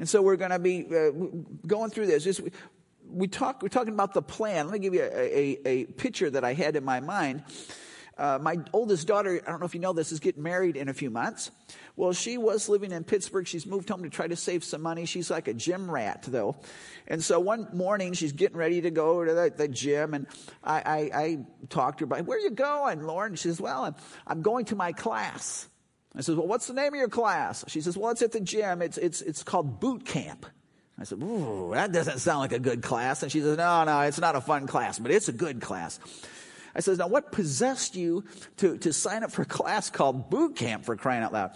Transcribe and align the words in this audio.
And 0.00 0.08
so 0.08 0.22
we're 0.22 0.36
going 0.36 0.50
to 0.50 0.58
be 0.58 0.86
uh, 0.86 1.10
going 1.66 1.90
through 1.90 2.06
this. 2.06 2.40
We 3.06 3.28
talk, 3.28 3.62
we're 3.62 3.68
talking 3.68 3.92
about 3.92 4.14
the 4.14 4.22
plan. 4.22 4.66
Let 4.66 4.72
me 4.72 4.78
give 4.78 4.94
you 4.94 5.02
a, 5.02 5.06
a, 5.06 5.58
a 5.66 5.84
picture 5.84 6.30
that 6.30 6.42
I 6.42 6.54
had 6.54 6.74
in 6.74 6.84
my 6.84 7.00
mind. 7.00 7.44
Uh, 8.16 8.38
my 8.40 8.58
oldest 8.72 9.06
daughter, 9.06 9.40
I 9.46 9.50
don't 9.50 9.60
know 9.60 9.66
if 9.66 9.74
you 9.74 9.80
know 9.80 9.92
this, 9.92 10.10
is 10.10 10.20
getting 10.20 10.42
married 10.42 10.76
in 10.76 10.88
a 10.88 10.94
few 10.94 11.10
months. 11.10 11.50
Well, 11.96 12.12
she 12.12 12.38
was 12.38 12.68
living 12.68 12.92
in 12.92 13.04
Pittsburgh. 13.04 13.46
She's 13.46 13.66
moved 13.66 13.88
home 13.88 14.02
to 14.02 14.10
try 14.10 14.26
to 14.26 14.36
save 14.36 14.64
some 14.64 14.82
money. 14.82 15.06
She's 15.06 15.30
like 15.30 15.48
a 15.48 15.54
gym 15.54 15.90
rat, 15.90 16.24
though. 16.28 16.56
And 17.06 17.22
so 17.22 17.40
one 17.40 17.68
morning, 17.74 18.12
she's 18.14 18.32
getting 18.32 18.58
ready 18.58 18.82
to 18.82 18.90
go 18.90 19.24
to 19.24 19.32
the, 19.32 19.52
the 19.54 19.68
gym, 19.68 20.12
and 20.14 20.26
I, 20.62 20.80
I, 20.80 21.10
I 21.18 21.38
talked 21.70 21.98
to 21.98 22.02
her 22.02 22.06
about, 22.06 22.26
Where 22.26 22.36
are 22.36 22.42
you 22.42 22.50
going, 22.50 23.02
Lauren? 23.02 23.36
She 23.36 23.48
says, 23.48 23.60
Well, 23.60 23.84
I'm, 23.84 23.94
I'm 24.26 24.42
going 24.42 24.66
to 24.66 24.76
my 24.76 24.92
class. 24.92 25.69
I 26.14 26.22
says, 26.22 26.36
Well, 26.36 26.46
what's 26.46 26.66
the 26.66 26.74
name 26.74 26.92
of 26.92 26.98
your 26.98 27.08
class? 27.08 27.64
She 27.68 27.80
says, 27.80 27.96
Well, 27.96 28.10
it's 28.10 28.22
at 28.22 28.32
the 28.32 28.40
gym. 28.40 28.82
It's, 28.82 28.98
it's, 28.98 29.20
it's 29.22 29.42
called 29.42 29.80
boot 29.80 30.04
camp. 30.04 30.46
I 30.98 31.04
said, 31.04 31.22
Ooh, 31.22 31.70
that 31.72 31.92
doesn't 31.92 32.18
sound 32.18 32.40
like 32.40 32.52
a 32.52 32.58
good 32.58 32.82
class. 32.82 33.22
And 33.22 33.30
she 33.30 33.40
says, 33.40 33.56
No, 33.56 33.84
no, 33.84 34.00
it's 34.00 34.20
not 34.20 34.36
a 34.36 34.40
fun 34.40 34.66
class, 34.66 34.98
but 34.98 35.10
it's 35.10 35.28
a 35.28 35.32
good 35.32 35.60
class. 35.60 35.98
I 36.74 36.80
says, 36.80 36.98
Now, 36.98 37.08
what 37.08 37.32
possessed 37.32 37.96
you 37.96 38.24
to, 38.58 38.76
to 38.78 38.92
sign 38.92 39.22
up 39.22 39.30
for 39.30 39.42
a 39.42 39.46
class 39.46 39.90
called 39.90 40.30
boot 40.30 40.56
camp 40.56 40.84
for 40.84 40.96
crying 40.96 41.22
out 41.22 41.32
loud? 41.32 41.52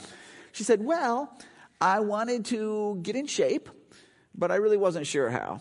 She 0.52 0.64
said, 0.64 0.82
Well, 0.82 1.36
I 1.80 2.00
wanted 2.00 2.46
to 2.46 3.00
get 3.02 3.16
in 3.16 3.26
shape, 3.26 3.68
but 4.34 4.50
I 4.50 4.56
really 4.56 4.76
wasn't 4.76 5.06
sure 5.06 5.30
how. 5.30 5.60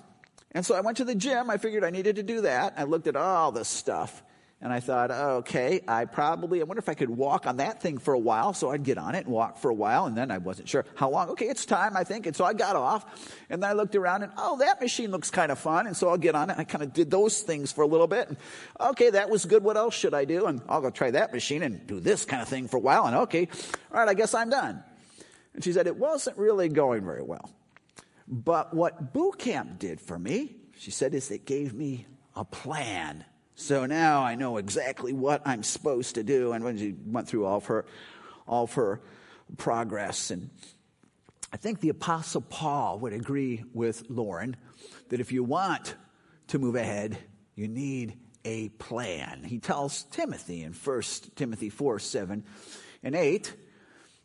And 0.52 0.66
so 0.66 0.76
I 0.76 0.82
went 0.82 0.98
to 0.98 1.06
the 1.06 1.16
gym. 1.16 1.50
I 1.50 1.58
figured 1.58 1.84
I 1.84 1.90
needed 1.90 2.18
to 2.18 2.24
do 2.24 2.42
that. 2.42 2.76
I 2.78 2.84
looked 2.84 3.08
at 3.08 3.16
all 3.16 3.52
this 3.52 3.68
stuff. 3.68 4.24
And 4.64 4.72
I 4.72 4.80
thought, 4.80 5.12
okay, 5.12 5.82
I 5.90 6.06
probably, 6.06 6.62
I 6.62 6.64
wonder 6.64 6.80
if 6.80 6.88
I 6.88 6.94
could 6.94 7.10
walk 7.10 7.48
on 7.48 7.58
that 7.58 7.82
thing 7.82 7.98
for 7.98 8.14
a 8.14 8.20
while. 8.20 8.54
So 8.54 8.72
I'd 8.72 8.84
get 8.84 8.98
on 8.98 9.14
it 9.14 9.26
and 9.26 9.28
walk 9.28 9.58
for 9.58 9.70
a 9.70 9.74
while. 9.74 10.06
And 10.06 10.18
then 10.18 10.32
I 10.32 10.38
wasn't 10.38 10.70
sure 10.70 10.86
how 10.96 11.10
long. 11.10 11.28
Okay, 11.32 11.48
it's 11.48 11.66
time, 11.66 11.98
I 11.98 12.06
think. 12.06 12.28
And 12.28 12.36
so 12.36 12.46
I 12.46 12.54
got 12.54 12.78
off. 12.78 13.36
And 13.50 13.62
then 13.62 13.70
I 13.70 13.74
looked 13.74 13.94
around 13.94 14.24
and, 14.24 14.32
oh, 14.38 14.60
that 14.60 14.80
machine 14.80 15.12
looks 15.12 15.30
kind 15.30 15.52
of 15.52 15.60
fun. 15.60 15.86
And 15.86 15.98
so 15.98 16.08
I'll 16.08 16.18
get 16.18 16.34
on 16.34 16.50
it. 16.50 16.56
I 16.58 16.64
kind 16.64 16.82
of 16.82 16.94
did 16.94 17.12
those 17.12 17.42
things 17.42 17.74
for 17.74 17.82
a 17.82 17.88
little 17.88 18.08
bit. 18.08 18.30
And, 18.30 18.38
okay, 18.80 19.10
that 19.10 19.30
was 19.30 19.44
good. 19.44 19.66
What 19.66 19.76
else 19.76 19.96
should 19.96 20.14
I 20.14 20.24
do? 20.24 20.46
And 20.46 20.62
I'll 20.70 20.80
go 20.80 20.92
try 20.92 21.12
that 21.12 21.34
machine 21.34 21.62
and 21.62 21.86
do 21.86 22.00
this 22.00 22.24
kind 22.24 22.42
of 22.42 22.48
thing 22.48 22.70
for 22.70 22.78
a 22.78 22.80
while. 22.80 23.06
And 23.06 23.18
okay, 23.18 23.50
all 23.92 24.00
right, 24.00 24.08
I 24.08 24.14
guess 24.14 24.34
I'm 24.34 24.50
done. 24.50 24.82
And 25.54 25.62
she 25.62 25.74
said, 25.74 25.88
it 25.88 25.98
wasn't 25.98 26.38
really 26.38 26.70
going 26.70 27.04
very 27.04 27.22
well. 27.22 27.52
But 28.30 28.74
what 28.74 29.12
boot 29.12 29.40
camp 29.40 29.78
did 29.78 30.00
for 30.00 30.18
me, 30.18 30.56
she 30.78 30.90
said, 30.90 31.14
is 31.14 31.30
it 31.32 31.46
gave 31.46 31.74
me 31.74 32.06
a 32.34 32.46
plan 32.46 33.26
so 33.56 33.86
now 33.86 34.24
I 34.24 34.36
know 34.36 34.58
exactly 34.58 35.14
what 35.14 35.42
I'm 35.46 35.64
supposed 35.64 36.16
to 36.16 36.24
do. 36.24 36.54
And 36.54 36.64
when 36.64 36.78
she 36.78 36.96
went 37.06 37.28
through 37.28 37.46
all 37.46 37.58
of 37.58 37.66
her, 37.66 37.86
all 38.48 38.64
of 38.64 38.74
her 38.74 39.02
progress, 39.58 40.32
and 40.32 40.50
I 41.52 41.58
think 41.58 41.80
the 41.80 41.90
Apostle 41.90 42.42
Paul 42.42 43.00
would 43.00 43.14
agree 43.14 43.64
with 43.74 44.10
Lauren 44.10 44.56
that 45.10 45.20
if 45.20 45.32
you 45.32 45.44
want 45.44 45.96
to 46.48 46.60
move 46.60 46.76
ahead, 46.76 47.18
you 47.56 47.68
need 47.68 48.18
a 48.44 48.70
plan. 48.70 49.44
He 49.44 49.60
tells 49.60 50.04
Timothy 50.04 50.64
in 50.64 50.74
1 50.74 51.02
Timothy 51.36 51.70
4 51.70 52.00
7 52.00 52.44
and 53.04 53.16
8. 53.16 53.54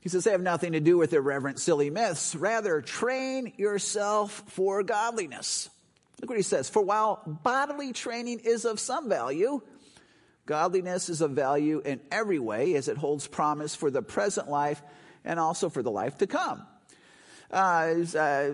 He 0.01 0.09
says, 0.09 0.25
they 0.25 0.31
have 0.31 0.41
nothing 0.41 0.73
to 0.73 0.81
do 0.81 0.97
with 0.97 1.13
irreverent, 1.13 1.59
silly 1.59 1.91
myths. 1.91 2.35
Rather, 2.35 2.81
train 2.81 3.53
yourself 3.57 4.45
for 4.47 4.83
godliness. 4.83 5.69
Look 6.21 6.31
what 6.31 6.37
he 6.37 6.43
says. 6.43 6.69
For 6.69 6.83
while 6.83 7.23
bodily 7.27 7.93
training 7.93 8.41
is 8.41 8.65
of 8.65 8.81
some 8.81 9.09
value, 9.09 9.61
godliness 10.47 11.09
is 11.09 11.21
of 11.21 11.33
value 11.33 11.81
in 11.85 12.01
every 12.11 12.39
way 12.39 12.75
as 12.75 12.89
it 12.89 12.97
holds 12.97 13.27
promise 13.27 13.75
for 13.75 13.91
the 13.91 14.03
present 14.03 14.49
life 14.49 14.83
and 15.25 15.39
also 15.39 15.69
for 15.69 15.83
the 15.83 15.91
life 15.91 16.19
to 16.19 16.27
come. 16.27 16.67
Uh, 17.51 17.95
uh, 18.17 18.51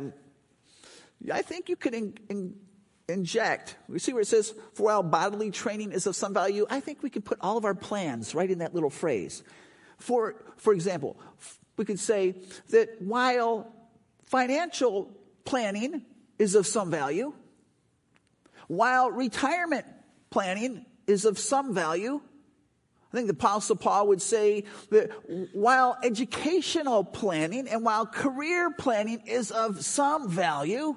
I 1.33 1.43
think 1.43 1.69
you 1.69 1.77
could 1.77 1.95
in, 1.95 2.15
in, 2.29 2.55
inject. 3.09 3.77
We 3.89 3.99
see 3.99 4.13
where 4.13 4.23
it 4.23 4.27
says, 4.27 4.55
for 4.75 4.85
while 4.85 5.03
bodily 5.03 5.51
training 5.51 5.93
is 5.93 6.07
of 6.07 6.17
some 6.17 6.35
value, 6.35 6.67
I 6.69 6.81
think 6.81 7.03
we 7.03 7.11
could 7.11 7.25
put 7.25 7.39
all 7.41 7.57
of 7.57 7.65
our 7.65 7.75
plans 7.75 8.35
right 8.35 8.51
in 8.51 8.59
that 8.59 8.75
little 8.75 8.91
phrase. 8.91 9.43
For, 9.99 10.37
for 10.57 10.73
example, 10.73 11.17
we 11.77 11.85
could 11.85 11.99
say 11.99 12.35
that 12.71 13.01
while 13.01 13.73
financial 14.25 15.11
planning 15.45 16.03
is 16.39 16.55
of 16.55 16.67
some 16.67 16.91
value, 16.91 17.33
while 18.69 19.11
retirement 19.11 19.87
planning 20.31 20.87
is 21.07 21.25
of 21.25 21.39
some 21.39 21.75
value, 21.75 22.21
I 23.13 23.17
think 23.17 23.29
the 23.29 23.35
Apostle 23.35 23.77
Paul 23.77 24.09
would 24.09 24.21
say 24.21 24.65
that 24.91 25.11
while 25.53 25.97
educational 26.03 27.05
planning 27.05 27.69
and 27.69 27.85
while 27.85 28.07
career 28.07 28.73
planning 28.73 29.23
is 29.27 29.53
of 29.53 29.85
some 29.85 30.29
value, 30.29 30.97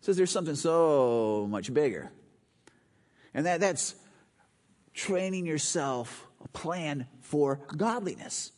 says 0.00 0.16
there's 0.16 0.32
something 0.32 0.56
so 0.56 1.46
much 1.48 1.72
bigger. 1.72 2.10
And 3.34 3.46
that, 3.46 3.60
that's 3.60 3.94
training 4.94 5.46
yourself 5.46 6.26
a 6.42 6.48
plan 6.48 7.06
for 7.20 7.60
godliness. 7.76 8.50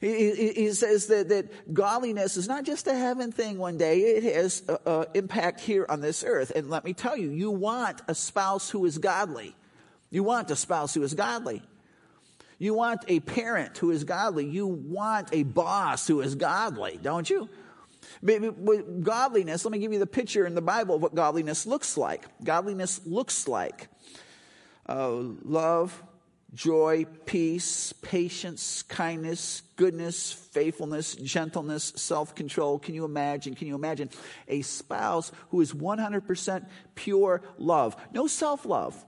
He, 0.00 0.52
he 0.52 0.72
says 0.72 1.08
that, 1.08 1.28
that 1.28 1.74
godliness 1.74 2.38
is 2.38 2.48
not 2.48 2.64
just 2.64 2.86
a 2.86 2.94
heaven 2.94 3.32
thing 3.32 3.58
one 3.58 3.76
day, 3.76 4.00
it 4.00 4.34
has 4.34 4.62
an 4.86 5.04
impact 5.12 5.60
here 5.60 5.84
on 5.88 6.00
this 6.00 6.24
earth. 6.24 6.52
And 6.56 6.70
let 6.70 6.84
me 6.84 6.94
tell 6.94 7.16
you, 7.16 7.30
you 7.30 7.50
want 7.50 8.00
a 8.08 8.14
spouse 8.14 8.70
who 8.70 8.86
is 8.86 8.96
godly. 8.96 9.54
You 10.08 10.22
want 10.24 10.50
a 10.50 10.56
spouse 10.56 10.94
who 10.94 11.02
is 11.02 11.12
godly. 11.12 11.62
You 12.58 12.74
want 12.74 13.04
a 13.08 13.20
parent 13.20 13.76
who 13.76 13.90
is 13.90 14.04
godly. 14.04 14.46
You 14.46 14.66
want 14.66 15.28
a 15.32 15.42
boss 15.42 16.06
who 16.06 16.22
is 16.22 16.34
godly, 16.34 16.98
don't 17.02 17.28
you? 17.28 17.48
With 18.22 19.04
godliness, 19.04 19.64
let 19.64 19.72
me 19.72 19.78
give 19.78 19.92
you 19.92 19.98
the 19.98 20.06
picture 20.06 20.46
in 20.46 20.54
the 20.54 20.62
Bible 20.62 20.96
of 20.96 21.02
what 21.02 21.14
godliness 21.14 21.66
looks 21.66 21.96
like. 21.96 22.24
Godliness 22.42 23.00
looks 23.06 23.46
like 23.46 23.88
uh, 24.88 25.10
love, 25.44 26.02
joy, 26.54 27.06
peace, 27.26 27.92
patience, 28.02 28.82
kindness, 28.82 29.62
goodness, 29.76 30.32
faithfulness, 30.32 31.14
gentleness, 31.14 31.92
self 31.96 32.34
control. 32.34 32.78
Can 32.78 32.94
you 32.94 33.04
imagine? 33.04 33.54
Can 33.54 33.68
you 33.68 33.74
imagine 33.74 34.10
a 34.48 34.62
spouse 34.62 35.32
who 35.50 35.60
is 35.60 35.72
100% 35.72 36.66
pure 36.94 37.42
love? 37.58 37.96
No 38.12 38.26
self 38.26 38.66
love. 38.66 39.04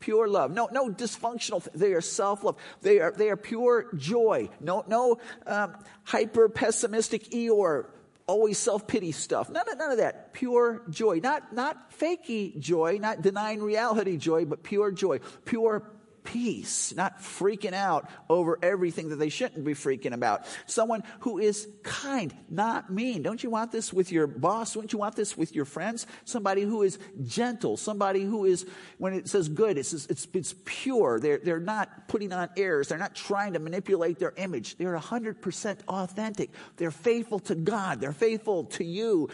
Pure 0.00 0.28
love. 0.28 0.50
No, 0.50 0.68
no 0.70 0.90
dysfunctional. 0.90 1.66
They 1.74 1.92
are 1.92 2.00
self 2.00 2.44
love. 2.44 2.56
They 2.82 3.00
are, 3.00 3.12
they 3.12 3.30
are 3.30 3.36
pure 3.36 3.86
joy. 3.96 4.50
No, 4.60 4.84
no 4.86 5.18
um, 5.46 5.76
hyper 6.04 6.48
pessimistic 6.48 7.30
Eeyore 7.30 7.86
always 8.26 8.58
self 8.58 8.86
pity 8.86 9.12
stuff. 9.12 9.50
None 9.50 9.68
of, 9.70 9.78
none 9.78 9.90
of 9.92 9.98
that. 9.98 10.32
Pure 10.32 10.82
joy. 10.90 11.20
Not, 11.22 11.52
not 11.52 11.98
fakey 11.98 12.58
joy, 12.58 12.98
not 13.00 13.22
denying 13.22 13.62
reality 13.62 14.16
joy, 14.16 14.44
but 14.44 14.62
pure 14.62 14.90
joy. 14.90 15.20
Pure 15.44 15.90
peace, 16.24 16.94
not 16.96 17.20
freaking 17.20 17.74
out 17.74 18.08
over 18.28 18.58
everything 18.62 19.10
that 19.10 19.16
they 19.16 19.28
shouldn't 19.28 19.64
be 19.64 19.74
freaking 19.74 20.12
about. 20.12 20.46
Someone 20.66 21.04
who 21.20 21.38
is 21.38 21.68
kind, 21.82 22.34
not 22.48 22.90
mean. 22.90 23.22
Don't 23.22 23.42
you 23.42 23.50
want 23.50 23.70
this 23.70 23.92
with 23.92 24.10
your 24.10 24.26
boss? 24.26 24.74
Don't 24.74 24.92
you 24.92 24.98
want 24.98 25.14
this 25.14 25.36
with 25.36 25.54
your 25.54 25.66
friends? 25.66 26.06
Somebody 26.24 26.62
who 26.62 26.82
is 26.82 26.98
gentle, 27.22 27.76
somebody 27.76 28.24
who 28.24 28.44
is, 28.46 28.66
when 28.98 29.12
it 29.12 29.28
says 29.28 29.48
good, 29.48 29.78
it's, 29.78 29.92
it's, 29.92 30.26
it's 30.32 30.54
pure. 30.64 31.20
They're, 31.20 31.38
they're 31.38 31.60
not 31.60 32.08
putting 32.08 32.32
on 32.32 32.48
airs. 32.56 32.88
They're 32.88 32.98
not 32.98 33.14
trying 33.14 33.52
to 33.52 33.58
manipulate 33.58 34.18
their 34.18 34.32
image. 34.36 34.76
They're 34.76 34.98
100% 34.98 35.78
authentic. 35.88 36.50
They're 36.76 36.90
faithful 36.90 37.38
to 37.40 37.54
God. 37.54 38.00
They're 38.00 38.12
faithful 38.12 38.64
to 38.64 38.84
you. 38.84 39.28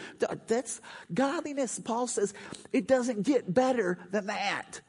That's 0.47 0.81
godliness. 1.13 1.79
Paul 1.79 2.07
says 2.07 2.33
it 2.73 2.87
doesn't 2.87 3.23
get 3.23 3.51
better 3.51 3.97
than 4.11 4.27
that. 4.27 4.81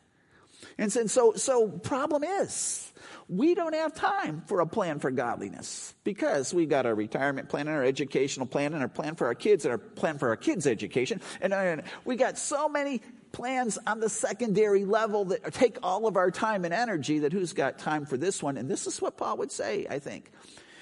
And 0.78 0.92
so, 0.92 1.32
so 1.34 1.68
problem 1.68 2.24
is, 2.24 2.92
we 3.28 3.54
don't 3.54 3.74
have 3.74 3.94
time 3.94 4.42
for 4.46 4.60
a 4.60 4.66
plan 4.66 4.98
for 4.98 5.10
godliness 5.10 5.94
because 6.04 6.52
we 6.52 6.66
got 6.66 6.86
our 6.86 6.94
retirement 6.94 7.48
plan 7.48 7.68
and 7.68 7.76
our 7.76 7.84
educational 7.84 8.46
plan 8.46 8.74
and 8.74 8.82
our 8.82 8.88
plan 8.88 9.14
for 9.14 9.26
our 9.26 9.34
kids 9.34 9.64
and 9.64 9.72
our 9.72 9.78
plan 9.78 10.18
for 10.18 10.28
our 10.28 10.36
kids' 10.36 10.66
education. 10.66 11.20
And, 11.40 11.54
and 11.54 11.82
we 12.04 12.16
got 12.16 12.36
so 12.36 12.68
many 12.68 13.00
plans 13.32 13.78
on 13.86 14.00
the 14.00 14.08
secondary 14.08 14.84
level 14.84 15.24
that 15.26 15.52
take 15.54 15.78
all 15.82 16.06
of 16.06 16.16
our 16.16 16.30
time 16.30 16.64
and 16.64 16.74
energy 16.74 17.20
that 17.20 17.32
who's 17.32 17.52
got 17.52 17.78
time 17.78 18.04
for 18.04 18.16
this 18.16 18.42
one? 18.42 18.56
And 18.58 18.70
this 18.70 18.86
is 18.86 19.00
what 19.00 19.16
Paul 19.16 19.38
would 19.38 19.50
say, 19.50 19.86
I 19.88 19.98
think. 19.98 20.30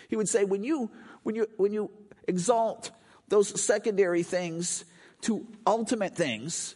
He 0.08 0.16
would 0.16 0.28
say, 0.28 0.44
when 0.44 0.64
you, 0.64 0.90
when 1.22 1.36
you, 1.36 1.46
when 1.56 1.72
you 1.72 1.90
exalt 2.26 2.90
those 3.28 3.62
secondary 3.62 4.24
things 4.24 4.84
to 5.22 5.46
ultimate 5.66 6.16
things, 6.16 6.74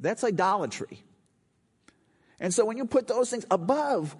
that's 0.00 0.24
idolatry. 0.24 1.02
And 2.40 2.52
so 2.54 2.64
when 2.64 2.76
you 2.76 2.84
put 2.84 3.06
those 3.06 3.30
things 3.30 3.46
above 3.50 4.16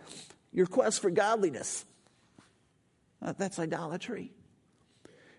your 0.52 0.66
quest 0.66 1.00
for 1.00 1.10
godliness, 1.10 1.84
uh, 3.22 3.32
that's 3.36 3.58
idolatry. 3.58 4.32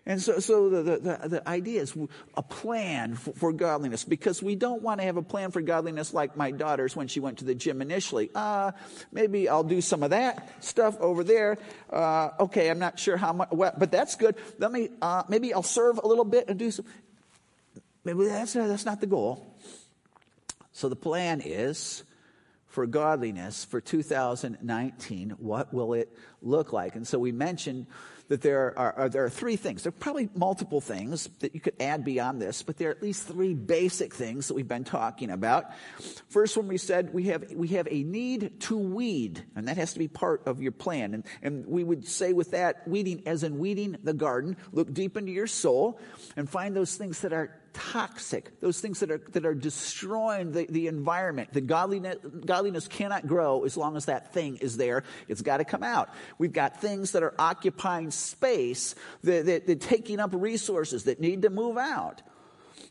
And 0.06 0.20
so, 0.20 0.38
so 0.40 0.70
the, 0.70 0.98
the, 0.98 1.28
the 1.28 1.48
idea 1.48 1.82
is 1.82 1.96
a 2.34 2.42
plan 2.42 3.14
for, 3.14 3.32
for, 3.34 3.52
godliness 3.52 4.02
because 4.02 4.42
we 4.42 4.54
don't 4.54 4.82
want 4.82 5.00
to 5.00 5.06
have 5.06 5.18
a 5.18 5.22
plan 5.22 5.50
for 5.50 5.60
godliness 5.60 6.14
like 6.14 6.36
my 6.36 6.50
daughter's 6.50 6.96
when 6.96 7.06
she 7.06 7.20
went 7.20 7.38
to 7.38 7.44
the 7.44 7.54
gym 7.54 7.82
initially. 7.82 8.30
Uh, 8.34 8.72
maybe 9.12 9.48
I'll 9.48 9.62
do 9.62 9.82
some 9.82 10.02
of 10.02 10.10
that 10.10 10.48
stuff 10.64 10.98
over 11.00 11.22
there. 11.22 11.58
Uh, 11.90 12.30
okay, 12.40 12.70
I'm 12.70 12.78
not 12.78 12.98
sure 12.98 13.18
how 13.18 13.34
much, 13.34 13.50
but 13.50 13.92
that's 13.92 14.16
good. 14.16 14.36
Let 14.58 14.72
me, 14.72 14.88
uh, 15.02 15.24
maybe 15.28 15.52
I'll 15.52 15.62
serve 15.62 16.00
a 16.02 16.06
little 16.08 16.24
bit 16.24 16.48
and 16.48 16.58
do 16.58 16.70
some. 16.70 16.86
Maybe 18.02 18.24
that's, 18.24 18.54
that's 18.54 18.86
not 18.86 19.00
the 19.00 19.06
goal. 19.06 19.54
So 20.72 20.88
the 20.88 20.96
plan 20.96 21.42
is 21.44 22.04
for 22.70 22.86
godliness 22.86 23.64
for 23.64 23.80
2019. 23.80 25.30
What 25.38 25.74
will 25.74 25.92
it 25.92 26.16
look 26.40 26.72
like? 26.72 26.94
And 26.94 27.06
so 27.06 27.18
we 27.18 27.32
mentioned 27.32 27.86
that 28.28 28.42
there 28.42 28.78
are, 28.78 28.92
are, 28.96 29.08
there 29.08 29.24
are 29.24 29.30
three 29.30 29.56
things. 29.56 29.82
There 29.82 29.88
are 29.88 29.92
probably 29.92 30.30
multiple 30.36 30.80
things 30.80 31.28
that 31.40 31.52
you 31.52 31.60
could 31.60 31.74
add 31.80 32.04
beyond 32.04 32.40
this, 32.40 32.62
but 32.62 32.76
there 32.76 32.88
are 32.88 32.92
at 32.92 33.02
least 33.02 33.26
three 33.26 33.54
basic 33.54 34.14
things 34.14 34.46
that 34.46 34.54
we've 34.54 34.68
been 34.68 34.84
talking 34.84 35.32
about. 35.32 35.72
First 36.28 36.56
one 36.56 36.68
we 36.68 36.78
said 36.78 37.12
we 37.12 37.24
have 37.24 37.50
we 37.52 37.68
have 37.68 37.88
a 37.90 38.04
need 38.04 38.60
to 38.60 38.78
weed, 38.78 39.44
and 39.56 39.66
that 39.66 39.76
has 39.76 39.94
to 39.94 39.98
be 39.98 40.06
part 40.06 40.46
of 40.46 40.62
your 40.62 40.70
plan. 40.70 41.12
And, 41.12 41.24
and 41.42 41.66
we 41.66 41.82
would 41.82 42.06
say 42.06 42.32
with 42.32 42.52
that, 42.52 42.86
weeding 42.86 43.24
as 43.26 43.42
in 43.42 43.58
weeding 43.58 43.96
the 44.04 44.14
garden, 44.14 44.56
look 44.70 44.94
deep 44.94 45.16
into 45.16 45.32
your 45.32 45.48
soul 45.48 46.00
and 46.36 46.48
find 46.48 46.76
those 46.76 46.94
things 46.96 47.22
that 47.22 47.32
are 47.32 47.60
toxic, 47.72 48.60
those 48.60 48.80
things 48.80 49.00
that 49.00 49.10
are, 49.10 49.20
that 49.32 49.44
are 49.44 49.54
destroying 49.54 50.52
the, 50.52 50.66
the 50.68 50.86
environment. 50.86 51.52
The 51.52 51.60
godliness, 51.60 52.16
godliness 52.44 52.88
cannot 52.88 53.26
grow 53.26 53.64
as 53.64 53.76
long 53.76 53.96
as 53.96 54.06
that 54.06 54.32
thing 54.32 54.56
is 54.56 54.76
there. 54.76 55.04
It's 55.28 55.42
got 55.42 55.58
to 55.58 55.64
come 55.64 55.82
out. 55.82 56.10
We've 56.38 56.52
got 56.52 56.80
things 56.80 57.12
that 57.12 57.22
are 57.22 57.34
occupying 57.38 58.10
space, 58.10 58.94
that, 59.24 59.46
that, 59.46 59.66
that 59.66 59.80
taking 59.80 60.20
up 60.20 60.30
resources 60.34 61.04
that 61.04 61.20
need 61.20 61.42
to 61.42 61.50
move 61.50 61.76
out. 61.76 62.22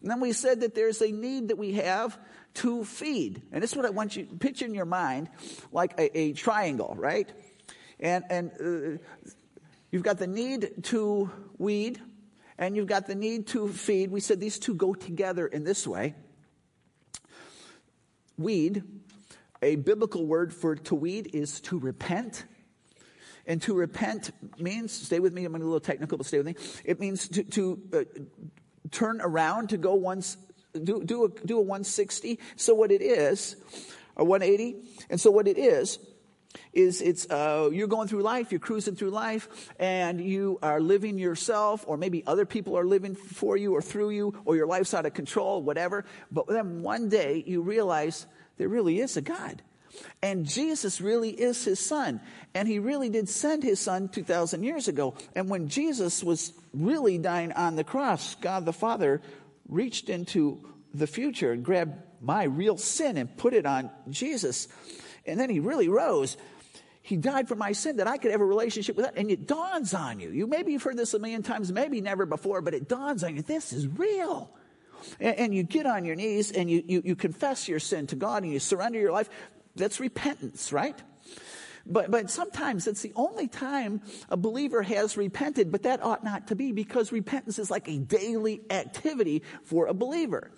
And 0.01 0.09
then 0.09 0.19
we 0.19 0.31
said 0.33 0.61
that 0.61 0.75
there's 0.75 1.01
a 1.01 1.11
need 1.11 1.49
that 1.49 1.57
we 1.57 1.73
have 1.73 2.17
to 2.55 2.83
feed. 2.85 3.41
And 3.51 3.61
this 3.61 3.71
is 3.71 3.77
what 3.77 3.85
I 3.85 3.89
want 3.89 4.15
you 4.15 4.25
to 4.25 4.35
picture 4.35 4.65
in 4.65 4.73
your 4.73 4.85
mind 4.85 5.29
like 5.71 5.93
a, 5.99 6.17
a 6.17 6.33
triangle, 6.33 6.95
right? 6.97 7.29
And, 7.99 8.23
and 8.29 8.51
uh, 8.59 9.03
you've 9.91 10.03
got 10.03 10.17
the 10.17 10.27
need 10.27 10.83
to 10.85 11.29
weed, 11.57 12.01
and 12.59 12.75
you've 12.75 12.87
got 12.87 13.07
the 13.07 13.15
need 13.15 13.47
to 13.47 13.69
feed. 13.69 14.11
We 14.11 14.19
said 14.19 14.39
these 14.39 14.59
two 14.59 14.75
go 14.75 14.93
together 14.93 15.47
in 15.47 15.63
this 15.63 15.87
way. 15.87 16.13
Weed, 18.37 18.83
a 19.61 19.77
biblical 19.77 20.25
word 20.25 20.53
for 20.53 20.75
to 20.75 20.95
weed 20.95 21.31
is 21.33 21.61
to 21.61 21.79
repent. 21.79 22.43
And 23.47 23.61
to 23.63 23.73
repent 23.73 24.31
means, 24.59 24.91
stay 24.91 25.19
with 25.19 25.33
me, 25.33 25.45
I'm 25.45 25.55
a 25.55 25.57
little 25.57 25.79
technical, 25.79 26.17
but 26.17 26.27
stay 26.27 26.37
with 26.37 26.47
me. 26.47 26.55
It 26.83 26.99
means 26.99 27.29
to, 27.29 27.43
to 27.43 27.81
uh, 27.93 28.03
turn 28.91 29.21
around, 29.21 29.69
to 29.69 29.77
go 29.77 29.95
once, 29.95 30.37
do, 30.73 31.01
do, 31.03 31.25
a, 31.25 31.29
do 31.29 31.57
a 31.57 31.61
160. 31.61 32.39
So 32.57 32.75
what 32.75 32.91
it 32.91 33.01
is, 33.01 33.55
a 34.17 34.23
180. 34.23 34.83
And 35.09 35.19
so 35.19 35.31
what 35.31 35.47
it 35.47 35.57
is, 35.57 35.97
is 36.73 37.01
it's 37.01 37.29
uh, 37.29 37.69
you're 37.71 37.87
going 37.87 38.07
through 38.07 38.21
life 38.21 38.51
you're 38.51 38.59
cruising 38.59 38.95
through 38.95 39.09
life 39.09 39.69
and 39.79 40.19
you 40.21 40.57
are 40.61 40.79
living 40.79 41.17
yourself 41.17 41.83
or 41.87 41.97
maybe 41.97 42.23
other 42.25 42.45
people 42.45 42.77
are 42.77 42.85
living 42.85 43.15
for 43.15 43.57
you 43.57 43.75
or 43.75 43.81
through 43.81 44.09
you 44.09 44.33
or 44.45 44.55
your 44.55 44.67
life's 44.67 44.93
out 44.93 45.05
of 45.05 45.13
control 45.13 45.61
whatever. 45.61 46.05
But 46.31 46.47
then 46.47 46.81
one 46.81 47.09
day 47.09 47.43
you 47.45 47.61
realize 47.61 48.25
there 48.57 48.67
really 48.67 48.99
is 48.99 49.17
a 49.17 49.21
god. 49.21 49.61
And 50.21 50.45
jesus 50.45 51.01
really 51.01 51.29
is 51.29 51.63
his 51.63 51.79
son. 51.79 52.21
And 52.53 52.67
he 52.67 52.79
really 52.79 53.09
did 53.09 53.29
send 53.29 53.63
his 53.63 53.79
son 53.79 54.09
2000 54.09 54.63
years 54.63 54.87
ago. 54.87 55.15
And 55.35 55.49
when 55.49 55.67
jesus 55.67 56.23
was 56.23 56.53
really 56.73 57.17
dying 57.17 57.51
on 57.51 57.75
the 57.75 57.83
cross 57.83 58.35
god 58.35 58.65
the 58.65 58.73
father 58.73 59.21
reached 59.67 60.09
into 60.09 60.67
the 60.93 61.07
future 61.07 61.51
and 61.51 61.63
grabbed 61.63 61.93
my 62.21 62.43
real 62.43 62.77
sin 62.77 63.17
and 63.17 63.37
put 63.37 63.53
it 63.53 63.65
on 63.65 63.89
jesus 64.09 64.67
and 65.25 65.39
then 65.39 65.49
he 65.49 65.59
really 65.59 65.89
rose. 65.89 66.37
He 67.01 67.17
died 67.17 67.47
for 67.47 67.55
my 67.55 67.71
sin 67.71 67.97
that 67.97 68.07
I 68.07 68.17
could 68.17 68.31
have 68.31 68.41
a 68.41 68.45
relationship 68.45 68.95
with 68.95 69.05
that. 69.05 69.17
And 69.17 69.31
it 69.31 69.47
dawns 69.47 69.93
on 69.93 70.19
you. 70.19 70.29
You 70.29 70.47
maybe 70.47 70.73
you've 70.73 70.83
heard 70.83 70.97
this 70.97 71.13
a 71.13 71.19
million 71.19 71.41
times, 71.43 71.71
maybe 71.71 72.01
never 72.01 72.25
before, 72.25 72.61
but 72.61 72.73
it 72.73 72.87
dawns 72.87 73.23
on 73.23 73.35
you. 73.35 73.41
This 73.41 73.73
is 73.73 73.87
real. 73.87 74.51
And, 75.19 75.35
and 75.37 75.55
you 75.55 75.63
get 75.63 75.85
on 75.85 76.05
your 76.05 76.15
knees 76.15 76.51
and 76.51 76.69
you, 76.69 76.83
you, 76.85 77.01
you 77.05 77.15
confess 77.15 77.67
your 77.67 77.79
sin 77.79 78.07
to 78.07 78.15
God 78.15 78.43
and 78.43 78.51
you 78.51 78.59
surrender 78.59 78.99
your 78.99 79.11
life. 79.11 79.29
That's 79.75 79.99
repentance, 79.99 80.73
right? 80.73 81.01
But, 81.85 82.11
but 82.11 82.29
sometimes 82.29 82.87
it's 82.87 83.01
the 83.01 83.13
only 83.15 83.47
time 83.47 84.01
a 84.29 84.37
believer 84.37 84.81
has 84.81 85.17
repented, 85.17 85.71
but 85.71 85.83
that 85.83 86.03
ought 86.03 86.23
not 86.23 86.47
to 86.47 86.55
be 86.55 86.71
because 86.71 87.11
repentance 87.11 87.59
is 87.59 87.71
like 87.71 87.87
a 87.87 87.97
daily 87.97 88.61
activity 88.69 89.43
for 89.63 89.87
a 89.87 89.93
believer. 89.93 90.51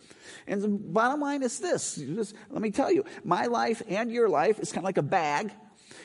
And 0.48 0.62
the 0.62 0.68
bottom 0.68 1.22
line 1.22 1.44
is 1.44 1.60
this 1.60 1.96
just, 1.96 2.36
let 2.50 2.62
me 2.62 2.72
tell 2.72 2.92
you, 2.92 3.06
my 3.24 3.46
life 3.46 3.82
and 3.88 4.12
your 4.12 4.30
life 4.30 4.60
is 4.60 4.72
kind 4.72 4.80
of 4.80 4.86
like 4.86 4.98
a 4.98 5.04
bag. 5.04 5.52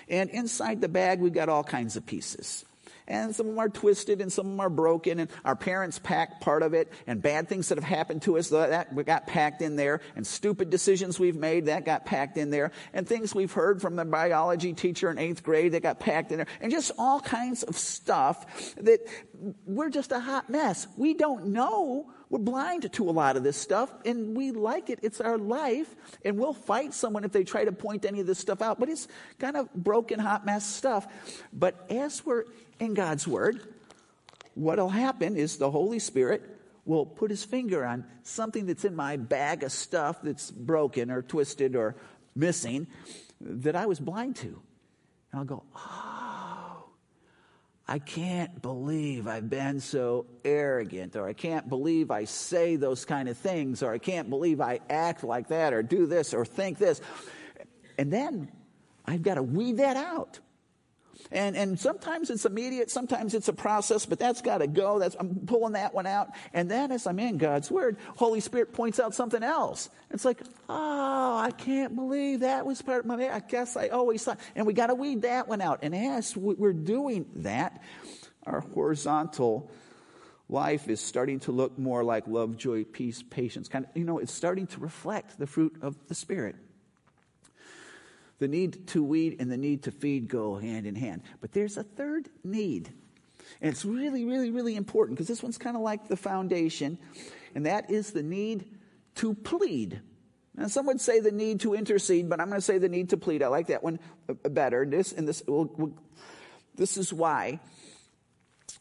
And 0.09 0.31
inside 0.31 0.81
the 0.81 0.89
bag, 0.89 1.21
we've 1.21 1.33
got 1.33 1.49
all 1.49 1.65
kinds 1.65 1.97
of 1.97 2.07
pieces 2.07 2.65
and 3.09 3.35
some 3.35 3.47
of 3.47 3.53
them 3.53 3.59
are 3.59 3.69
twisted 3.69 4.21
and 4.21 4.33
some 4.33 4.47
of 4.47 4.53
them 4.53 4.61
are 4.61 4.71
broken 4.71 5.21
and 5.21 5.31
our 5.45 5.57
parents 5.57 5.99
packed 5.99 6.41
part 6.41 6.63
of 6.63 6.75
it 6.75 6.93
and 7.07 7.23
bad 7.23 7.49
things 7.49 7.69
that 7.69 7.79
have 7.79 7.85
happened 7.85 8.23
to 8.23 8.39
us 8.39 8.49
that 8.51 8.95
got 9.05 9.27
packed 9.27 9.63
in 9.63 9.77
there 9.77 10.01
and 10.15 10.27
stupid 10.27 10.71
decisions 10.71 11.19
we've 11.19 11.37
made 11.37 11.67
that 11.67 11.85
got 11.85 12.05
packed 12.07 12.37
in 12.37 12.51
there 12.51 12.73
and 12.93 13.07
things 13.07 13.35
we've 13.35 13.53
heard 13.53 13.81
from 13.81 13.97
the 13.97 14.05
biology 14.05 14.73
teacher 14.73 15.11
in 15.11 15.19
eighth 15.19 15.43
grade 15.43 15.73
that 15.73 15.83
got 15.83 16.01
packed 16.01 16.33
in 16.33 16.39
there 16.39 16.47
and 16.61 16.71
just 16.71 16.93
all 16.99 17.21
kinds 17.21 17.63
of 17.63 17.77
stuff 17.77 18.75
that 18.77 19.01
we're 19.65 19.91
just 19.91 20.13
a 20.13 20.21
hot 20.21 20.49
mess 20.51 20.87
we 20.97 21.15
don't 21.15 21.47
know 21.47 22.11
we're 22.29 22.41
blind 22.41 22.91
to 22.93 23.09
a 23.09 23.13
lot 23.13 23.37
of 23.37 23.45
this 23.45 23.57
stuff 23.57 23.93
and 24.05 24.37
we 24.37 24.51
like 24.51 24.91
it. 24.91 24.99
It's 25.03 25.21
our 25.21 25.39
life 25.39 25.95
and 26.25 26.37
we'll 26.39 26.55
fight 26.55 26.93
someone 26.93 27.25
if 27.25 27.31
they 27.31 27.45
try 27.45 27.65
to 27.65 27.73
point 27.73 28.05
any 28.05 28.21
of 28.21 28.27
this 28.27 28.39
stuff 28.39 28.63
out. 28.63 28.81
But 28.81 28.89
it's 28.89 29.07
kind 29.39 29.57
of 29.57 29.73
broken, 29.73 30.19
hot 30.19 30.45
mess 30.45 30.67
stuff. 30.67 31.07
But 31.53 31.87
as 31.89 32.27
we're 32.27 32.45
in 32.79 32.95
God's 32.95 33.27
Word, 33.27 33.61
what'll 34.55 34.89
happen 34.89 35.37
is 35.37 35.57
the 35.57 35.71
Holy 35.71 35.99
Spirit 35.99 36.43
will 36.85 37.05
put 37.05 37.31
his 37.31 37.45
finger 37.45 37.85
on 37.85 38.05
something 38.23 38.67
that's 38.67 38.85
in 38.85 38.95
my 38.95 39.17
bag 39.17 39.63
of 39.63 39.73
stuff 39.73 40.23
that's 40.23 40.51
broken 40.51 41.11
or 41.11 41.21
twisted 41.21 41.75
or 41.75 41.97
missing 42.35 42.87
that 43.41 43.75
I 43.75 43.87
was 43.87 43.99
blind 43.99 44.37
to. 44.37 44.63
And 45.33 45.41
I'll 45.41 45.45
go, 45.45 45.65
oh, 45.75 46.85
I 47.89 47.99
can't 47.99 48.63
believe 48.63 49.27
I've 49.27 49.51
been 49.51 49.81
so 49.81 50.27
arrogant, 50.45 51.17
or 51.17 51.29
I 51.29 51.33
can't 51.33 51.69
believe 51.69 52.11
I 52.11 52.25
say 52.25 52.77
those 52.77 53.05
kind 53.05 53.29
of 53.29 53.37
things, 53.37 53.83
or 53.83 53.93
I 53.93 53.99
can't 53.99 54.31
believe 54.31 54.61
I 54.61 54.81
act 54.89 55.25
like 55.25 55.49
that, 55.49 55.73
or 55.73 55.83
do 55.83 56.07
this, 56.07 56.35
or 56.35 56.45
think 56.45 56.79
this. 56.79 57.01
And 57.99 58.13
then 58.13 58.51
I've 59.05 59.23
got 59.23 59.35
to 59.35 59.43
weed 59.43 59.79
that 59.79 59.97
out. 59.97 60.41
And, 61.31 61.57
and 61.57 61.79
sometimes 61.79 62.31
it's 62.31 62.45
immediate, 62.45 62.91
sometimes 62.91 63.35
it's 63.35 63.49
a 63.49 63.53
process, 63.53 64.07
but 64.07 64.19
that's 64.19 64.43
got 64.43 64.59
to 64.59 64.67
go. 64.67 64.99
That's, 64.99 65.17
I'm 65.19 65.47
pulling 65.47 65.73
that 65.73 65.95
one 65.95 66.07
out. 66.07 66.31
And 66.53 66.71
then 66.71 66.93
as 66.93 67.07
I'm 67.07 67.19
in 67.19 67.39
God's 67.39 67.71
Word, 67.71 67.97
Holy 68.17 68.41
Spirit 68.41 68.73
points 68.73 69.01
out 69.01 69.15
something 69.15 69.43
else. 69.43 69.89
It's 70.11 70.25
like, 70.25 70.41
oh, 70.69 71.37
I 71.37 71.51
can't 71.51 71.95
believe 71.95 72.41
that 72.41 72.65
was 72.65 72.81
part 72.83 73.01
of 73.01 73.07
my, 73.07 73.29
I 73.29 73.41
guess 73.41 73.77
I 73.77 73.89
always 73.89 74.25
thought. 74.25 74.41
And 74.55 74.67
we 74.67 74.73
got 74.73 74.89
to 74.89 74.95
weed 74.95 75.23
that 75.23 75.49
one 75.49 75.61
out. 75.61 75.81
And 75.83 75.95
as 75.95 76.37
we're 76.37 76.73
doing 76.73 77.27
that, 77.37 77.83
our 78.45 78.61
horizontal 78.61 79.71
life 80.49 80.89
is 80.89 81.01
starting 81.01 81.41
to 81.41 81.53
look 81.53 81.79
more 81.79 82.05
like 82.05 82.29
love, 82.29 82.57
joy, 82.57 82.85
peace, 82.85 83.23
patience. 83.23 83.69
Kind 83.69 83.87
of, 83.87 83.97
you 83.97 84.05
know, 84.05 84.19
it's 84.19 84.33
starting 84.33 84.67
to 84.69 84.81
reflect 84.81 85.39
the 85.39 85.47
fruit 85.47 85.77
of 85.83 85.97
the 86.09 86.15
Spirit. 86.15 86.57
The 88.39 88.49
need 88.49 88.89
to 88.89 89.03
weed 89.03 89.37
and 89.41 89.51
the 89.51 89.57
need 89.57 89.85
to 89.85 89.91
feed 89.91 90.29
go 90.29 90.57
hand 90.57 90.87
in 90.87 90.95
hand. 90.95 91.23
But 91.41 91.53
there's 91.53 91.77
a 91.77 91.83
third 91.83 92.29
need. 92.45 92.93
And 93.61 93.71
it's 93.71 93.85
really, 93.85 94.25
really, 94.25 94.51
really 94.51 94.77
important 94.77 95.17
because 95.17 95.29
this 95.29 95.43
one's 95.43 95.59
kind 95.59 95.77
of 95.77 95.83
like 95.83 96.09
the 96.09 96.17
foundation, 96.17 96.99
and 97.55 97.67
that 97.67 97.91
is 97.91 98.13
the 98.13 98.23
need 98.23 98.67
to 99.17 99.35
plead. 99.35 100.01
Now, 100.57 100.69
some 100.69 100.87
would 100.87 101.01
say 101.01 101.21
the 101.21 101.33
need 101.33 101.61
to 101.61 101.75
intercede, 101.75 102.29
but 102.29 102.41
I'm 102.41 102.49
going 102.49 102.59
to 102.59 102.65
say 102.65 102.79
the 102.79 102.89
need 102.89 103.11
to 103.11 103.17
plead. 103.17 103.43
I 103.43 103.49
like 103.49 103.67
that 103.67 103.83
one 103.83 103.99
uh, 104.29 104.35
uh, 104.45 104.49
better. 104.49 104.87
This 104.87 105.13
and 105.13 105.29
this. 105.29 105.43
We'll, 105.47 105.71
we'll, 105.77 105.93
this 106.75 106.97
is 106.97 107.13
why. 107.13 107.61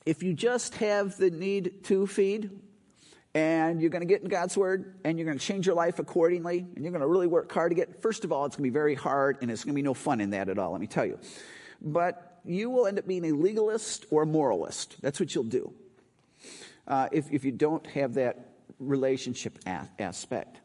If 0.05 0.23
you 0.23 0.33
just 0.33 0.75
have 0.75 1.17
the 1.17 1.29
need 1.29 1.83
to 1.85 2.07
feed, 2.07 2.49
and 3.35 3.81
you're 3.81 3.89
going 3.89 4.01
to 4.01 4.07
get 4.07 4.21
in 4.21 4.29
God's 4.29 4.55
word 4.55 4.95
and 5.03 5.19
you're 5.19 5.25
going 5.25 5.37
to 5.37 5.45
change 5.45 5.67
your 5.67 5.75
life 5.75 5.99
accordingly 5.99 6.59
and 6.59 6.83
you're 6.83 6.91
going 6.91 7.01
to 7.01 7.07
really 7.07 7.27
work 7.27 7.51
hard 7.51 7.71
to 7.71 7.75
get. 7.75 8.01
First 8.01 8.23
of 8.23 8.31
all, 8.31 8.45
it's 8.45 8.55
going 8.55 8.63
to 8.63 8.71
be 8.71 8.73
very 8.73 8.95
hard 8.95 9.39
and 9.41 9.51
it's 9.51 9.65
going 9.65 9.73
to 9.73 9.75
be 9.75 9.81
no 9.81 9.93
fun 9.93 10.21
in 10.21 10.29
that 10.29 10.47
at 10.47 10.57
all, 10.57 10.71
let 10.71 10.79
me 10.79 10.87
tell 10.87 11.05
you. 11.05 11.19
But 11.81 12.39
you 12.45 12.69
will 12.69 12.87
end 12.87 12.97
up 12.97 13.05
being 13.05 13.25
a 13.25 13.33
legalist 13.33 14.05
or 14.09 14.23
a 14.23 14.25
moralist. 14.25 14.95
That's 15.01 15.19
what 15.19 15.35
you'll 15.35 15.43
do 15.43 15.73
uh, 16.87 17.09
if, 17.11 17.29
if 17.29 17.43
you 17.43 17.51
don't 17.51 17.85
have 17.87 18.13
that 18.13 18.51
relationship 18.79 19.59
a- 19.67 19.89
aspect. 19.99 20.61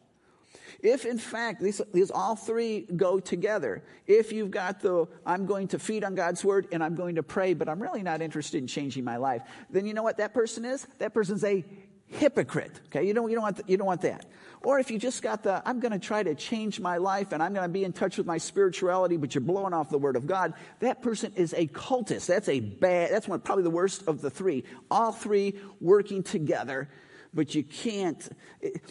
If 0.81 1.05
in 1.05 1.17
fact 1.17 1.61
these, 1.61 1.81
these 1.93 2.09
all 2.09 2.37
three 2.37 2.87
go 2.95 3.19
together, 3.19 3.83
if 4.07 4.31
you've 4.31 4.49
got 4.49 4.79
the 4.79 5.07
I'm 5.25 5.45
going 5.45 5.67
to 5.69 5.79
feed 5.79 6.05
on 6.05 6.15
God's 6.15 6.43
word 6.43 6.69
and 6.71 6.81
I'm 6.81 6.95
going 6.95 7.15
to 7.15 7.23
pray, 7.23 7.53
but 7.53 7.67
I'm 7.67 7.81
really 7.81 8.01
not 8.01 8.21
interested 8.21 8.59
in 8.59 8.67
changing 8.67 9.03
my 9.03 9.17
life, 9.17 9.41
then 9.69 9.85
you 9.85 9.93
know 9.93 10.03
what 10.03 10.17
that 10.17 10.33
person 10.33 10.63
is? 10.63 10.87
That 10.99 11.13
person's 11.13 11.43
a 11.43 11.65
hypocrite. 12.11 12.79
Okay, 12.87 13.05
you 13.07 13.13
don't, 13.13 13.29
you 13.29 13.35
don't, 13.35 13.43
want, 13.43 13.61
you 13.67 13.77
don't 13.77 13.87
want 13.87 14.01
that. 14.01 14.25
Or 14.63 14.79
if 14.79 14.91
you 14.91 14.99
just 14.99 15.23
got 15.23 15.43
the, 15.43 15.61
I'm 15.65 15.79
going 15.79 15.91
to 15.91 15.99
try 15.99 16.21
to 16.21 16.35
change 16.35 16.79
my 16.79 16.97
life 16.97 17.31
and 17.31 17.41
I'm 17.41 17.53
going 17.53 17.63
to 17.63 17.73
be 17.73 17.83
in 17.83 17.93
touch 17.93 18.17
with 18.17 18.27
my 18.27 18.37
spirituality, 18.37 19.17
but 19.17 19.33
you're 19.33 19.41
blowing 19.41 19.73
off 19.73 19.89
the 19.89 19.97
word 19.97 20.15
of 20.15 20.27
God, 20.27 20.53
that 20.79 21.01
person 21.01 21.33
is 21.35 21.53
a 21.57 21.67
cultist. 21.67 22.27
That's 22.27 22.47
a 22.47 22.59
bad, 22.59 23.11
that's 23.11 23.27
one, 23.27 23.39
probably 23.39 23.63
the 23.63 23.71
worst 23.71 24.07
of 24.07 24.21
the 24.21 24.29
three. 24.29 24.63
All 24.91 25.11
three 25.11 25.59
working 25.79 26.21
together, 26.21 26.89
but 27.33 27.55
you 27.55 27.63
can't, 27.63 28.29
it, 28.61 28.81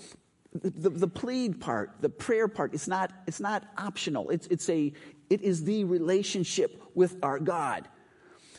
the, 0.52 0.90
the 0.90 1.08
plead 1.08 1.60
part, 1.60 1.92
the 2.00 2.08
prayer 2.08 2.48
part, 2.48 2.74
it's 2.74 2.88
not, 2.88 3.12
it's 3.28 3.38
not 3.38 3.64
optional. 3.78 4.30
It's, 4.30 4.48
it's 4.48 4.68
a, 4.68 4.92
it 5.28 5.42
is 5.42 5.62
the 5.62 5.84
relationship 5.84 6.82
with 6.96 7.16
our 7.22 7.38
God. 7.38 7.86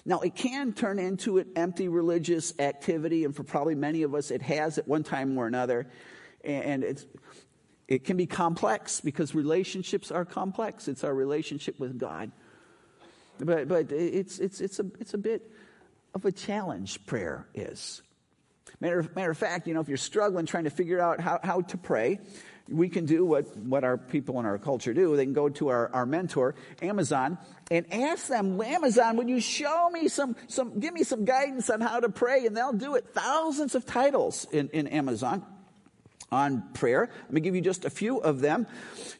Now, 0.06 0.20
it 0.22 0.36
can 0.36 0.74
turn 0.74 0.98
into 0.98 1.38
an 1.38 1.52
empty 1.56 1.88
religious 1.88 2.54
activity, 2.60 3.24
and 3.24 3.36
for 3.36 3.44
probably 3.44 3.76
many 3.76 4.04
of 4.04 4.16
us, 4.16 4.32
it 4.32 4.42
has 4.42 4.78
at 4.78 4.88
one 4.88 5.04
time 5.04 5.38
or 5.38 5.48
another. 5.48 5.88
And 6.44 6.84
it's, 6.84 7.06
it 7.88 8.04
can 8.04 8.18
be 8.18 8.26
complex 8.26 9.00
because 9.02 9.36
relationships 9.36 10.12
are 10.12 10.26
complex. 10.26 10.88
It's 10.88 11.04
our 11.04 11.14
relationship 11.14 11.80
with 11.80 12.00
God. 12.00 12.32
But, 13.40 13.68
but 13.68 13.92
it's, 13.92 14.40
it's, 14.40 14.60
it's, 14.62 14.80
a, 14.80 14.86
it's 15.00 15.14
a 15.14 15.18
bit 15.18 15.52
of 16.14 16.26
a 16.26 16.32
challenge, 16.32 17.06
prayer 17.06 17.48
is. 17.54 18.02
Matter, 18.80 19.08
matter 19.16 19.32
of 19.32 19.38
fact, 19.38 19.68
you 19.68 19.74
know, 19.74 19.82
if 19.82 19.88
you're 19.88 19.98
struggling 19.98 20.46
trying 20.46 20.64
to 20.64 20.70
figure 20.72 21.00
out 21.00 21.20
how, 21.20 21.40
how 21.44 21.62
to 21.62 21.78
pray, 21.78 22.20
we 22.72 22.90
can 22.90 23.06
do 23.06 23.26
what, 23.26 23.56
what 23.58 23.84
our 23.84 23.98
people 23.98 24.40
in 24.40 24.46
our 24.46 24.58
culture 24.58 24.94
do. 24.94 25.16
They 25.16 25.26
can 25.26 25.34
go 25.34 25.50
to 25.50 25.70
our, 25.70 25.90
our 25.94 26.06
mentor, 26.06 26.56
Amazon, 26.82 27.38
and 27.70 27.92
ask 27.94 28.28
them, 28.28 28.60
Amazon, 28.62 29.18
would 29.18 29.30
you 29.30 29.40
show 29.40 29.90
me 29.90 30.08
some, 30.08 30.36
some, 30.48 30.80
give 30.80 30.94
me 30.94 31.04
some 31.04 31.26
guidance 31.26 31.70
on 31.70 31.82
how 31.82 32.00
to 32.00 32.10
pray? 32.10 32.46
And 32.46 32.56
they'll 32.56 32.74
do 32.74 32.96
it. 32.96 33.08
Thousands 33.14 33.76
of 33.76 33.86
titles 33.86 34.48
in, 34.52 34.70
in 34.70 34.88
Amazon 34.88 35.46
on 36.32 36.64
prayer. 36.74 37.10
Let 37.24 37.32
me 37.34 37.42
give 37.42 37.56
you 37.56 37.62
just 37.62 37.86
a 37.86 37.90
few 37.90 38.18
of 38.20 38.40
them. 38.40 38.68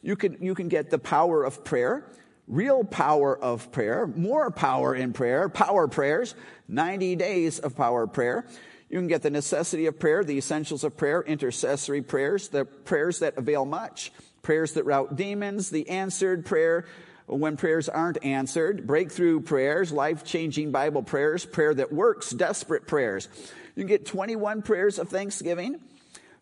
You 0.02 0.16
can, 0.16 0.38
you 0.40 0.54
can 0.54 0.68
get 0.68 0.90
the 0.90 0.98
power 0.98 1.44
of 1.44 1.64
prayer, 1.64 2.06
real 2.48 2.84
power 2.84 3.38
of 3.38 3.70
prayer, 3.70 4.06
more 4.06 4.50
power 4.50 4.94
in 4.94 5.12
prayer, 5.12 5.48
power 5.48 5.88
prayers, 5.88 6.34
90 6.68 7.16
days 7.16 7.58
of 7.58 7.76
power 7.76 8.06
prayer. 8.06 8.46
You 8.92 8.98
can 8.98 9.08
get 9.08 9.22
the 9.22 9.30
necessity 9.30 9.86
of 9.86 9.98
prayer, 9.98 10.22
the 10.22 10.36
essentials 10.36 10.84
of 10.84 10.98
prayer, 10.98 11.22
intercessory 11.22 12.02
prayers, 12.02 12.48
the 12.48 12.66
prayers 12.66 13.20
that 13.20 13.38
avail 13.38 13.64
much, 13.64 14.12
prayers 14.42 14.74
that 14.74 14.84
rout 14.84 15.16
demons, 15.16 15.70
the 15.70 15.88
answered 15.88 16.44
prayer 16.44 16.84
when 17.26 17.56
prayers 17.56 17.88
aren't 17.88 18.22
answered, 18.22 18.86
breakthrough 18.86 19.40
prayers, 19.40 19.92
life 19.92 20.24
changing 20.24 20.72
Bible 20.72 21.02
prayers, 21.02 21.46
prayer 21.46 21.72
that 21.72 21.90
works, 21.90 22.30
desperate 22.30 22.86
prayers. 22.86 23.28
You 23.74 23.80
can 23.80 23.88
get 23.88 24.04
21 24.04 24.60
prayers 24.60 24.98
of 24.98 25.08
thanksgiving, 25.08 25.80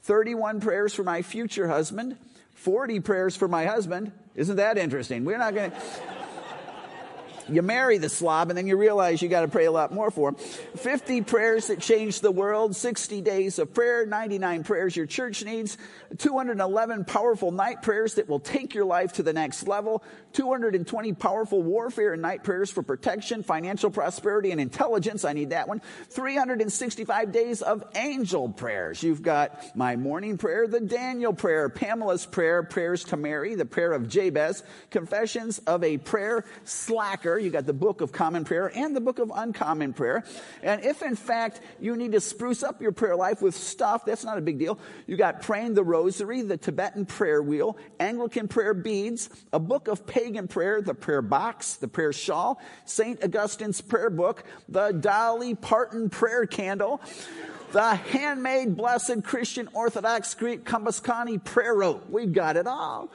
31 0.02 0.60
prayers 0.60 0.92
for 0.92 1.04
my 1.04 1.22
future 1.22 1.68
husband, 1.68 2.16
40 2.54 2.98
prayers 2.98 3.36
for 3.36 3.46
my 3.46 3.66
husband. 3.66 4.10
Isn't 4.34 4.56
that 4.56 4.76
interesting? 4.76 5.24
We're 5.24 5.38
not 5.38 5.54
going 5.54 5.70
to 5.70 5.76
you 7.50 7.62
marry 7.62 7.98
the 7.98 8.08
slob 8.08 8.50
and 8.50 8.58
then 8.58 8.66
you 8.66 8.76
realize 8.76 9.20
you 9.20 9.28
got 9.28 9.42
to 9.42 9.48
pray 9.48 9.66
a 9.66 9.72
lot 9.72 9.92
more 9.92 10.10
for 10.10 10.30
him. 10.30 10.34
50 10.34 11.22
prayers 11.22 11.66
that 11.68 11.80
change 11.80 12.20
the 12.20 12.30
world, 12.30 12.76
60 12.76 13.20
days 13.20 13.58
of 13.58 13.74
prayer, 13.74 14.06
99 14.06 14.64
prayers 14.64 14.96
your 14.96 15.06
church 15.06 15.44
needs, 15.44 15.76
211 16.18 17.04
powerful 17.04 17.50
night 17.50 17.82
prayers 17.82 18.14
that 18.14 18.28
will 18.28 18.40
take 18.40 18.74
your 18.74 18.84
life 18.84 19.14
to 19.14 19.22
the 19.22 19.32
next 19.32 19.66
level, 19.66 20.02
220 20.32 21.12
powerful 21.14 21.62
warfare 21.62 22.12
and 22.12 22.22
night 22.22 22.44
prayers 22.44 22.70
for 22.70 22.82
protection, 22.82 23.42
financial 23.42 23.90
prosperity, 23.90 24.50
and 24.50 24.60
intelligence. 24.60 25.24
I 25.24 25.32
need 25.32 25.50
that 25.50 25.68
one. 25.68 25.82
365 26.10 27.32
days 27.32 27.62
of 27.62 27.84
angel 27.94 28.48
prayers. 28.48 29.02
You've 29.02 29.22
got 29.22 29.76
my 29.76 29.96
morning 29.96 30.38
prayer, 30.38 30.66
the 30.66 30.80
Daniel 30.80 31.32
prayer, 31.32 31.68
Pamela's 31.68 32.26
prayer, 32.26 32.62
prayers 32.62 33.04
to 33.04 33.16
Mary, 33.16 33.54
the 33.54 33.64
prayer 33.64 33.92
of 33.92 34.08
Jabez, 34.08 34.62
confessions 34.90 35.58
of 35.60 35.82
a 35.84 35.98
prayer 35.98 36.44
slacker. 36.64 37.38
You 37.38 37.50
got 37.50 37.66
the 37.66 37.72
book 37.72 38.00
of 38.00 38.12
common 38.12 38.44
prayer 38.44 38.70
and 38.74 38.94
the 38.94 39.00
book 39.00 39.18
of 39.18 39.32
uncommon 39.34 39.92
prayer. 39.92 40.24
And 40.62 40.84
if 40.84 41.02
in 41.02 41.16
fact 41.16 41.60
you 41.80 41.96
need 41.96 42.12
to 42.12 42.20
spruce 42.20 42.62
up 42.62 42.80
your 42.80 42.92
prayer 42.92 43.16
life 43.16 43.42
with 43.42 43.54
stuff, 43.54 44.04
that's 44.04 44.24
not 44.24 44.38
a 44.38 44.40
big 44.40 44.58
deal. 44.58 44.78
You 45.06 45.16
got 45.16 45.42
praying 45.42 45.74
the 45.74 45.84
rosary, 45.84 46.42
the 46.42 46.56
Tibetan 46.56 47.06
prayer 47.06 47.42
wheel, 47.42 47.76
Anglican 47.98 48.48
prayer 48.48 48.74
beads, 48.74 49.30
a 49.52 49.58
book 49.58 49.88
of 49.88 50.06
pagan 50.20 50.48
prayer, 50.48 50.82
the 50.82 50.92
prayer 50.92 51.22
box, 51.22 51.76
the 51.76 51.88
prayer 51.88 52.12
shawl, 52.12 52.60
St. 52.84 53.24
Augustine's 53.24 53.80
prayer 53.80 54.10
book, 54.10 54.44
the 54.68 54.92
Dolly 54.92 55.54
Parton 55.54 56.10
prayer 56.10 56.44
candle, 56.44 57.00
the 57.72 57.94
handmade 57.94 58.76
blessed 58.76 59.24
Christian 59.24 59.68
Orthodox 59.72 60.34
Greek 60.34 60.64
komboskini 60.64 61.42
prayer 61.42 61.74
rope. 61.74 62.04
We've 62.10 62.32
got 62.32 62.58
it 62.58 62.66
all. 62.66 63.10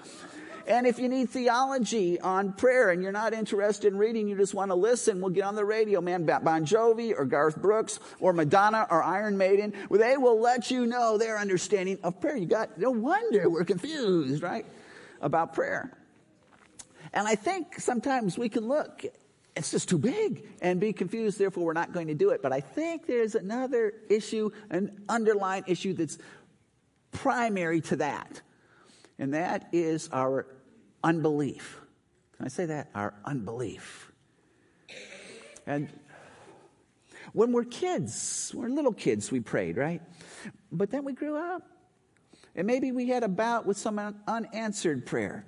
And 0.66 0.88
if 0.88 0.98
you 0.98 1.08
need 1.08 1.30
theology 1.30 2.20
on 2.20 2.54
prayer 2.54 2.90
and 2.90 3.04
you're 3.04 3.12
not 3.12 3.36
interested 3.36 3.94
in 3.94 4.00
reading, 4.00 4.28
you 4.28 4.36
just 4.36 4.56
want 4.56 4.72
to 4.72 4.76
listen, 4.76 5.22
we'll 5.22 5.30
get 5.30 5.44
on 5.44 5.54
the 5.54 5.64
radio, 5.64 6.02
man. 6.02 6.26
Bon 6.26 6.66
Jovi 6.66 7.14
or 7.16 7.24
Garth 7.26 7.62
Brooks 7.62 8.00
or 8.20 8.34
Madonna 8.34 8.88
or 8.90 9.04
Iron 9.04 9.38
Maiden, 9.38 9.74
they 9.92 10.18
will 10.18 10.42
let 10.42 10.72
you 10.72 10.88
know 10.88 11.20
their 11.20 11.38
understanding 11.38 12.00
of 12.02 12.20
prayer. 12.20 12.36
You 12.36 12.48
got, 12.48 12.80
no 12.80 12.90
wonder 12.90 13.48
we're 13.48 13.64
confused, 13.64 14.42
right? 14.42 14.66
About 15.22 15.54
prayer. 15.54 15.96
And 17.16 17.26
I 17.28 17.36
think 17.36 17.80
sometimes 17.80 18.38
we 18.38 18.50
can 18.50 18.68
look, 18.68 19.06
it's 19.56 19.72
just 19.72 19.88
too 19.88 19.98
big 19.98 20.46
and 20.62 20.82
be 20.82 20.92
confused, 20.92 21.40
therefore 21.40 21.64
we're 21.64 21.74
not 21.74 21.94
going 21.94 22.08
to 22.08 22.14
do 22.14 22.32
it. 22.32 22.42
But 22.44 22.52
I 22.52 22.60
think 22.60 23.08
there's 23.08 23.36
another 23.36 23.94
issue, 24.10 24.52
an 24.70 25.02
underlying 25.08 25.64
issue 25.66 25.94
that's 25.94 26.18
primary 27.12 27.80
to 27.82 27.96
that. 27.96 28.42
And 29.18 29.34
that 29.34 29.70
is 29.72 30.10
our 30.12 30.46
unbelief. 31.06 31.80
Can 32.36 32.46
I 32.46 32.50
say 32.50 32.66
that? 32.66 32.90
Our 32.94 33.14
unbelief. 33.24 34.12
And 35.66 35.90
when 37.32 37.54
we're 37.54 37.64
kids, 37.64 38.52
we're 38.54 38.68
little 38.68 38.94
kids, 38.94 39.32
we 39.32 39.40
prayed, 39.40 39.78
right? 39.78 40.02
But 40.70 40.92
then 40.92 41.06
we 41.06 41.14
grew 41.14 41.38
up. 41.38 41.64
And 42.56 42.68
maybe 42.68 42.92
we 42.92 43.08
had 43.08 43.24
a 43.24 43.30
bout 43.30 43.66
with 43.66 43.78
some 43.78 44.00
unanswered 44.28 45.06
prayer 45.06 45.46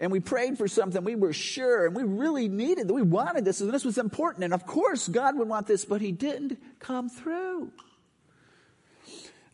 and 0.00 0.12
we 0.12 0.20
prayed 0.20 0.58
for 0.58 0.68
something 0.68 1.02
we 1.02 1.16
were 1.16 1.32
sure 1.32 1.86
and 1.86 1.96
we 1.96 2.04
really 2.04 2.48
needed, 2.48 2.88
that 2.88 2.94
we 2.94 3.02
wanted 3.02 3.44
this, 3.44 3.60
and 3.60 3.72
this 3.72 3.84
was 3.84 3.98
important. 3.98 4.44
And 4.44 4.54
of 4.54 4.66
course, 4.66 5.08
God 5.08 5.36
would 5.38 5.48
want 5.48 5.66
this, 5.66 5.84
but 5.84 6.00
He 6.00 6.12
didn't 6.12 6.58
come 6.78 7.08
through. 7.08 7.72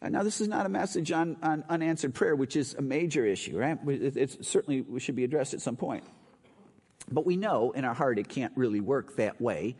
Now, 0.02 0.22
this 0.22 0.42
is 0.42 0.48
not 0.48 0.66
a 0.66 0.68
message 0.68 1.12
on, 1.12 1.38
on 1.42 1.64
unanswered 1.68 2.12
prayer, 2.12 2.36
which 2.36 2.56
is 2.56 2.74
a 2.74 2.82
major 2.82 3.24
issue, 3.24 3.56
right? 3.56 3.78
It's 3.86 4.46
certainly 4.46 4.84
should 5.00 5.16
be 5.16 5.24
addressed 5.24 5.54
at 5.54 5.62
some 5.62 5.76
point. 5.76 6.04
But 7.10 7.24
we 7.24 7.36
know 7.36 7.72
in 7.72 7.86
our 7.86 7.94
heart 7.94 8.18
it 8.18 8.28
can't 8.28 8.52
really 8.54 8.80
work 8.80 9.16
that 9.16 9.40
way 9.40 9.76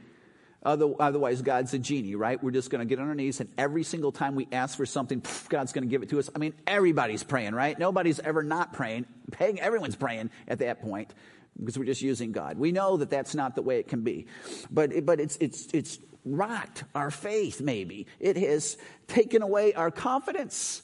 Otherwise, 0.65 1.43
God's 1.43 1.75
a 1.75 1.79
genie, 1.79 2.15
right? 2.15 2.43
We're 2.43 2.51
just 2.51 2.71
going 2.71 2.81
to 2.81 2.87
get 2.87 2.99
on 2.99 3.07
our 3.07 3.15
knees, 3.15 3.41
and 3.41 3.51
every 3.59 3.83
single 3.83 4.13
time 4.13 4.35
we 4.35 4.49
ask 4.51 4.77
for 4.77 4.87
something, 4.87 5.23
God's 5.51 5.73
going 5.73 5.85
to 5.85 5.91
give 5.91 6.03
it 6.03 6.09
to 6.09 6.19
us. 6.19 6.31
I 6.35 6.39
mean, 6.39 6.55
everybody's 6.67 7.23
praying, 7.23 7.55
right? 7.55 7.79
Nobody's 7.79 8.19
ever 8.19 8.43
not 8.43 8.73
praying. 8.73 9.05
Paying, 9.31 9.61
everyone's 9.61 9.97
praying 9.97 10.31
at 10.49 10.61
that 10.61 10.81
point 10.81 11.13
because 11.59 11.79
we're 11.79 11.85
just 11.85 12.03
using 12.03 12.33
God. 12.33 12.59
We 12.59 12.73
know 12.73 12.97
that 12.97 13.11
that's 13.11 13.35
not 13.35 13.55
the 13.55 13.63
way 13.63 13.79
it 13.79 13.89
can 13.89 14.03
be, 14.03 14.27
but 14.71 15.05
but 15.05 15.21
it's 15.21 15.37
it's 15.37 15.67
it's 15.73 15.99
rocked 16.25 16.85
our 16.95 17.11
faith. 17.11 17.61
Maybe 17.61 18.07
it 18.19 18.37
has 18.37 18.79
taken 19.07 19.43
away 19.43 19.75
our 19.75 19.91
confidence 19.91 20.83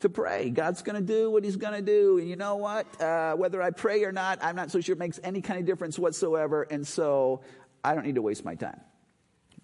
to 0.00 0.08
pray. 0.08 0.50
God's 0.50 0.82
going 0.82 0.96
to 0.96 1.06
do 1.06 1.30
what 1.30 1.44
He's 1.44 1.56
going 1.56 1.74
to 1.74 1.82
do, 1.82 2.18
and 2.18 2.28
you 2.28 2.36
know 2.36 2.56
what? 2.56 3.00
Uh, 3.00 3.34
whether 3.34 3.62
I 3.62 3.70
pray 3.70 4.04
or 4.04 4.12
not, 4.12 4.38
I'm 4.42 4.56
not 4.56 4.70
so 4.70 4.80
sure 4.80 4.92
it 4.92 4.98
makes 4.98 5.18
any 5.24 5.40
kind 5.40 5.58
of 5.58 5.66
difference 5.66 5.98
whatsoever. 5.98 6.62
And 6.62 6.86
so 6.86 7.42
I 7.84 7.94
don't 7.94 8.06
need 8.06 8.14
to 8.16 8.22
waste 8.22 8.44
my 8.44 8.54
time. 8.54 8.80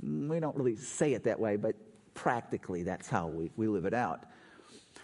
We 0.02 0.40
don't 0.40 0.56
really 0.56 0.76
say 0.76 1.14
it 1.14 1.24
that 1.24 1.40
way, 1.40 1.56
but 1.56 1.74
practically 2.14 2.82
that's 2.82 3.08
how 3.08 3.28
we, 3.28 3.50
we 3.56 3.68
live 3.68 3.84
it 3.84 3.94
out. 3.94 4.24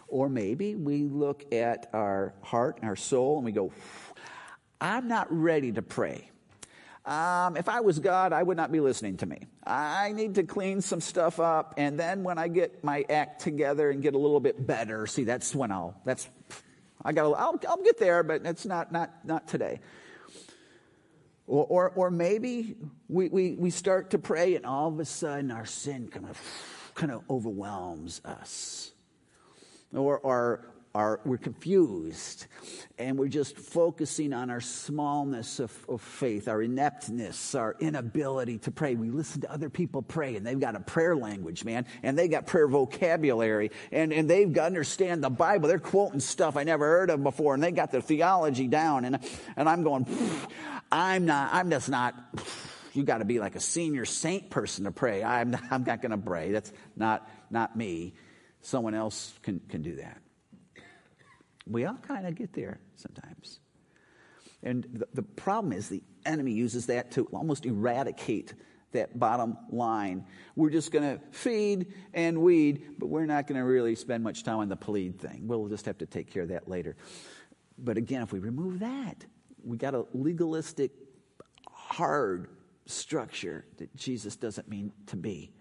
Or 0.09 0.29
maybe 0.29 0.75
we 0.75 1.05
look 1.05 1.53
at 1.53 1.89
our 1.93 2.35
heart, 2.43 2.79
and 2.81 2.89
our 2.89 2.97
soul, 2.97 3.37
and 3.37 3.45
we 3.45 3.53
go, 3.53 3.73
I'm 4.81 5.09
not 5.09 5.27
ready 5.31 5.73
to 5.73 5.83
pray. 5.83 6.31
Um, 7.05 7.57
if 7.57 7.69
I 7.69 7.81
was 7.81 7.99
God, 7.99 8.33
I 8.33 8.43
would 8.43 8.57
not 8.57 8.73
be 8.73 8.81
listening 8.81 9.19
to 9.19 9.27
me. 9.27 9.41
I 9.67 10.13
need 10.13 10.37
to 10.37 10.43
clean 10.43 10.81
some 10.81 11.01
stuff 11.01 11.39
up, 11.39 11.75
and 11.77 11.99
then 12.01 12.23
when 12.23 12.39
I 12.39 12.49
get 12.49 12.83
my 12.83 13.05
act 13.11 13.43
together 13.43 13.91
and 13.91 14.03
get 14.03 14.15
a 14.15 14.19
little 14.19 14.41
bit 14.41 14.67
better, 14.67 15.07
see, 15.07 15.25
that's 15.25 15.55
when 15.55 15.71
I'll. 15.71 16.01
That's 16.05 16.29
I 17.05 17.13
got. 17.13 17.33
I'll, 17.33 17.61
I'll 17.69 17.83
get 17.83 17.99
there, 17.99 18.23
but 18.23 18.47
it's 18.47 18.65
not 18.65 18.91
not 18.91 19.11
not 19.25 19.47
today. 19.47 19.81
Or, 21.47 21.67
or, 21.67 21.91
or 21.91 22.11
maybe 22.11 22.77
we, 23.09 23.29
we, 23.29 23.55
we 23.55 23.71
start 23.71 24.11
to 24.11 24.19
pray 24.19 24.57
and 24.57 24.65
all 24.65 24.89
of 24.89 24.99
a 24.99 25.05
sudden 25.05 25.51
our 25.51 25.67
sin 25.67 26.09
kind 26.09 26.27
of, 26.27 26.41
kind 26.95 27.13
of 27.13 27.23
overwhelms 27.29 28.23
us. 28.25 28.93
Or, 29.93 30.19
or 30.19 30.74
are 30.95 31.21
we're 31.25 31.37
confused 31.37 32.47
and 32.99 33.19
we're 33.19 33.27
just 33.27 33.59
focusing 33.59 34.33
on 34.33 34.49
our 34.49 34.61
smallness 34.61 35.59
of, 35.59 35.73
of, 35.89 36.01
faith, 36.01 36.47
our 36.47 36.63
ineptness, 36.63 37.57
our 37.57 37.75
inability 37.81 38.59
to 38.59 38.71
pray. 38.71 38.95
We 38.95 39.11
listen 39.11 39.41
to 39.41 39.53
other 39.53 39.69
people 39.69 40.03
pray 40.03 40.37
and 40.37 40.47
they've 40.47 40.59
got 40.59 40.77
a 40.77 40.81
prayer 40.81 41.17
language, 41.17 41.65
man, 41.65 41.87
and 42.05 42.17
they 42.17 42.29
got 42.29 42.47
prayer 42.47 42.69
vocabulary 42.69 43.73
and, 43.91 44.13
and 44.13 44.31
they've 44.31 44.53
got 44.53 44.67
understand 44.67 45.25
the 45.25 45.31
Bible. 45.31 45.69
They're 45.69 45.79
quoting 45.81 46.21
stuff 46.21 46.57
I 46.57 46.63
never 46.63 46.87
heard 46.87 47.11
of 47.11 47.23
before 47.23 47.55
and 47.55 47.63
they 47.63 47.73
got 47.73 47.91
their 47.91 48.01
theology 48.01 48.69
down 48.69 49.05
and, 49.05 49.19
and 49.57 49.69
I'm 49.69 49.83
going, 49.83 50.07
I'm 50.93 51.27
not, 51.27 51.53
I'm 51.53 51.71
just 51.71 51.89
not, 51.89 52.15
you 52.93 53.03
got 53.03 53.19
to 53.19 53.25
be 53.25 53.41
like 53.41 53.57
a 53.57 53.61
senior 53.61 54.05
saint 54.05 54.49
person 54.49 54.85
to 54.85 54.93
pray. 54.93 55.25
I'm 55.25 55.57
I'm 55.71 55.83
not 55.83 56.01
going 56.01 56.13
to 56.13 56.19
pray. 56.19 56.53
That's 56.53 56.73
not, 56.97 57.29
not 57.51 57.77
me. 57.77 58.15
Someone 58.61 58.95
else 58.95 59.35
can, 59.43 59.61
can 59.69 59.83
do 59.83 59.97
that. 59.97 60.24
We 61.67 61.85
all 61.85 61.97
kind 61.97 62.27
of 62.27 62.35
get 62.35 62.53
there 62.53 62.81
sometimes. 62.97 63.61
And 64.63 64.87
the, 64.93 65.09
the 65.15 65.23
problem 65.23 65.73
is 65.73 65.89
the 65.89 66.03
enemy 66.25 66.53
uses 66.53 66.87
that 66.87 67.13
to 67.13 67.27
almost 67.27 67.67
eradicate 67.67 68.55
that 68.93 69.19
bottom 69.19 69.57
line. 69.71 70.25
We're 70.57 70.71
just 70.71 70.91
going 70.91 71.19
to 71.19 71.25
feed 71.33 71.93
and 72.15 72.41
weed, 72.41 72.95
but 72.99 73.09
we're 73.09 73.27
not 73.27 73.47
going 73.47 73.59
to 73.59 73.65
really 73.65 73.95
spend 73.95 74.25
much 74.25 74.43
time 74.45 74.59
on 74.59 74.69
the 74.69 74.77
plead 74.77 75.21
thing. 75.21 75.47
We'll 75.47 75.69
just 75.69 75.87
have 75.87 75.99
to 75.99 76.07
take 76.07 76.31
care 76.31 76.43
of 76.43 76.49
that 76.49 76.69
later. 76.69 76.97
But 77.77 77.99
again, 77.99 78.23
if 78.23 78.33
we 78.33 78.39
remove 78.39 78.81
that, 78.81 79.25
we 79.63 79.77
got 79.77 79.95
a 79.95 80.05
legalistic, 80.13 80.93
hard 81.71 82.49
structure 82.87 83.65
that 83.79 83.95
Jesus 83.97 84.37
doesn't 84.37 84.69
mean 84.69 84.93
to 85.07 85.17
be. 85.17 85.53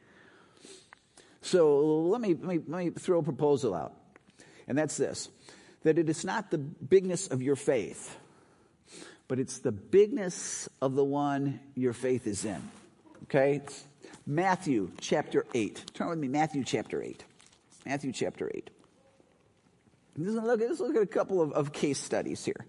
So 1.41 1.86
let 2.07 2.22
me, 2.22 2.36
let 2.36 2.43
me, 2.43 2.60
let 2.67 2.86
me 2.86 2.89
throw 2.91 3.19
a 3.19 3.24
proposal 3.24 3.74
out, 3.74 3.93
and 4.67 4.77
that's 4.77 4.95
this 4.95 5.29
that 5.83 5.97
it 5.97 6.09
is 6.09 6.25
not 6.25 6.51
the 6.51 6.57
bigness 6.57 7.27
of 7.27 7.41
your 7.41 7.55
faith, 7.55 8.17
but 9.27 9.39
it's 9.39 9.59
the 9.59 9.71
bigness 9.71 10.67
of 10.81 10.95
the 10.95 11.03
one 11.03 11.59
your 11.75 11.93
faith 11.93 12.27
is 12.27 12.45
in. 12.45 12.61
Okay? 13.23 13.61
Matthew 14.25 14.91
chapter 14.99 15.45
8. 15.53 15.93
Turn 15.93 16.09
with 16.09 16.19
me, 16.19 16.27
Matthew 16.27 16.63
chapter 16.63 17.01
8. 17.01 17.23
Matthew 17.85 18.11
chapter 18.11 18.49
8. 18.53 18.69
Let's 20.17 20.35
look 20.35 20.61
at, 20.61 20.69
let's 20.69 20.79
look 20.79 20.95
at 20.95 21.01
a 21.01 21.07
couple 21.07 21.41
of, 21.41 21.51
of 21.53 21.73
case 21.73 21.99
studies 21.99 22.45
here. 22.45 22.65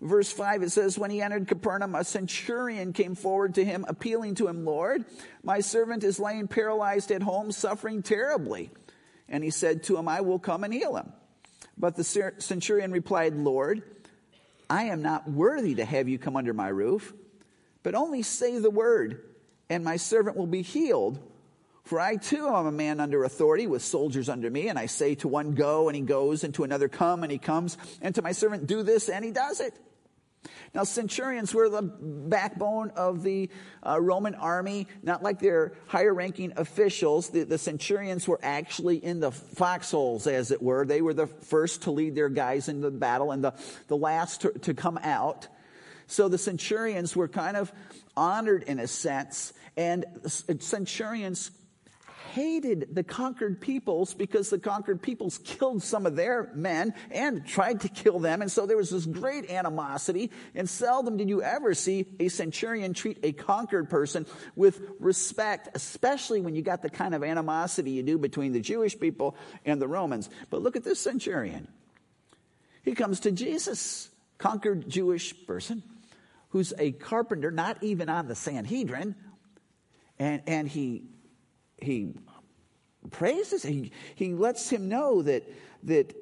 Verse 0.00 0.30
5, 0.30 0.62
it 0.62 0.70
says, 0.70 0.96
When 0.96 1.10
he 1.10 1.20
entered 1.20 1.48
Capernaum, 1.48 1.94
a 1.94 2.04
centurion 2.04 2.92
came 2.92 3.16
forward 3.16 3.56
to 3.56 3.64
him, 3.64 3.84
appealing 3.88 4.36
to 4.36 4.46
him, 4.46 4.64
Lord, 4.64 5.04
my 5.42 5.58
servant 5.58 6.04
is 6.04 6.20
laying 6.20 6.46
paralyzed 6.46 7.10
at 7.10 7.22
home, 7.22 7.50
suffering 7.50 8.02
terribly. 8.02 8.70
And 9.28 9.42
he 9.42 9.50
said 9.50 9.82
to 9.84 9.96
him, 9.96 10.08
I 10.08 10.20
will 10.20 10.38
come 10.38 10.62
and 10.62 10.72
heal 10.72 10.96
him. 10.96 11.12
But 11.78 11.94
the 11.94 12.04
centurion 12.38 12.90
replied, 12.90 13.34
Lord, 13.34 13.82
I 14.68 14.84
am 14.84 15.00
not 15.00 15.30
worthy 15.30 15.76
to 15.76 15.84
have 15.84 16.08
you 16.08 16.18
come 16.18 16.36
under 16.36 16.52
my 16.52 16.68
roof, 16.68 17.14
but 17.82 17.94
only 17.94 18.22
say 18.22 18.58
the 18.58 18.70
word, 18.70 19.22
and 19.70 19.84
my 19.84 19.96
servant 19.96 20.36
will 20.36 20.46
be 20.46 20.62
healed. 20.62 21.20
For 21.84 22.00
I 22.00 22.16
too 22.16 22.48
am 22.48 22.66
a 22.66 22.72
man 22.72 23.00
under 23.00 23.24
authority 23.24 23.66
with 23.66 23.82
soldiers 23.82 24.28
under 24.28 24.50
me, 24.50 24.68
and 24.68 24.78
I 24.78 24.86
say 24.86 25.14
to 25.16 25.28
one, 25.28 25.54
Go, 25.54 25.88
and 25.88 25.96
he 25.96 26.02
goes, 26.02 26.44
and 26.44 26.52
to 26.54 26.64
another, 26.64 26.88
Come, 26.88 27.22
and 27.22 27.32
he 27.32 27.38
comes, 27.38 27.78
and 28.02 28.14
to 28.16 28.22
my 28.22 28.32
servant, 28.32 28.66
Do 28.66 28.82
this, 28.82 29.08
and 29.08 29.24
he 29.24 29.30
does 29.30 29.60
it. 29.60 29.72
Now, 30.74 30.84
centurions 30.84 31.54
were 31.54 31.68
the 31.68 31.82
backbone 31.82 32.90
of 32.90 33.22
the 33.22 33.50
uh, 33.84 34.00
Roman 34.00 34.34
army, 34.34 34.86
not 35.02 35.22
like 35.22 35.38
their 35.38 35.72
higher 35.86 36.12
ranking 36.12 36.52
officials. 36.56 37.30
The, 37.30 37.44
the, 37.44 37.58
centurions 37.58 38.28
were 38.28 38.40
actually 38.42 39.02
in 39.02 39.20
the 39.20 39.32
foxholes, 39.32 40.26
as 40.26 40.50
it 40.50 40.62
were. 40.62 40.84
They 40.84 41.00
were 41.00 41.14
the 41.14 41.26
first 41.26 41.82
to 41.82 41.90
lead 41.90 42.14
their 42.14 42.28
guys 42.28 42.68
into 42.68 42.90
the 42.90 42.98
battle 42.98 43.32
and 43.32 43.42
the, 43.42 43.54
the 43.88 43.96
last 43.96 44.42
to, 44.42 44.50
to 44.60 44.74
come 44.74 44.98
out. 45.02 45.48
So 46.06 46.28
the 46.28 46.38
centurions 46.38 47.16
were 47.16 47.28
kind 47.28 47.56
of 47.56 47.72
honored 48.16 48.64
in 48.64 48.78
a 48.78 48.86
sense, 48.86 49.52
and 49.76 50.04
centurions 50.58 51.50
hated 52.32 52.94
the 52.94 53.02
conquered 53.02 53.60
peoples 53.60 54.14
because 54.14 54.50
the 54.50 54.58
conquered 54.58 55.02
peoples 55.02 55.38
killed 55.44 55.82
some 55.82 56.06
of 56.06 56.16
their 56.16 56.50
men 56.54 56.94
and 57.10 57.46
tried 57.46 57.80
to 57.80 57.88
kill 57.88 58.18
them. 58.18 58.42
And 58.42 58.50
so 58.50 58.66
there 58.66 58.76
was 58.76 58.90
this 58.90 59.06
great 59.06 59.50
animosity. 59.50 60.30
And 60.54 60.68
seldom 60.68 61.16
did 61.16 61.28
you 61.28 61.42
ever 61.42 61.74
see 61.74 62.06
a 62.20 62.28
centurion 62.28 62.94
treat 62.94 63.18
a 63.22 63.32
conquered 63.32 63.88
person 63.88 64.26
with 64.56 64.80
respect, 65.00 65.68
especially 65.74 66.40
when 66.40 66.54
you 66.54 66.62
got 66.62 66.82
the 66.82 66.90
kind 66.90 67.14
of 67.14 67.22
animosity 67.22 67.92
you 67.92 68.02
do 68.02 68.18
between 68.18 68.52
the 68.52 68.60
Jewish 68.60 68.98
people 68.98 69.36
and 69.64 69.80
the 69.80 69.88
Romans. 69.88 70.28
But 70.50 70.62
look 70.62 70.76
at 70.76 70.84
this 70.84 71.00
centurion. 71.00 71.68
He 72.82 72.94
comes 72.94 73.20
to 73.20 73.32
Jesus, 73.32 74.08
conquered 74.38 74.88
Jewish 74.88 75.46
person, 75.46 75.82
who's 76.50 76.72
a 76.78 76.92
carpenter, 76.92 77.50
not 77.50 77.82
even 77.82 78.08
on 78.08 78.28
the 78.28 78.34
Sanhedrin. 78.34 79.14
And, 80.18 80.42
and 80.46 80.68
he 80.68 81.04
he 81.80 82.14
praises, 83.10 83.62
he, 83.62 83.92
he 84.14 84.34
lets 84.34 84.68
him 84.70 84.88
know 84.88 85.22
that, 85.22 85.44
that 85.84 86.14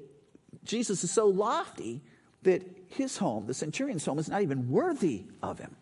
Jesus 0.64 1.04
is 1.04 1.10
so 1.10 1.26
lofty 1.26 2.02
that 2.42 2.62
his 2.88 3.16
home, 3.16 3.46
the 3.46 3.54
centurion's 3.54 4.04
home, 4.04 4.18
is 4.18 4.28
not 4.28 4.42
even 4.42 4.70
worthy 4.70 5.24
of 5.42 5.58
him. 5.58 5.76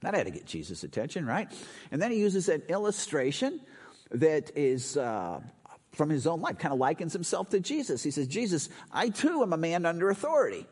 That 0.00 0.14
had 0.14 0.26
to 0.26 0.32
get 0.32 0.46
Jesus' 0.46 0.82
attention, 0.82 1.26
right? 1.26 1.48
And 1.90 2.00
then 2.00 2.10
he 2.10 2.18
uses 2.18 2.48
an 2.48 2.62
illustration 2.68 3.60
that 4.12 4.50
is 4.56 4.96
uh, 4.96 5.40
from 5.92 6.08
his 6.08 6.26
own 6.26 6.40
life, 6.40 6.58
kind 6.58 6.72
of 6.72 6.80
likens 6.80 7.12
himself 7.12 7.50
to 7.50 7.60
Jesus. 7.60 8.02
He 8.02 8.10
says, 8.10 8.26
Jesus, 8.26 8.68
I 8.90 9.10
too 9.10 9.42
am 9.42 9.52
a 9.52 9.56
man 9.56 9.86
under 9.86 10.10
authority. 10.10 10.66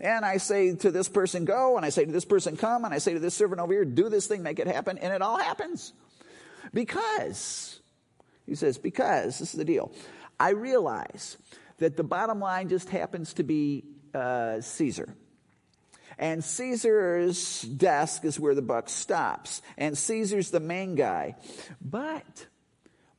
And 0.00 0.24
I 0.24 0.36
say 0.36 0.74
to 0.74 0.90
this 0.90 1.08
person, 1.08 1.44
go, 1.44 1.76
and 1.76 1.86
I 1.86 1.88
say 1.88 2.04
to 2.04 2.12
this 2.12 2.24
person, 2.24 2.56
come, 2.56 2.84
and 2.84 2.92
I 2.92 2.98
say 2.98 3.14
to 3.14 3.20
this 3.20 3.34
servant 3.34 3.60
over 3.60 3.72
here, 3.72 3.84
do 3.84 4.08
this 4.08 4.26
thing, 4.26 4.42
make 4.42 4.58
it 4.58 4.66
happen, 4.66 4.98
and 4.98 5.12
it 5.12 5.22
all 5.22 5.38
happens. 5.38 5.92
Because, 6.76 7.80
he 8.44 8.54
says, 8.54 8.76
because, 8.76 9.38
this 9.38 9.54
is 9.54 9.58
the 9.58 9.64
deal. 9.64 9.90
I 10.38 10.50
realize 10.50 11.38
that 11.78 11.96
the 11.96 12.04
bottom 12.04 12.38
line 12.38 12.68
just 12.68 12.90
happens 12.90 13.32
to 13.32 13.44
be 13.44 13.84
uh, 14.12 14.60
Caesar. 14.60 15.08
And 16.18 16.44
Caesar's 16.44 17.62
desk 17.62 18.26
is 18.26 18.38
where 18.38 18.54
the 18.54 18.60
buck 18.60 18.90
stops. 18.90 19.62
And 19.78 19.96
Caesar's 19.96 20.50
the 20.50 20.60
main 20.60 20.96
guy. 20.96 21.36
But 21.80 22.46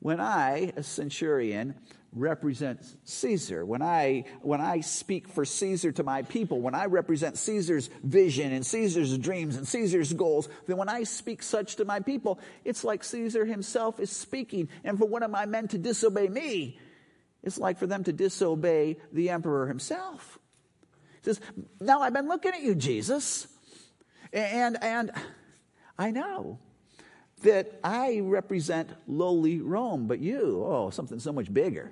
when 0.01 0.21
I, 0.21 0.71
a 0.75 0.83
centurion, 0.83 1.73
represents 2.13 2.95
Caesar. 3.03 3.65
When 3.65 3.81
I, 3.81 4.25
when 4.41 4.61
I 4.61 4.81
speak 4.81 5.27
for 5.27 5.45
Caesar 5.45 5.91
to 5.93 6.03
my 6.03 6.23
people, 6.23 6.61
when 6.61 6.75
I 6.75 6.85
represent 6.85 7.37
Caesar's 7.37 7.89
vision 8.03 8.51
and 8.51 8.65
Caesar's 8.65 9.17
dreams 9.17 9.55
and 9.55 9.67
Caesar's 9.67 10.13
goals, 10.13 10.49
then 10.67 10.77
when 10.77 10.89
I 10.89 11.03
speak 11.03 11.43
such 11.43 11.75
to 11.77 11.85
my 11.85 11.99
people, 11.99 12.39
it's 12.63 12.83
like 12.83 13.03
Caesar 13.03 13.45
himself 13.45 13.99
is 13.99 14.09
speaking. 14.09 14.69
And 14.83 14.97
for 14.97 15.05
one 15.05 15.23
of 15.23 15.31
my 15.31 15.45
men 15.45 15.67
to 15.69 15.77
disobey 15.77 16.27
me, 16.27 16.79
it's 17.43 17.57
like 17.57 17.77
for 17.77 17.87
them 17.87 18.03
to 18.05 18.13
disobey 18.13 18.97
the 19.11 19.29
emperor 19.29 19.67
himself. 19.67 20.39
He 21.23 21.25
says, 21.25 21.41
Now 21.79 22.01
I've 22.01 22.13
been 22.13 22.27
looking 22.27 22.53
at 22.53 22.61
you, 22.61 22.75
Jesus, 22.75 23.47
and, 24.33 24.81
and 24.81 25.11
I 25.97 26.11
know 26.11 26.59
that 27.41 27.79
I 27.83 28.19
represent 28.23 28.89
lowly 29.07 29.61
Rome, 29.61 30.07
but 30.07 30.19
you, 30.19 30.63
oh, 30.65 30.89
something 30.89 31.19
so 31.19 31.31
much 31.31 31.53
bigger. 31.53 31.91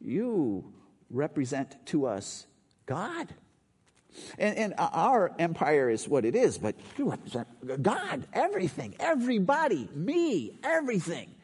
You 0.00 0.72
represent 1.10 1.74
to 1.86 2.06
us 2.06 2.46
God. 2.86 3.34
And, 4.38 4.56
and, 4.56 4.74
our 4.78 5.32
empire 5.38 5.90
is 5.90 6.08
what 6.08 6.24
it 6.24 6.34
is, 6.34 6.58
but 6.58 6.74
you 6.96 7.10
represent 7.10 7.82
God, 7.82 8.26
everything, 8.32 8.96
everybody, 8.98 9.88
me, 9.94 10.58
everything. 10.64 11.34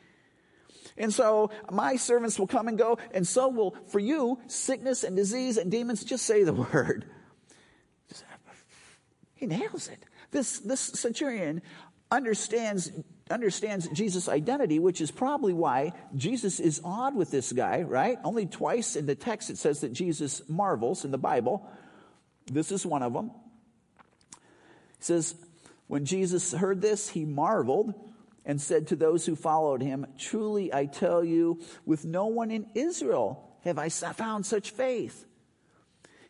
And 0.97 1.12
so 1.12 1.51
my 1.70 1.97
servants 1.97 2.38
will 2.38 2.47
come 2.47 2.66
and 2.66 2.79
go, 2.79 2.99
and 3.12 3.27
so 3.27 3.49
will 3.49 3.77
for 3.88 3.99
you 3.99 4.40
sickness 4.47 5.05
and 5.05 5.14
disease 5.14 5.57
and 5.59 5.70
demons. 5.70 6.05
Just 6.05 6.25
say 6.25 6.42
the 6.42 6.53
word. 6.73 7.05
He 9.35 9.47
nails 9.47 9.88
it. 9.88 10.03
This, 10.31 10.59
this 10.61 10.81
centurion 10.81 11.62
understands, 12.10 12.90
understands 13.30 13.88
Jesus' 13.88 14.28
identity, 14.28 14.78
which 14.78 15.00
is 15.00 15.10
probably 15.10 15.52
why 15.52 15.92
Jesus 16.14 16.60
is 16.60 16.80
odd 16.84 17.14
with 17.14 17.30
this 17.30 17.52
guy, 17.52 17.82
right? 17.82 18.18
Only 18.24 18.46
twice 18.46 18.96
in 18.96 19.06
the 19.06 19.14
text 19.14 19.50
it 19.50 19.58
says 19.58 19.80
that 19.80 19.92
Jesus 19.92 20.42
marvels 20.48 21.04
in 21.04 21.10
the 21.10 21.18
Bible. 21.18 21.68
This 22.46 22.70
is 22.70 22.84
one 22.84 23.02
of 23.02 23.12
them. 23.12 23.30
It 24.98 25.04
says, 25.04 25.34
When 25.86 26.04
Jesus 26.04 26.52
heard 26.52 26.80
this, 26.80 27.08
he 27.08 27.24
marveled 27.24 27.94
and 28.44 28.60
said 28.60 28.88
to 28.88 28.96
those 28.96 29.24
who 29.24 29.36
followed 29.36 29.82
him, 29.82 30.06
Truly 30.18 30.72
I 30.72 30.86
tell 30.86 31.24
you, 31.24 31.60
with 31.86 32.04
no 32.04 32.26
one 32.26 32.50
in 32.50 32.66
Israel 32.74 33.58
have 33.64 33.78
I 33.78 33.88
found 33.88 34.44
such 34.44 34.70
faith. 34.70 35.24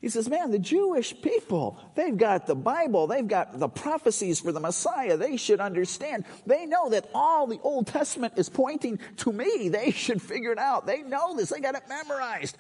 He 0.05 0.11
says, 0.11 0.29
Man, 0.29 0.51
the 0.51 0.59
Jewish 0.59 1.19
people, 1.23 1.81
they've 1.95 2.15
got 2.15 2.47
the 2.47 2.55
Bible, 2.55 3.07
they've 3.07 3.27
got 3.27 3.59
the 3.59 3.71
prophecies 3.71 4.39
for 4.39 4.53
the 4.53 4.61
Messiah. 4.61 5.17
They 5.17 5.39
should 5.39 5.61
understand. 5.61 6.27
They 6.45 6.67
know 6.67 6.91
that 6.91 7.09
all 7.15 7.47
the 7.47 7.59
Old 7.63 7.87
Testament 7.87 8.35
is 8.37 8.51
pointing 8.51 8.99
to 9.17 9.33
me. 9.33 9.71
They 9.71 9.93
should 9.93 10.21
figure 10.21 10.53
it 10.53 10.59
out. 10.59 10.85
They 10.85 11.01
know 11.01 11.35
this, 11.35 11.49
they 11.49 11.61
got 11.61 11.75
it 11.75 11.85
memorized. 11.89 12.59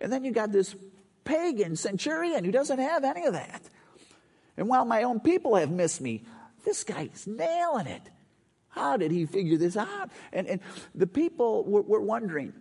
And 0.00 0.12
then 0.12 0.22
you 0.22 0.30
got 0.30 0.52
this 0.52 0.76
pagan 1.24 1.74
centurion 1.74 2.44
who 2.44 2.52
doesn't 2.52 2.78
have 2.78 3.02
any 3.02 3.26
of 3.26 3.32
that. 3.32 3.62
And 4.56 4.68
while 4.68 4.84
my 4.84 5.02
own 5.02 5.18
people 5.18 5.56
have 5.56 5.72
missed 5.72 6.00
me, 6.00 6.22
this 6.64 6.84
guy 6.84 7.10
is 7.12 7.26
nailing 7.26 7.88
it. 7.88 8.02
How 8.68 8.96
did 8.96 9.10
he 9.10 9.26
figure 9.26 9.58
this 9.58 9.76
out? 9.76 10.12
And, 10.32 10.46
and 10.46 10.60
the 10.94 11.08
people 11.08 11.64
were, 11.64 11.82
were 11.82 12.00
wondering, 12.00 12.52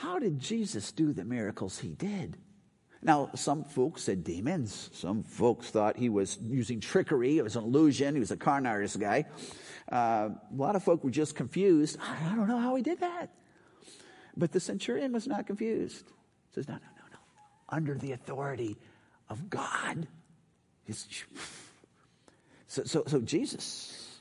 how 0.00 0.18
did 0.18 0.38
Jesus 0.40 0.92
do 0.92 1.12
the 1.12 1.24
miracles 1.24 1.78
he 1.78 1.94
did? 1.94 2.38
Now, 3.02 3.30
some 3.34 3.64
folks 3.64 4.02
said 4.02 4.24
demons. 4.24 4.88
Some 4.94 5.22
folks 5.24 5.68
thought 5.68 5.98
he 5.98 6.08
was 6.08 6.38
using 6.42 6.80
trickery. 6.80 7.36
It 7.36 7.42
was 7.42 7.56
an 7.56 7.64
illusion. 7.64 8.14
He 8.14 8.20
was 8.20 8.30
a 8.30 8.36
con 8.38 8.66
artist 8.66 8.98
guy. 8.98 9.26
Uh, 9.92 9.96
a 9.96 10.56
lot 10.56 10.74
of 10.74 10.82
folk 10.82 11.04
were 11.04 11.10
just 11.10 11.34
confused. 11.34 11.98
I 12.00 12.34
don't 12.34 12.48
know 12.48 12.58
how 12.58 12.74
he 12.76 12.82
did 12.82 13.00
that. 13.00 13.28
But 14.38 14.52
the 14.52 14.60
centurion 14.60 15.12
was 15.12 15.26
not 15.26 15.46
confused. 15.46 16.06
He 16.48 16.54
says, 16.54 16.66
no, 16.66 16.74
no, 16.74 16.80
no, 16.80 17.04
no. 17.12 17.18
Under 17.68 17.94
the 17.94 18.12
authority 18.12 18.78
of 19.28 19.50
God. 19.50 20.08
So, 22.66 22.84
so, 22.84 23.04
so 23.06 23.20
Jesus 23.20 24.18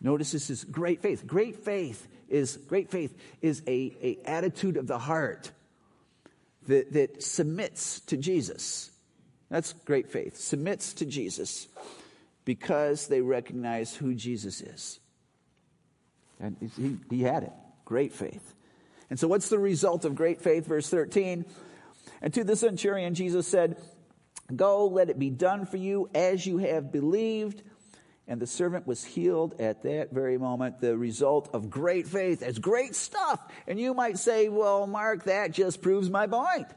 notices 0.00 0.48
his 0.48 0.64
great 0.64 1.02
faith. 1.02 1.26
Great 1.26 1.56
faith 1.56 2.08
is 2.30 2.56
great 2.56 2.90
faith 2.90 3.16
is 3.42 3.62
a, 3.66 3.96
a 4.02 4.18
attitude 4.24 4.76
of 4.76 4.86
the 4.86 4.98
heart 4.98 5.50
that, 6.68 6.92
that 6.92 7.22
submits 7.22 8.00
to 8.00 8.16
Jesus. 8.16 8.90
That's 9.48 9.72
great 9.84 10.10
faith. 10.10 10.36
Submits 10.36 10.94
to 10.94 11.06
Jesus 11.06 11.68
because 12.44 13.08
they 13.08 13.20
recognize 13.20 13.94
who 13.94 14.14
Jesus 14.14 14.60
is. 14.60 15.00
And 16.38 16.56
he, 16.76 16.96
he 17.10 17.22
had 17.22 17.42
it. 17.42 17.52
Great 17.84 18.12
faith. 18.12 18.54
And 19.10 19.18
so, 19.18 19.28
what's 19.28 19.48
the 19.48 19.58
result 19.58 20.04
of 20.04 20.14
great 20.14 20.40
faith? 20.40 20.66
Verse 20.66 20.88
13. 20.88 21.44
And 22.22 22.34
to 22.34 22.44
the 22.44 22.56
centurion, 22.56 23.14
Jesus 23.14 23.46
said, 23.46 23.76
Go, 24.54 24.86
let 24.86 25.10
it 25.10 25.18
be 25.18 25.30
done 25.30 25.66
for 25.66 25.76
you 25.76 26.08
as 26.14 26.46
you 26.46 26.58
have 26.58 26.92
believed 26.92 27.62
and 28.30 28.40
the 28.40 28.46
servant 28.46 28.86
was 28.86 29.04
healed 29.04 29.60
at 29.60 29.82
that 29.82 30.12
very 30.12 30.38
moment, 30.38 30.80
the 30.80 30.96
result 30.96 31.50
of 31.52 31.68
great 31.68 32.06
faith. 32.06 32.40
That's 32.40 32.60
great 32.60 32.94
stuff. 32.94 33.40
And 33.66 33.78
you 33.78 33.92
might 33.92 34.18
say, 34.18 34.48
well, 34.48 34.86
Mark, 34.86 35.24
that 35.24 35.50
just 35.50 35.82
proves 35.82 36.08
my 36.08 36.28
point. 36.28 36.68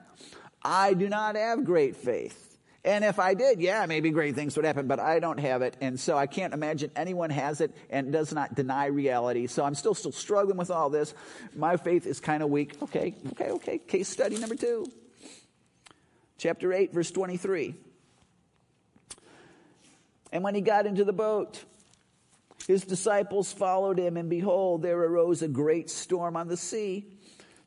I 0.63 0.95
do 0.95 1.07
not 1.07 1.35
have 1.35 1.63
great 1.63 1.95
faith. 1.95 2.57
And 2.83 3.05
if 3.05 3.19
I 3.19 3.35
did, 3.35 3.61
yeah, 3.61 3.85
maybe 3.85 4.09
great 4.09 4.33
things 4.33 4.55
would 4.55 4.65
happen, 4.65 4.87
but 4.87 4.99
I 4.99 5.19
don't 5.19 5.39
have 5.39 5.61
it. 5.61 5.77
And 5.79 5.99
so 5.99 6.17
I 6.17 6.25
can't 6.25 6.55
imagine 6.55 6.89
anyone 6.95 7.29
has 7.29 7.61
it 7.61 7.71
and 7.91 8.11
does 8.11 8.33
not 8.33 8.55
deny 8.55 8.87
reality. 8.87 9.45
So 9.45 9.63
I'm 9.63 9.75
still, 9.75 9.93
still 9.93 10.11
struggling 10.11 10.57
with 10.57 10.71
all 10.71 10.89
this. 10.89 11.13
My 11.55 11.77
faith 11.77 12.07
is 12.07 12.19
kind 12.19 12.41
of 12.41 12.49
weak. 12.49 12.81
Okay, 12.81 13.13
okay, 13.33 13.51
okay. 13.51 13.77
Case 13.77 14.09
study 14.09 14.37
number 14.39 14.55
two. 14.55 14.87
Chapter 16.39 16.73
8, 16.73 16.91
verse 16.91 17.11
23. 17.11 17.75
And 20.33 20.43
when 20.43 20.55
he 20.55 20.61
got 20.61 20.87
into 20.87 21.05
the 21.05 21.13
boat, 21.13 21.63
his 22.67 22.83
disciples 22.83 23.53
followed 23.53 23.99
him, 23.99 24.17
and 24.17 24.31
behold, 24.31 24.81
there 24.81 24.97
arose 24.97 25.43
a 25.43 25.47
great 25.47 25.91
storm 25.91 26.35
on 26.35 26.47
the 26.47 26.57
sea, 26.57 27.05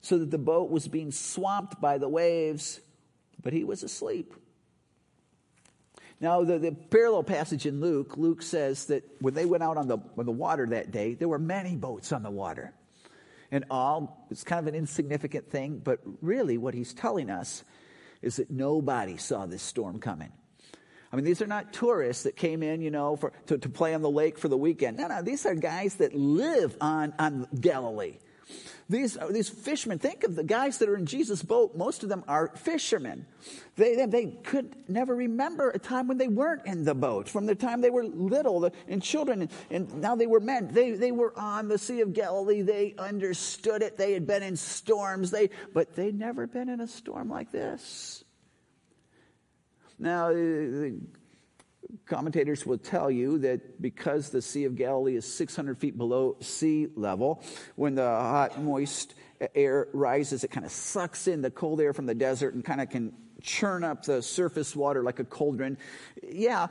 so 0.00 0.18
that 0.18 0.33
the 0.33 0.38
boat 0.38 0.68
was 0.68 0.88
being 0.88 1.12
swamped 1.12 1.81
by 1.81 1.96
the 1.98 2.09
waves, 2.09 2.81
but 3.40 3.52
he 3.52 3.62
was 3.62 3.85
asleep. 3.85 4.35
Now, 6.20 6.42
the, 6.42 6.59
the 6.59 6.72
parallel 6.72 7.22
passage 7.22 7.66
in 7.66 7.81
Luke, 7.81 8.16
Luke 8.16 8.42
says 8.42 8.87
that 8.87 9.05
when 9.20 9.35
they 9.35 9.46
went 9.46 9.62
out 9.62 9.76
on 9.76 9.87
the, 9.87 9.98
on 10.18 10.26
the 10.26 10.33
water 10.33 10.66
that 10.66 10.90
day, 10.90 11.14
there 11.14 11.29
were 11.29 11.38
many 11.38 11.76
boats 11.76 12.11
on 12.11 12.24
the 12.24 12.31
water. 12.31 12.72
And 13.52 13.64
all, 13.70 14.26
it's 14.29 14.42
kind 14.42 14.59
of 14.59 14.66
an 14.66 14.74
insignificant 14.74 15.52
thing, 15.52 15.81
but 15.85 16.00
really 16.20 16.59
what 16.59 16.74
he's 16.74 16.92
telling 16.92 17.31
us 17.31 17.62
is 18.22 18.37
that 18.37 18.50
nobody 18.50 19.18
saw 19.18 19.46
this 19.46 19.62
storm 19.62 20.00
coming. 20.00 20.33
I 21.12 21.16
mean, 21.16 21.25
these 21.25 21.40
are 21.40 21.47
not 21.47 21.73
tourists 21.73 22.25
that 22.25 22.37
came 22.37 22.62
in, 22.62 22.81
you 22.83 22.90
know, 22.90 23.16
for, 23.16 23.33
to, 23.47 23.59
to 23.59 23.69
play 23.69 23.95
on 23.95 24.03
the 24.03 24.11
lake 24.11 24.38
for 24.38 24.49
the 24.49 24.57
weekend. 24.57 24.99
No, 24.99 25.09
no, 25.09 25.23
these 25.23 25.47
are 25.47 25.55
guys 25.55 25.97
that 25.97 26.14
live 26.14 26.77
on, 26.81 27.14
on 27.19 27.47
Galilee. 27.61 28.19
These, 28.88 29.19
these 29.31 29.49
fishermen, 29.49 29.99
think 29.99 30.23
of 30.23 30.37
the 30.37 30.45
guys 30.45 30.79
that 30.79 30.88
are 30.88 30.97
in 30.97 31.07
Jesus' 31.07 31.42
boat. 31.42 31.77
Most 31.77 32.05
of 32.05 32.09
them 32.09 32.23
are 32.29 32.53
fishermen. 32.55 33.27
They, 33.75 33.97
they, 33.97 34.07
they, 34.07 34.27
could 34.45 34.77
never 34.88 35.14
remember 35.16 35.71
a 35.71 35.79
time 35.79 36.07
when 36.07 36.19
they 36.19 36.29
weren't 36.29 36.66
in 36.66 36.85
the 36.85 36.95
boat. 36.95 37.29
From 37.29 37.47
the 37.47 37.57
time 37.57 37.81
they 37.81 37.90
were 37.90 38.05
little 38.05 38.71
and 38.87 39.03
children, 39.03 39.42
and, 39.42 39.51
and 39.71 40.01
now 40.01 40.14
they 40.14 40.29
were 40.29 40.38
men. 40.38 40.69
They, 40.71 40.92
they 40.92 41.11
were 41.11 41.37
on 41.37 41.66
the 41.66 41.79
Sea 41.79 42.01
of 42.01 42.12
Galilee. 42.12 42.62
They 42.62 42.95
understood 42.97 43.83
it. 43.83 43.97
They 43.97 44.12
had 44.12 44.25
been 44.25 44.45
in 44.45 44.55
storms. 44.55 45.33
They, 45.33 45.51
but 45.75 45.97
they'd 45.97 46.16
never 46.16 46.47
been 46.47 46.69
in 46.69 46.81
a 46.81 46.87
storm 46.87 47.29
like 47.29 47.51
this. 47.51 48.23
Now, 49.99 50.31
uh, 50.31 50.91
commentators 52.05 52.67
will 52.67 52.79
tell 52.79 53.11
you 53.11 53.39
that 53.39 53.81
because 53.81 54.31
the 54.31 54.43
Sea 54.43 54.65
of 54.65 54.77
Galilee 54.77 55.17
is 55.17 55.33
600 55.33 55.79
feet 55.79 55.97
below 55.97 56.37
sea 56.41 56.89
level, 56.97 57.43
when 57.77 57.95
the 57.95 58.03
hot, 58.03 58.61
moist 58.61 59.15
air 59.55 59.89
rises, 59.93 60.45
it 60.45 60.51
kind 60.51 60.67
of 60.67 60.73
sucks 60.73 61.29
in 61.29 61.43
the 61.43 61.51
cold 61.51 61.81
air 61.81 61.93
from 61.93 62.07
the 62.07 62.15
desert 62.15 62.55
and 62.55 62.65
kind 62.65 62.81
of 62.81 62.91
can 62.91 63.13
churn 63.43 63.85
up 63.85 64.05
the 64.05 64.23
surface 64.23 64.75
water 64.75 65.03
like 65.03 65.19
a 65.19 65.25
cauldron. 65.25 65.79
Yeah, 66.23 66.69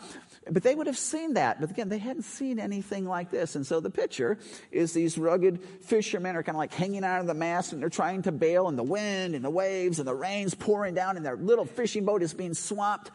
but 0.52 0.64
they 0.64 0.76
would 0.76 0.88
have 0.88 0.98
seen 0.98 1.34
that. 1.34 1.60
But 1.60 1.72
again, 1.72 1.90
they 1.90 1.98
hadn't 1.98 2.24
seen 2.24 2.60
anything 2.60 3.06
like 3.06 3.32
this. 3.32 3.56
And 3.56 3.66
so 3.66 3.80
the 3.80 3.90
picture 3.90 4.38
is 4.72 4.94
these 4.94 5.18
rugged 5.18 5.62
fishermen 5.82 6.36
are 6.36 6.44
kind 6.44 6.56
of 6.56 6.60
like 6.60 6.74
hanging 6.74 7.04
out 7.04 7.22
of 7.22 7.28
the 7.28 7.34
mast 7.34 7.74
and 7.74 7.82
they're 7.82 7.90
trying 7.90 8.22
to 8.24 8.32
bail, 8.32 8.68
and 8.68 8.78
the 8.78 8.84
wind 8.84 9.36
and 9.36 9.44
the 9.44 9.50
waves 9.50 10.00
and 10.00 10.08
the 10.08 10.16
rain's 10.16 10.54
pouring 10.54 10.94
down, 10.94 11.18
and 11.18 11.26
their 11.26 11.38
little 11.38 11.66
fishing 11.66 12.06
boat 12.06 12.22
is 12.22 12.34
being 12.34 12.54
swamped. 12.54 13.12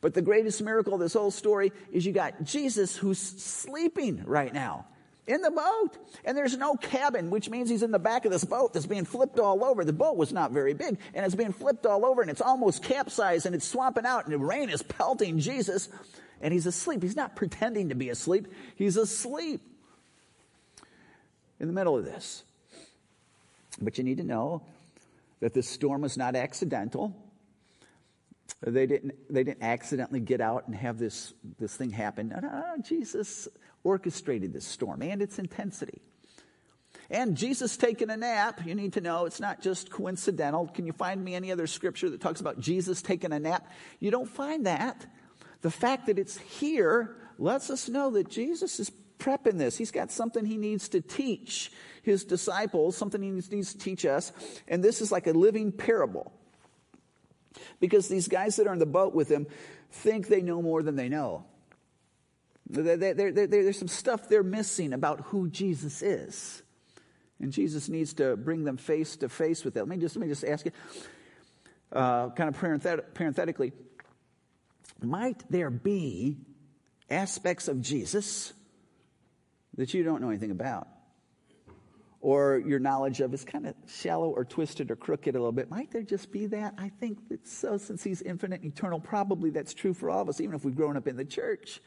But 0.00 0.14
the 0.14 0.22
greatest 0.22 0.60
miracle 0.62 0.94
of 0.94 1.00
this 1.00 1.12
whole 1.12 1.30
story 1.30 1.72
is 1.92 2.04
you 2.04 2.12
got 2.12 2.42
Jesus 2.42 2.96
who's 2.96 3.20
sleeping 3.20 4.24
right 4.26 4.52
now 4.52 4.86
in 5.26 5.40
the 5.40 5.50
boat. 5.50 5.90
And 6.24 6.36
there's 6.36 6.56
no 6.56 6.74
cabin, 6.74 7.30
which 7.30 7.48
means 7.48 7.70
he's 7.70 7.82
in 7.82 7.92
the 7.92 7.98
back 7.98 8.24
of 8.24 8.32
this 8.32 8.44
boat 8.44 8.72
that's 8.72 8.86
being 8.86 9.04
flipped 9.04 9.38
all 9.38 9.64
over. 9.64 9.84
The 9.84 9.92
boat 9.92 10.16
was 10.16 10.32
not 10.32 10.50
very 10.50 10.74
big, 10.74 10.98
and 11.14 11.24
it's 11.24 11.34
being 11.34 11.52
flipped 11.52 11.86
all 11.86 12.04
over, 12.04 12.22
and 12.22 12.30
it's 12.30 12.40
almost 12.40 12.82
capsized, 12.82 13.46
and 13.46 13.54
it's 13.54 13.66
swamping 13.66 14.04
out, 14.04 14.24
and 14.24 14.32
the 14.34 14.38
rain 14.38 14.70
is 14.70 14.82
pelting 14.82 15.38
Jesus, 15.38 15.88
and 16.42 16.52
he's 16.52 16.66
asleep. 16.66 17.02
He's 17.02 17.16
not 17.16 17.36
pretending 17.36 17.88
to 17.88 17.94
be 17.94 18.10
asleep, 18.10 18.48
he's 18.76 18.96
asleep 18.96 19.60
in 21.58 21.68
the 21.68 21.72
middle 21.72 21.96
of 21.96 22.04
this. 22.04 22.42
But 23.80 23.96
you 23.96 24.04
need 24.04 24.18
to 24.18 24.24
know 24.24 24.62
that 25.40 25.54
this 25.54 25.68
storm 25.68 26.02
was 26.02 26.16
not 26.16 26.36
accidental. 26.36 27.16
They 28.60 28.86
didn't, 28.86 29.14
they 29.32 29.44
didn't 29.44 29.62
accidentally 29.62 30.20
get 30.20 30.40
out 30.40 30.66
and 30.66 30.76
have 30.76 30.98
this, 30.98 31.32
this 31.58 31.74
thing 31.74 31.90
happen. 31.90 32.28
No, 32.28 32.40
no, 32.40 32.62
Jesus 32.82 33.48
orchestrated 33.82 34.52
this 34.52 34.66
storm 34.66 35.02
and 35.02 35.22
its 35.22 35.38
intensity. 35.38 36.02
And 37.10 37.36
Jesus 37.36 37.76
taking 37.76 38.10
a 38.10 38.16
nap, 38.16 38.60
you 38.64 38.74
need 38.74 38.94
to 38.94 39.00
know 39.00 39.26
it's 39.26 39.40
not 39.40 39.60
just 39.60 39.90
coincidental. 39.90 40.68
Can 40.68 40.86
you 40.86 40.92
find 40.92 41.22
me 41.22 41.34
any 41.34 41.50
other 41.50 41.66
scripture 41.66 42.08
that 42.10 42.20
talks 42.20 42.40
about 42.40 42.60
Jesus 42.60 43.02
taking 43.02 43.32
a 43.32 43.40
nap? 43.40 43.68
You 44.00 44.10
don't 44.10 44.28
find 44.28 44.66
that. 44.66 45.06
The 45.62 45.70
fact 45.70 46.06
that 46.06 46.18
it's 46.18 46.38
here 46.38 47.16
lets 47.38 47.70
us 47.70 47.88
know 47.88 48.10
that 48.10 48.28
Jesus 48.28 48.78
is 48.78 48.92
prepping 49.18 49.58
this. 49.58 49.76
He's 49.76 49.92
got 49.92 50.10
something 50.10 50.44
he 50.44 50.56
needs 50.56 50.88
to 50.90 51.00
teach 51.00 51.72
his 52.02 52.24
disciples, 52.24 52.96
something 52.96 53.22
he 53.22 53.30
needs 53.30 53.72
to 53.72 53.78
teach 53.78 54.04
us. 54.04 54.32
And 54.68 54.82
this 54.82 55.00
is 55.00 55.12
like 55.12 55.26
a 55.26 55.32
living 55.32 55.72
parable. 55.72 56.32
Because 57.80 58.08
these 58.08 58.28
guys 58.28 58.56
that 58.56 58.66
are 58.66 58.72
in 58.72 58.80
the 58.80 58.86
boat 58.86 59.14
with 59.14 59.30
him 59.30 59.46
think 59.90 60.26
they 60.28 60.42
know 60.42 60.60
more 60.60 60.82
than 60.82 60.96
they 60.96 61.08
know. 61.08 61.44
There's 62.68 63.78
some 63.78 63.88
stuff 63.88 64.28
they're 64.28 64.42
missing 64.42 64.92
about 64.92 65.20
who 65.26 65.48
Jesus 65.48 66.02
is. 66.02 66.62
And 67.40 67.52
Jesus 67.52 67.88
needs 67.88 68.14
to 68.14 68.36
bring 68.36 68.64
them 68.64 68.76
face 68.76 69.16
to 69.16 69.28
face 69.28 69.64
with 69.64 69.74
that. 69.74 69.80
Let 69.80 69.88
me 69.88 69.98
just, 69.98 70.16
let 70.16 70.22
me 70.22 70.28
just 70.28 70.44
ask 70.44 70.64
you, 70.64 70.72
uh, 71.92 72.30
kind 72.30 72.48
of 72.48 72.56
parenthetically, 73.14 73.72
might 75.04 75.42
there 75.50 75.70
be 75.70 76.38
aspects 77.10 77.68
of 77.68 77.80
Jesus 77.80 78.52
that 79.76 79.94
you 79.94 80.02
don't 80.02 80.20
know 80.20 80.28
anything 80.30 80.50
about? 80.50 80.88
or 82.22 82.62
your 82.64 82.78
knowledge 82.78 83.20
of 83.20 83.34
is 83.34 83.44
kind 83.44 83.66
of 83.66 83.74
shallow 83.88 84.30
or 84.30 84.44
twisted 84.44 84.92
or 84.92 84.96
crooked 84.96 85.34
a 85.34 85.38
little 85.38 85.50
bit. 85.50 85.68
Might 85.68 85.90
there 85.90 86.02
just 86.02 86.30
be 86.30 86.46
that? 86.46 86.72
I 86.78 86.88
think 86.88 87.28
that 87.28 87.46
so, 87.46 87.76
since 87.76 88.02
He's 88.04 88.22
infinite 88.22 88.62
and 88.62 88.72
eternal, 88.72 89.00
probably 89.00 89.50
that's 89.50 89.74
true 89.74 89.92
for 89.92 90.08
all 90.08 90.22
of 90.22 90.28
us, 90.28 90.40
even 90.40 90.54
if 90.54 90.64
we've 90.64 90.76
grown 90.76 90.96
up 90.96 91.08
in 91.08 91.16
the 91.16 91.24
church. 91.24 91.82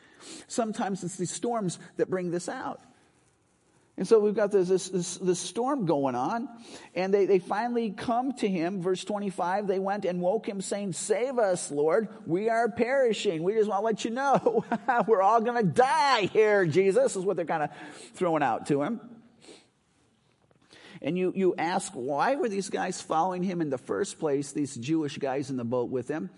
Sometimes 0.47 1.03
it's 1.05 1.15
these 1.15 1.31
storms 1.31 1.79
that 1.95 2.09
bring 2.09 2.31
this 2.31 2.49
out. 2.49 2.81
And 3.97 4.05
so 4.05 4.19
we've 4.19 4.35
got 4.35 4.51
this, 4.51 4.67
this, 4.67 4.89
this, 4.89 5.15
this, 5.17 5.39
storm 5.39 5.85
going 5.85 6.15
on, 6.15 6.49
and 6.95 7.13
they, 7.13 7.25
they 7.25 7.39
finally 7.39 7.91
come 7.91 8.33
to 8.33 8.47
him. 8.47 8.81
Verse 8.81 9.05
25, 9.05 9.67
they 9.67 9.79
went 9.79 10.03
and 10.03 10.19
woke 10.19 10.49
him, 10.49 10.59
saying, 10.59 10.91
Save 10.91 11.39
us, 11.39 11.71
Lord. 11.71 12.09
We 12.25 12.49
are 12.49 12.69
perishing. 12.69 13.41
We 13.43 13.53
just 13.53 13.69
want 13.69 13.79
to 13.79 13.85
let 13.85 14.03
you 14.03 14.11
know 14.11 14.65
we're 15.07 15.21
all 15.21 15.39
going 15.39 15.65
to 15.65 15.71
die 15.71 16.25
here, 16.33 16.65
Jesus, 16.65 17.15
is 17.15 17.23
what 17.23 17.37
they're 17.37 17.45
kind 17.45 17.63
of 17.63 17.69
throwing 18.15 18.43
out 18.43 18.65
to 18.67 18.81
him. 18.83 18.99
And 21.01 21.17
you, 21.17 21.31
you 21.33 21.55
ask, 21.57 21.93
why 21.93 22.35
were 22.35 22.49
these 22.49 22.69
guys 22.69 23.01
following 23.01 23.43
him 23.43 23.61
in 23.61 23.69
the 23.69 23.77
first 23.77 24.19
place, 24.19 24.51
these 24.51 24.75
Jewish 24.75 25.17
guys 25.17 25.49
in 25.49 25.55
the 25.55 25.63
boat 25.63 25.89
with 25.89 26.09
him? 26.09 26.29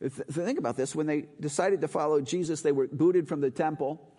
Think 0.00 0.58
about 0.58 0.76
this. 0.76 0.94
When 0.94 1.06
they 1.06 1.26
decided 1.38 1.82
to 1.82 1.88
follow 1.88 2.22
Jesus, 2.22 2.62
they 2.62 2.72
were 2.72 2.86
booted 2.86 3.28
from 3.28 3.42
the 3.42 3.50
temple 3.50 4.10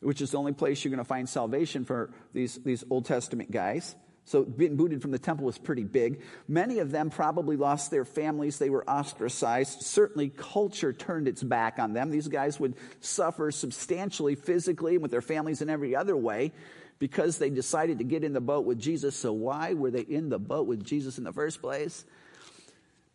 which 0.00 0.20
is 0.20 0.30
the 0.30 0.38
only 0.38 0.52
place 0.52 0.84
you're 0.84 0.90
going 0.90 0.98
to 0.98 1.04
find 1.04 1.28
salvation 1.28 1.84
for 1.84 2.10
these, 2.32 2.56
these 2.64 2.84
Old 2.90 3.04
Testament 3.04 3.50
guys. 3.50 3.94
So 4.28 4.44
being 4.44 4.76
booted 4.76 5.00
from 5.00 5.10
the 5.10 5.18
temple 5.18 5.46
was 5.46 5.56
pretty 5.56 5.84
big. 5.84 6.20
Many 6.46 6.80
of 6.80 6.90
them 6.90 7.08
probably 7.08 7.56
lost 7.56 7.90
their 7.90 8.04
families. 8.04 8.58
They 8.58 8.68
were 8.68 8.88
ostracized. 8.88 9.80
Certainly, 9.82 10.30
culture 10.36 10.92
turned 10.92 11.28
its 11.28 11.42
back 11.42 11.78
on 11.78 11.94
them. 11.94 12.10
These 12.10 12.28
guys 12.28 12.60
would 12.60 12.74
suffer 13.00 13.50
substantially 13.50 14.34
physically 14.34 14.94
and 14.94 15.02
with 15.02 15.10
their 15.10 15.22
families 15.22 15.62
in 15.62 15.70
every 15.70 15.96
other 15.96 16.14
way 16.14 16.52
because 16.98 17.38
they 17.38 17.48
decided 17.48 17.98
to 17.98 18.04
get 18.04 18.22
in 18.22 18.34
the 18.34 18.40
boat 18.40 18.66
with 18.66 18.78
Jesus. 18.78 19.16
So, 19.16 19.32
why 19.32 19.72
were 19.72 19.90
they 19.90 20.02
in 20.02 20.28
the 20.28 20.38
boat 20.38 20.66
with 20.66 20.84
Jesus 20.84 21.16
in 21.16 21.24
the 21.24 21.32
first 21.32 21.62
place? 21.62 22.04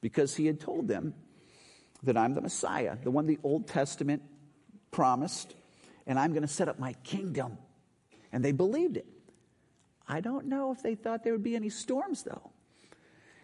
Because 0.02 0.36
he 0.36 0.48
had 0.48 0.60
told 0.60 0.88
them 0.88 1.13
that 2.02 2.17
I'm 2.17 2.34
the 2.34 2.41
Messiah, 2.41 2.98
the 3.02 3.12
one 3.12 3.28
the 3.28 3.39
Old 3.43 3.67
Testament 3.67 4.24
promised 4.89 5.54
and 6.06 6.20
I'm 6.20 6.32
going 6.32 6.44
to 6.44 6.48
set 6.48 6.68
up 6.68 6.80
my 6.80 6.94
kingdom. 7.04 7.58
And 8.32 8.44
they 8.44 8.52
believed 8.52 8.98
it. 8.98 9.08
I 10.08 10.22
don't 10.22 10.48
know 10.48 10.72
if 10.72 10.84
they 10.84 10.96
thought 10.96 11.24
there 11.24 11.34
would 11.34 11.44
be 11.44 11.56
any 11.56 11.70
storms, 11.70 12.24
though. 12.24 12.52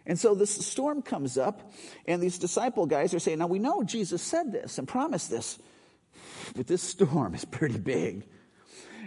And 0.05 0.19
so 0.19 0.33
this 0.33 0.65
storm 0.65 1.01
comes 1.01 1.37
up, 1.37 1.71
and 2.07 2.21
these 2.21 2.39
disciple 2.39 2.85
guys 2.85 3.13
are 3.13 3.19
saying, 3.19 3.39
Now 3.39 3.47
we 3.47 3.59
know 3.59 3.83
Jesus 3.83 4.21
said 4.21 4.51
this 4.51 4.77
and 4.77 4.87
promised 4.87 5.29
this, 5.29 5.59
but 6.55 6.67
this 6.67 6.81
storm 6.81 7.35
is 7.35 7.45
pretty 7.45 7.77
big. 7.77 8.25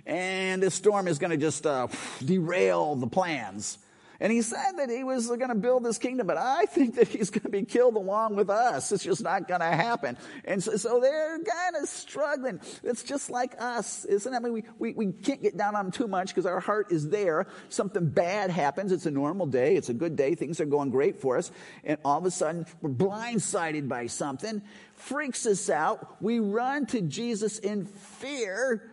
And 0.06 0.62
this 0.62 0.74
storm 0.74 1.08
is 1.08 1.18
going 1.18 1.30
to 1.30 1.36
just 1.36 1.66
uh, 1.66 1.88
derail 2.24 2.96
the 2.96 3.06
plans. 3.06 3.78
And 4.22 4.30
he 4.30 4.40
said 4.40 4.74
that 4.76 4.88
he 4.88 5.02
was 5.02 5.26
going 5.26 5.48
to 5.48 5.56
build 5.56 5.84
this 5.84 5.98
kingdom, 5.98 6.28
but 6.28 6.36
I 6.36 6.66
think 6.66 6.94
that 6.94 7.08
he's 7.08 7.28
going 7.28 7.42
to 7.42 7.48
be 7.48 7.64
killed 7.64 7.96
along 7.96 8.36
with 8.36 8.50
us. 8.50 8.92
It's 8.92 9.02
just 9.02 9.20
not 9.20 9.48
going 9.48 9.62
to 9.62 9.66
happen. 9.66 10.16
And 10.44 10.62
so, 10.62 10.76
so 10.76 11.00
they're 11.00 11.38
kind 11.38 11.74
of 11.82 11.88
struggling. 11.88 12.60
It's 12.84 13.02
just 13.02 13.30
like 13.30 13.60
us, 13.60 14.04
isn't 14.04 14.32
it? 14.32 14.36
I 14.36 14.38
mean, 14.38 14.52
we, 14.52 14.62
we, 14.78 14.92
we 14.92 15.12
can't 15.12 15.42
get 15.42 15.56
down 15.56 15.74
on 15.74 15.86
them 15.86 15.90
too 15.90 16.06
much 16.06 16.28
because 16.28 16.46
our 16.46 16.60
heart 16.60 16.92
is 16.92 17.08
there. 17.08 17.48
Something 17.68 18.10
bad 18.10 18.50
happens. 18.50 18.92
It's 18.92 19.06
a 19.06 19.10
normal 19.10 19.46
day. 19.46 19.74
It's 19.74 19.88
a 19.88 19.94
good 19.94 20.14
day. 20.14 20.36
Things 20.36 20.60
are 20.60 20.66
going 20.66 20.90
great 20.90 21.20
for 21.20 21.36
us. 21.36 21.50
And 21.82 21.98
all 22.04 22.18
of 22.18 22.24
a 22.24 22.30
sudden, 22.30 22.66
we're 22.80 22.90
blindsided 22.90 23.88
by 23.88 24.06
something, 24.06 24.62
freaks 24.94 25.46
us 25.46 25.68
out. 25.68 26.22
We 26.22 26.38
run 26.38 26.86
to 26.86 27.00
Jesus 27.00 27.58
in 27.58 27.86
fear 27.86 28.88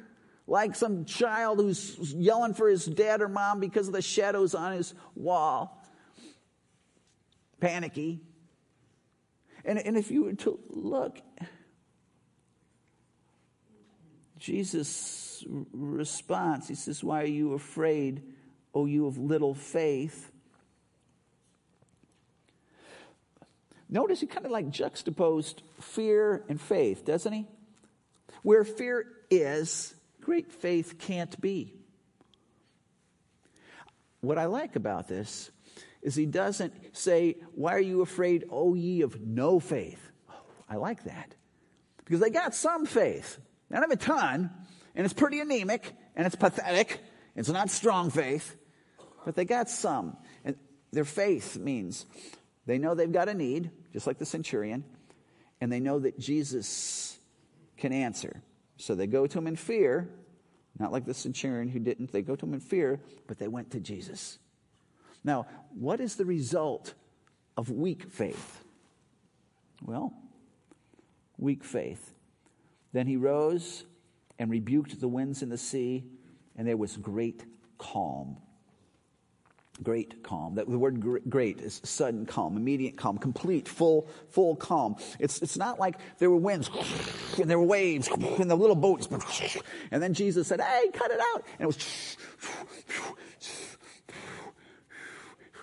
like 0.49 0.75
some 0.75 1.05
child 1.05 1.59
who's 1.59 2.13
yelling 2.13 2.53
for 2.53 2.67
his 2.67 2.85
dad 2.85 3.21
or 3.21 3.29
mom 3.29 3.59
because 3.59 3.87
of 3.87 3.93
the 3.93 4.01
shadows 4.01 4.55
on 4.55 4.73
his 4.73 4.93
wall. 5.15 5.85
Panicky. 7.59 8.21
And, 9.63 9.77
and 9.77 9.95
if 9.95 10.09
you 10.09 10.23
were 10.23 10.33
to 10.33 10.59
look, 10.69 11.19
Jesus' 14.39 15.43
response, 15.71 16.67
he 16.67 16.75
says, 16.75 17.03
Why 17.03 17.21
are 17.21 17.25
you 17.25 17.53
afraid, 17.53 18.23
O 18.73 18.85
you 18.85 19.05
of 19.05 19.17
little 19.17 19.53
faith? 19.53 20.31
Notice 23.89 24.21
he 24.21 24.27
kind 24.27 24.45
of 24.45 24.51
like 24.51 24.69
juxtaposed 24.69 25.61
fear 25.81 26.43
and 26.47 26.59
faith, 26.59 27.05
doesn't 27.05 27.33
he? 27.33 27.47
Where 28.43 28.63
fear 28.63 29.05
is, 29.29 29.93
great 30.21 30.51
faith 30.51 30.97
can't 30.99 31.39
be. 31.39 31.73
What 34.21 34.37
I 34.37 34.45
like 34.45 34.75
about 34.75 35.07
this 35.07 35.51
is 36.01 36.15
he 36.15 36.25
doesn't 36.25 36.73
say, 36.95 37.37
Why 37.53 37.73
are 37.73 37.79
you 37.79 38.01
afraid, 38.01 38.45
O 38.49 38.73
ye 38.73 39.01
of 39.01 39.19
no 39.21 39.59
faith? 39.59 40.11
I 40.69 40.75
like 40.75 41.03
that. 41.05 41.35
Because 42.05 42.19
they 42.19 42.29
got 42.29 42.55
some 42.55 42.85
faith, 42.85 43.39
not 43.69 43.81
have 43.81 43.91
a 43.91 43.95
ton, 43.95 44.49
and 44.95 45.05
it's 45.05 45.13
pretty 45.13 45.39
anemic, 45.39 45.93
and 46.15 46.25
it's 46.25 46.35
pathetic, 46.35 46.99
it's 47.35 47.49
not 47.49 47.69
strong 47.69 48.09
faith, 48.09 48.55
but 49.25 49.35
they 49.35 49.45
got 49.45 49.69
some. 49.69 50.17
And 50.43 50.55
their 50.91 51.05
faith 51.05 51.57
means 51.57 52.05
they 52.65 52.77
know 52.77 52.95
they've 52.95 53.11
got 53.11 53.29
a 53.29 53.33
need, 53.33 53.71
just 53.93 54.07
like 54.07 54.17
the 54.17 54.25
centurion, 54.25 54.83
and 55.61 55.71
they 55.71 55.79
know 55.79 55.99
that 55.99 56.19
Jesus 56.19 57.17
can 57.77 57.93
answer. 57.93 58.41
So 58.79 58.95
they 58.95 59.07
go 59.07 59.27
to 59.27 59.37
him 59.37 59.45
in 59.45 59.57
fear, 59.57 60.09
not 60.79 60.91
like 60.91 61.05
the 61.05 61.13
centurion 61.13 61.67
who 61.67 61.79
didn't. 61.79 62.11
They 62.11 62.21
go 62.21 62.35
to 62.35 62.45
him 62.45 62.53
in 62.53 62.61
fear, 62.61 63.01
but 63.27 63.37
they 63.37 63.49
went 63.49 63.71
to 63.71 63.79
Jesus. 63.79 64.39
Now, 65.23 65.47
what 65.73 65.99
is 65.99 66.15
the 66.15 66.25
result 66.25 66.93
of 67.57 67.69
weak 67.69 68.09
faith? 68.09 68.63
Well, 69.83 70.13
weak 71.37 71.65
faith. 71.65 72.15
Then 72.93 73.05
he 73.05 73.17
rose 73.17 73.83
and 74.39 74.49
rebuked 74.49 74.99
the 74.99 75.09
winds 75.09 75.41
and 75.41 75.51
the 75.51 75.57
sea, 75.57 76.05
and 76.55 76.65
there 76.65 76.77
was 76.77 76.95
great 76.95 77.43
calm 77.77 78.37
great 79.83 80.23
calm. 80.23 80.55
That 80.55 80.69
the 80.69 80.77
word 80.77 81.29
great 81.29 81.59
is 81.59 81.81
sudden 81.83 82.25
calm, 82.25 82.57
immediate 82.57 82.97
calm, 82.97 83.17
complete, 83.17 83.67
full, 83.67 84.07
full 84.29 84.55
calm. 84.55 84.95
It's, 85.19 85.41
it's 85.41 85.57
not 85.57 85.79
like 85.79 85.95
there 86.19 86.29
were 86.29 86.37
winds 86.37 86.69
and 87.39 87.49
there 87.49 87.59
were 87.59 87.65
waves 87.65 88.07
and 88.07 88.49
the 88.49 88.55
little 88.55 88.75
boats. 88.75 89.07
And 89.91 90.01
then 90.01 90.13
Jesus 90.13 90.47
said, 90.47 90.61
hey, 90.61 90.89
cut 90.93 91.11
it 91.11 91.19
out. 91.33 91.43
And 91.59 91.61
it 91.61 91.67
was, 91.67 92.17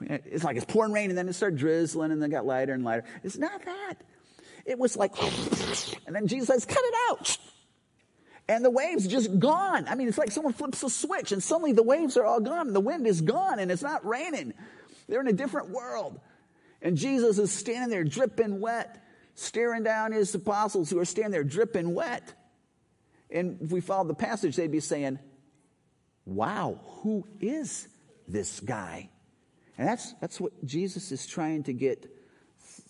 it's 0.01 0.45
like 0.45 0.57
it's 0.57 0.67
pouring 0.67 0.93
rain 0.93 1.11
and 1.11 1.19
then 1.19 1.29
it 1.29 1.33
started 1.33 1.59
drizzling 1.59 2.13
and 2.13 2.23
then 2.23 2.31
got 2.31 2.47
lighter 2.47 2.73
and 2.73 2.85
lighter. 2.85 3.05
It's 3.23 3.39
not 3.39 3.65
that. 3.65 3.95
It 4.65 4.79
was 4.79 4.97
like, 4.97 5.13
and 6.07 6.15
then 6.15 6.27
Jesus 6.27 6.49
says, 6.49 6.65
cut 6.65 6.83
it 6.83 6.95
out 7.11 7.39
and 8.49 8.65
the 8.65 8.71
waves 8.71 9.07
just 9.07 9.39
gone. 9.39 9.89
I 9.89 9.95
mean, 9.95 10.09
it's 10.09 10.19
like 10.19 10.31
someone 10.31 10.53
flips 10.53 10.83
a 10.83 10.91
switch 10.91 11.33
and 11.33 11.43
suddenly 11.43 11.73
the 11.73 11.83
waves 11.83 12.17
are 12.17 12.25
all 12.25 12.41
gone 12.41 12.69
and 12.69 12.77
the 12.77 12.81
wind 12.81 13.07
is 13.07 13.21
gone 13.21 13.59
and 13.59 13.71
it's 13.71 13.83
not 13.83 14.07
raining. 14.07 14.55
They're 15.09 15.21
in 15.21 15.29
a 15.29 15.33
different 15.33 15.71
world. 15.71 16.21
And 16.81 16.97
Jesus 16.97 17.39
is 17.39 17.51
standing 17.51 17.91
there 17.91 18.05
dripping 18.05 18.61
wet, 18.61 19.03
staring 19.35 19.83
down 19.83 20.13
his 20.13 20.35
apostles 20.35 20.91
who 20.91 20.99
are 21.01 21.05
standing 21.05 21.33
there 21.33 21.45
dripping 21.45 21.93
wet. 21.93 22.35
And 23.31 23.59
if 23.61 23.73
we 23.73 23.81
follow 23.81 24.07
the 24.07 24.15
passage, 24.15 24.55
they'd 24.55 24.71
be 24.71 24.81
saying, 24.81 25.19
Wow, 26.25 26.81
who 27.03 27.27
is 27.41 27.89
this 28.27 28.61
guy? 28.61 29.11
And 29.79 29.89
that's, 29.89 30.13
that's 30.21 30.41
what 30.41 30.65
Jesus 30.65 31.13
is 31.13 31.27
trying 31.27 31.65
to 31.65 31.73
get 31.73 32.13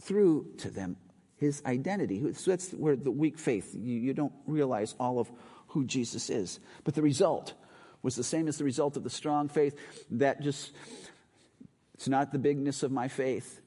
through 0.03 0.55
to 0.59 0.71
them 0.71 0.97
his 1.39 1.63
identity. 1.67 2.33
So 2.35 2.51
that's 2.51 2.71
where 2.71 2.97
the 2.97 3.11
weak 3.11 3.39
faith, 3.39 3.75
you, 3.75 3.99
you 3.99 4.15
don't 4.15 4.33
realize 4.47 4.95
all 4.99 5.19
of 5.19 5.31
who 5.69 5.85
Jesus 5.85 6.31
is. 6.31 6.61
But 6.85 6.95
the 6.95 7.03
result 7.03 7.55
was 8.03 8.17
the 8.17 8.25
same 8.25 8.49
as 8.49 8.59
the 8.59 8.65
result 8.65 8.97
of 8.97 9.05
the 9.05 9.11
strong 9.11 9.49
faith. 9.49 9.79
That 10.13 10.41
just, 10.41 10.73
it's 11.95 12.09
not 12.09 12.33
the 12.33 12.39
bigness 12.39 12.83
of 12.83 12.91
my 12.91 13.09
faith, 13.09 13.61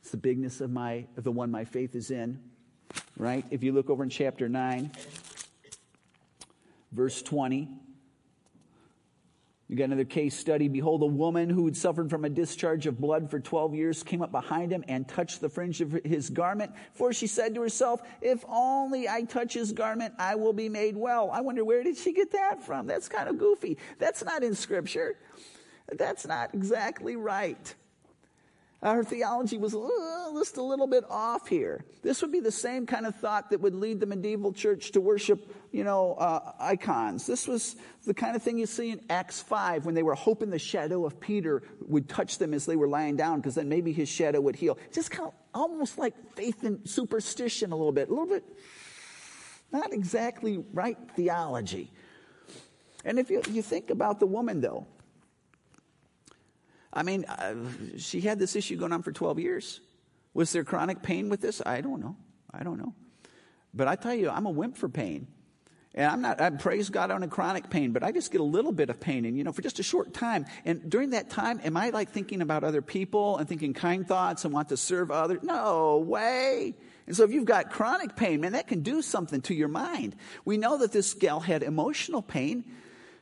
it's 0.00 0.10
the 0.10 0.16
bigness 0.16 0.60
of, 0.60 0.70
my, 0.70 1.06
of 1.16 1.24
the 1.24 1.32
one 1.32 1.50
my 1.50 1.64
faith 1.64 1.94
is 1.94 2.10
in. 2.10 2.40
Right? 3.16 3.44
If 3.50 3.62
you 3.62 3.72
look 3.72 3.88
over 3.88 4.02
in 4.02 4.10
chapter 4.10 4.48
9, 4.48 4.90
verse 6.90 7.22
20. 7.22 7.68
You 9.72 9.78
got 9.78 9.84
another 9.84 10.04
case 10.04 10.36
study. 10.36 10.68
Behold, 10.68 11.02
a 11.02 11.06
woman 11.06 11.48
who 11.48 11.64
had 11.64 11.74
suffered 11.74 12.10
from 12.10 12.26
a 12.26 12.28
discharge 12.28 12.86
of 12.86 13.00
blood 13.00 13.30
for 13.30 13.40
12 13.40 13.74
years 13.74 14.02
came 14.02 14.20
up 14.20 14.30
behind 14.30 14.70
him 14.70 14.84
and 14.86 15.08
touched 15.08 15.40
the 15.40 15.48
fringe 15.48 15.80
of 15.80 15.92
his 16.04 16.28
garment. 16.28 16.72
For 16.92 17.10
she 17.14 17.26
said 17.26 17.54
to 17.54 17.62
herself, 17.62 18.02
If 18.20 18.44
only 18.46 19.08
I 19.08 19.22
touch 19.22 19.54
his 19.54 19.72
garment, 19.72 20.12
I 20.18 20.34
will 20.34 20.52
be 20.52 20.68
made 20.68 20.94
well. 20.94 21.30
I 21.30 21.40
wonder 21.40 21.64
where 21.64 21.82
did 21.82 21.96
she 21.96 22.12
get 22.12 22.32
that 22.32 22.62
from? 22.62 22.86
That's 22.86 23.08
kind 23.08 23.30
of 23.30 23.38
goofy. 23.38 23.78
That's 23.98 24.22
not 24.22 24.42
in 24.42 24.54
Scripture. 24.54 25.16
That's 25.90 26.26
not 26.26 26.54
exactly 26.54 27.16
right. 27.16 27.74
Our 28.82 29.04
theology 29.04 29.58
was 29.58 29.76
uh, 29.76 30.32
just 30.34 30.56
a 30.56 30.62
little 30.62 30.88
bit 30.88 31.04
off 31.08 31.46
here. 31.46 31.84
This 32.02 32.20
would 32.20 32.32
be 32.32 32.40
the 32.40 32.50
same 32.50 32.84
kind 32.84 33.06
of 33.06 33.14
thought 33.14 33.50
that 33.50 33.60
would 33.60 33.76
lead 33.76 34.00
the 34.00 34.06
medieval 34.06 34.52
church 34.52 34.90
to 34.92 35.00
worship, 35.00 35.54
you 35.70 35.84
know, 35.84 36.14
uh, 36.14 36.52
icons. 36.58 37.24
This 37.24 37.46
was 37.46 37.76
the 38.04 38.14
kind 38.14 38.34
of 38.34 38.42
thing 38.42 38.58
you 38.58 38.66
see 38.66 38.90
in 38.90 39.00
Acts 39.08 39.40
5 39.40 39.86
when 39.86 39.94
they 39.94 40.02
were 40.02 40.16
hoping 40.16 40.50
the 40.50 40.58
shadow 40.58 41.06
of 41.06 41.20
Peter 41.20 41.62
would 41.86 42.08
touch 42.08 42.38
them 42.38 42.52
as 42.52 42.66
they 42.66 42.74
were 42.74 42.88
lying 42.88 43.14
down 43.14 43.38
because 43.38 43.54
then 43.54 43.68
maybe 43.68 43.92
his 43.92 44.08
shadow 44.08 44.40
would 44.40 44.56
heal. 44.56 44.76
Just 44.92 45.12
kind 45.12 45.28
of 45.28 45.34
almost 45.54 45.96
like 45.96 46.14
faith 46.34 46.64
and 46.64 46.80
superstition 46.88 47.70
a 47.70 47.76
little 47.76 47.92
bit. 47.92 48.08
A 48.08 48.10
little 48.10 48.26
bit 48.26 48.44
not 49.72 49.92
exactly 49.92 50.62
right 50.72 50.98
theology. 51.16 51.90
And 53.04 53.18
if 53.18 53.30
you, 53.30 53.42
you 53.50 53.62
think 53.62 53.90
about 53.90 54.20
the 54.20 54.26
woman, 54.26 54.60
though, 54.60 54.86
I 56.92 57.02
mean, 57.02 57.24
uh, 57.24 57.54
she 57.96 58.20
had 58.20 58.38
this 58.38 58.54
issue 58.54 58.76
going 58.76 58.92
on 58.92 59.02
for 59.02 59.12
12 59.12 59.38
years. 59.38 59.80
Was 60.34 60.52
there 60.52 60.64
chronic 60.64 61.02
pain 61.02 61.28
with 61.28 61.40
this? 61.40 61.62
I 61.64 61.80
don't 61.80 62.00
know. 62.00 62.16
I 62.52 62.62
don't 62.62 62.78
know. 62.78 62.94
But 63.74 63.88
I 63.88 63.96
tell 63.96 64.14
you, 64.14 64.28
I'm 64.28 64.46
a 64.46 64.50
wimp 64.50 64.76
for 64.76 64.88
pain. 64.88 65.26
And 65.94 66.10
I'm 66.10 66.22
not, 66.22 66.40
I 66.40 66.48
praise 66.48 66.88
God 66.88 67.10
on 67.10 67.22
a 67.22 67.28
chronic 67.28 67.68
pain, 67.68 67.92
but 67.92 68.02
I 68.02 68.12
just 68.12 68.32
get 68.32 68.40
a 68.40 68.44
little 68.44 68.72
bit 68.72 68.88
of 68.88 68.98
pain 68.98 69.26
and, 69.26 69.36
you 69.36 69.44
know, 69.44 69.52
for 69.52 69.60
just 69.60 69.78
a 69.78 69.82
short 69.82 70.14
time. 70.14 70.46
And 70.64 70.88
during 70.88 71.10
that 71.10 71.28
time, 71.28 71.60
am 71.62 71.76
I 71.76 71.90
like 71.90 72.10
thinking 72.10 72.40
about 72.40 72.64
other 72.64 72.80
people 72.80 73.36
and 73.36 73.46
thinking 73.46 73.74
kind 73.74 74.06
thoughts 74.08 74.46
and 74.46 74.54
want 74.54 74.70
to 74.70 74.78
serve 74.78 75.10
others? 75.10 75.40
No 75.42 75.98
way. 75.98 76.74
And 77.06 77.14
so 77.14 77.24
if 77.24 77.30
you've 77.30 77.44
got 77.44 77.70
chronic 77.70 78.16
pain, 78.16 78.40
man, 78.40 78.52
that 78.52 78.68
can 78.68 78.80
do 78.80 79.02
something 79.02 79.42
to 79.42 79.54
your 79.54 79.68
mind. 79.68 80.16
We 80.46 80.56
know 80.56 80.78
that 80.78 80.92
this 80.92 81.12
gal 81.12 81.40
had 81.40 81.62
emotional 81.62 82.22
pain 82.22 82.64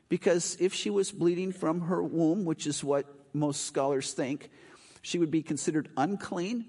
because 0.09 0.57
if 0.61 0.73
she 0.73 0.91
was 0.91 1.11
bleeding 1.11 1.51
from 1.51 1.83
her 1.83 2.01
womb, 2.01 2.45
which 2.45 2.69
is 2.69 2.85
what 2.85 3.07
most 3.33 3.67
scholars 3.67 4.13
think, 4.13 4.51
she 5.03 5.19
would 5.19 5.31
be 5.31 5.43
considered 5.43 5.89
unclean 5.97 6.65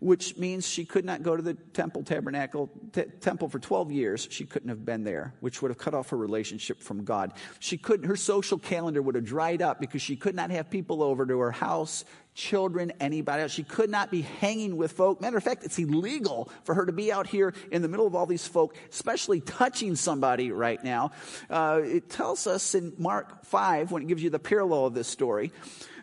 which 0.00 0.38
means 0.38 0.66
she 0.66 0.84
could 0.84 1.04
not 1.04 1.22
go 1.22 1.36
to 1.36 1.42
the 1.42 1.54
temple 1.54 2.02
tabernacle 2.02 2.70
t- 2.92 3.04
temple 3.20 3.48
for 3.48 3.58
12 3.58 3.92
years. 3.92 4.26
She 4.30 4.46
couldn't 4.46 4.70
have 4.70 4.84
been 4.84 5.04
there 5.04 5.34
which 5.40 5.62
would 5.62 5.70
have 5.70 5.78
cut 5.78 5.94
off 5.94 6.10
her 6.10 6.16
relationship 6.16 6.80
from 6.80 7.04
god. 7.04 7.34
She 7.58 7.76
couldn't 7.76 8.08
her 8.08 8.16
social 8.16 8.58
calendar 8.58 9.02
would 9.02 9.14
have 9.14 9.24
dried 9.24 9.62
up 9.62 9.78
because 9.80 10.02
she 10.02 10.16
could 10.16 10.34
not 10.34 10.50
have 10.50 10.70
people 10.70 11.02
over 11.02 11.26
to 11.26 11.38
her 11.38 11.52
house 11.52 12.04
children 12.34 12.92
anybody 13.00 13.42
else 13.42 13.52
she 13.52 13.62
could 13.62 13.90
not 13.90 14.10
be 14.10 14.22
hanging 14.22 14.76
with 14.76 14.92
folk 14.92 15.20
matter 15.20 15.36
of 15.36 15.42
fact 15.42 15.64
it's 15.64 15.78
illegal 15.78 16.50
for 16.64 16.74
her 16.74 16.86
to 16.86 16.92
be 16.92 17.12
out 17.12 17.26
here 17.26 17.52
in 17.70 17.82
the 17.82 17.88
middle 17.88 18.06
of 18.06 18.14
all 18.14 18.26
these 18.26 18.46
folk 18.46 18.74
especially 18.90 19.40
touching 19.40 19.96
somebody 19.96 20.52
right 20.52 20.82
now 20.84 21.10
uh, 21.50 21.80
it 21.82 22.08
tells 22.08 22.46
us 22.46 22.74
in 22.74 22.92
mark 22.98 23.44
5 23.44 23.90
when 23.90 24.02
it 24.02 24.08
gives 24.08 24.22
you 24.22 24.30
the 24.30 24.38
parallel 24.38 24.86
of 24.86 24.94
this 24.94 25.08
story 25.08 25.52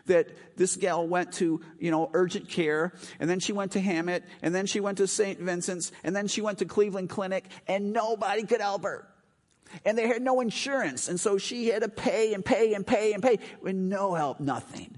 that 0.08 0.28
this 0.56 0.76
gal 0.76 1.06
went 1.06 1.32
to, 1.34 1.60
you 1.78 1.90
know, 1.90 2.10
urgent 2.12 2.48
care, 2.48 2.92
and 3.20 3.30
then 3.30 3.38
she 3.38 3.52
went 3.52 3.72
to 3.72 3.80
Hamot, 3.80 4.22
and 4.42 4.54
then 4.54 4.66
she 4.66 4.80
went 4.80 4.98
to 4.98 5.06
St. 5.06 5.38
Vincent's, 5.38 5.92
and 6.02 6.14
then 6.16 6.26
she 6.26 6.40
went 6.40 6.58
to 6.58 6.64
Cleveland 6.64 7.08
Clinic, 7.08 7.44
and 7.68 7.92
nobody 7.92 8.42
could 8.42 8.60
help 8.60 8.82
her. 8.82 9.06
And 9.84 9.96
they 9.96 10.08
had 10.08 10.22
no 10.22 10.40
insurance, 10.40 11.08
and 11.08 11.20
so 11.20 11.38
she 11.38 11.68
had 11.68 11.82
to 11.82 11.88
pay 11.88 12.34
and 12.34 12.44
pay 12.44 12.74
and 12.74 12.86
pay 12.86 13.12
and 13.12 13.22
pay 13.22 13.38
with 13.62 13.76
no 13.76 14.14
help, 14.14 14.40
nothing. 14.40 14.97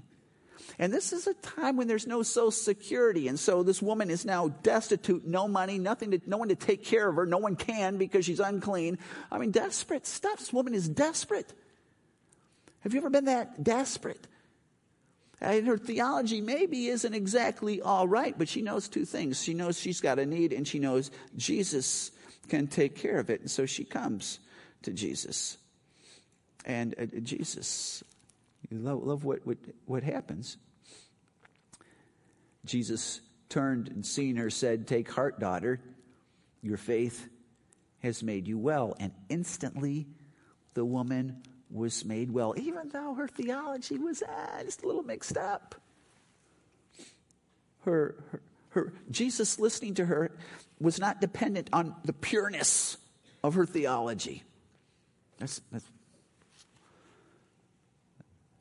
And 0.81 0.91
this 0.91 1.13
is 1.13 1.27
a 1.27 1.35
time 1.35 1.77
when 1.77 1.87
there's 1.87 2.07
no 2.07 2.23
social 2.23 2.49
security. 2.49 3.27
And 3.27 3.39
so 3.39 3.61
this 3.61 3.83
woman 3.83 4.09
is 4.09 4.25
now 4.25 4.47
destitute, 4.47 5.27
no 5.27 5.47
money, 5.47 5.77
nothing 5.77 6.09
to, 6.09 6.21
no 6.25 6.37
one 6.37 6.49
to 6.49 6.55
take 6.55 6.83
care 6.83 7.07
of 7.07 7.17
her. 7.17 7.27
No 7.27 7.37
one 7.37 7.55
can 7.55 7.97
because 7.97 8.25
she's 8.25 8.39
unclean. 8.39 8.97
I 9.31 9.37
mean, 9.37 9.51
desperate 9.51 10.07
stuff. 10.07 10.39
This 10.39 10.51
woman 10.51 10.73
is 10.73 10.89
desperate. 10.89 11.53
Have 12.79 12.95
you 12.95 12.99
ever 12.99 13.11
been 13.11 13.25
that 13.25 13.63
desperate? 13.63 14.25
And 15.39 15.67
her 15.67 15.77
theology 15.77 16.41
maybe 16.41 16.87
isn't 16.87 17.13
exactly 17.13 17.79
all 17.79 18.07
right, 18.07 18.35
but 18.35 18.49
she 18.49 18.63
knows 18.63 18.89
two 18.89 19.05
things. 19.05 19.43
She 19.43 19.53
knows 19.53 19.79
she's 19.79 20.01
got 20.01 20.17
a 20.17 20.25
need, 20.25 20.51
and 20.51 20.67
she 20.67 20.79
knows 20.79 21.11
Jesus 21.37 22.09
can 22.49 22.65
take 22.65 22.95
care 22.95 23.19
of 23.19 23.29
it. 23.29 23.41
And 23.41 23.51
so 23.51 23.67
she 23.67 23.83
comes 23.83 24.39
to 24.81 24.91
Jesus. 24.91 25.59
And 26.65 26.95
uh, 26.99 27.05
Jesus, 27.21 28.03
you 28.71 28.79
love, 28.79 29.03
love 29.03 29.23
what, 29.23 29.45
what, 29.45 29.57
what 29.85 30.01
happens. 30.01 30.57
Jesus 32.65 33.21
turned 33.49 33.89
and 33.89 34.05
seeing 34.05 34.35
her 34.37 34.49
said, 34.49 34.87
Take 34.87 35.11
heart, 35.11 35.39
daughter, 35.39 35.79
your 36.61 36.77
faith 36.77 37.27
has 37.99 38.23
made 38.23 38.47
you 38.47 38.57
well. 38.57 38.95
And 38.99 39.11
instantly 39.29 40.07
the 40.73 40.85
woman 40.85 41.41
was 41.69 42.03
made 42.05 42.31
well, 42.31 42.53
even 42.57 42.89
though 42.89 43.13
her 43.13 43.27
theology 43.27 43.97
was 43.97 44.23
ah, 44.27 44.61
just 44.63 44.83
a 44.83 44.87
little 44.87 45.03
mixed 45.03 45.37
up. 45.37 45.75
Her, 47.85 48.15
her, 48.31 48.41
her, 48.69 48.93
Jesus 49.09 49.59
listening 49.59 49.95
to 49.95 50.05
her 50.05 50.31
was 50.79 50.99
not 50.99 51.21
dependent 51.21 51.69
on 51.73 51.95
the 52.03 52.13
pureness 52.13 52.97
of 53.43 53.55
her 53.55 53.65
theology. 53.65 54.43
That's, 55.39 55.61
that's, 55.71 55.85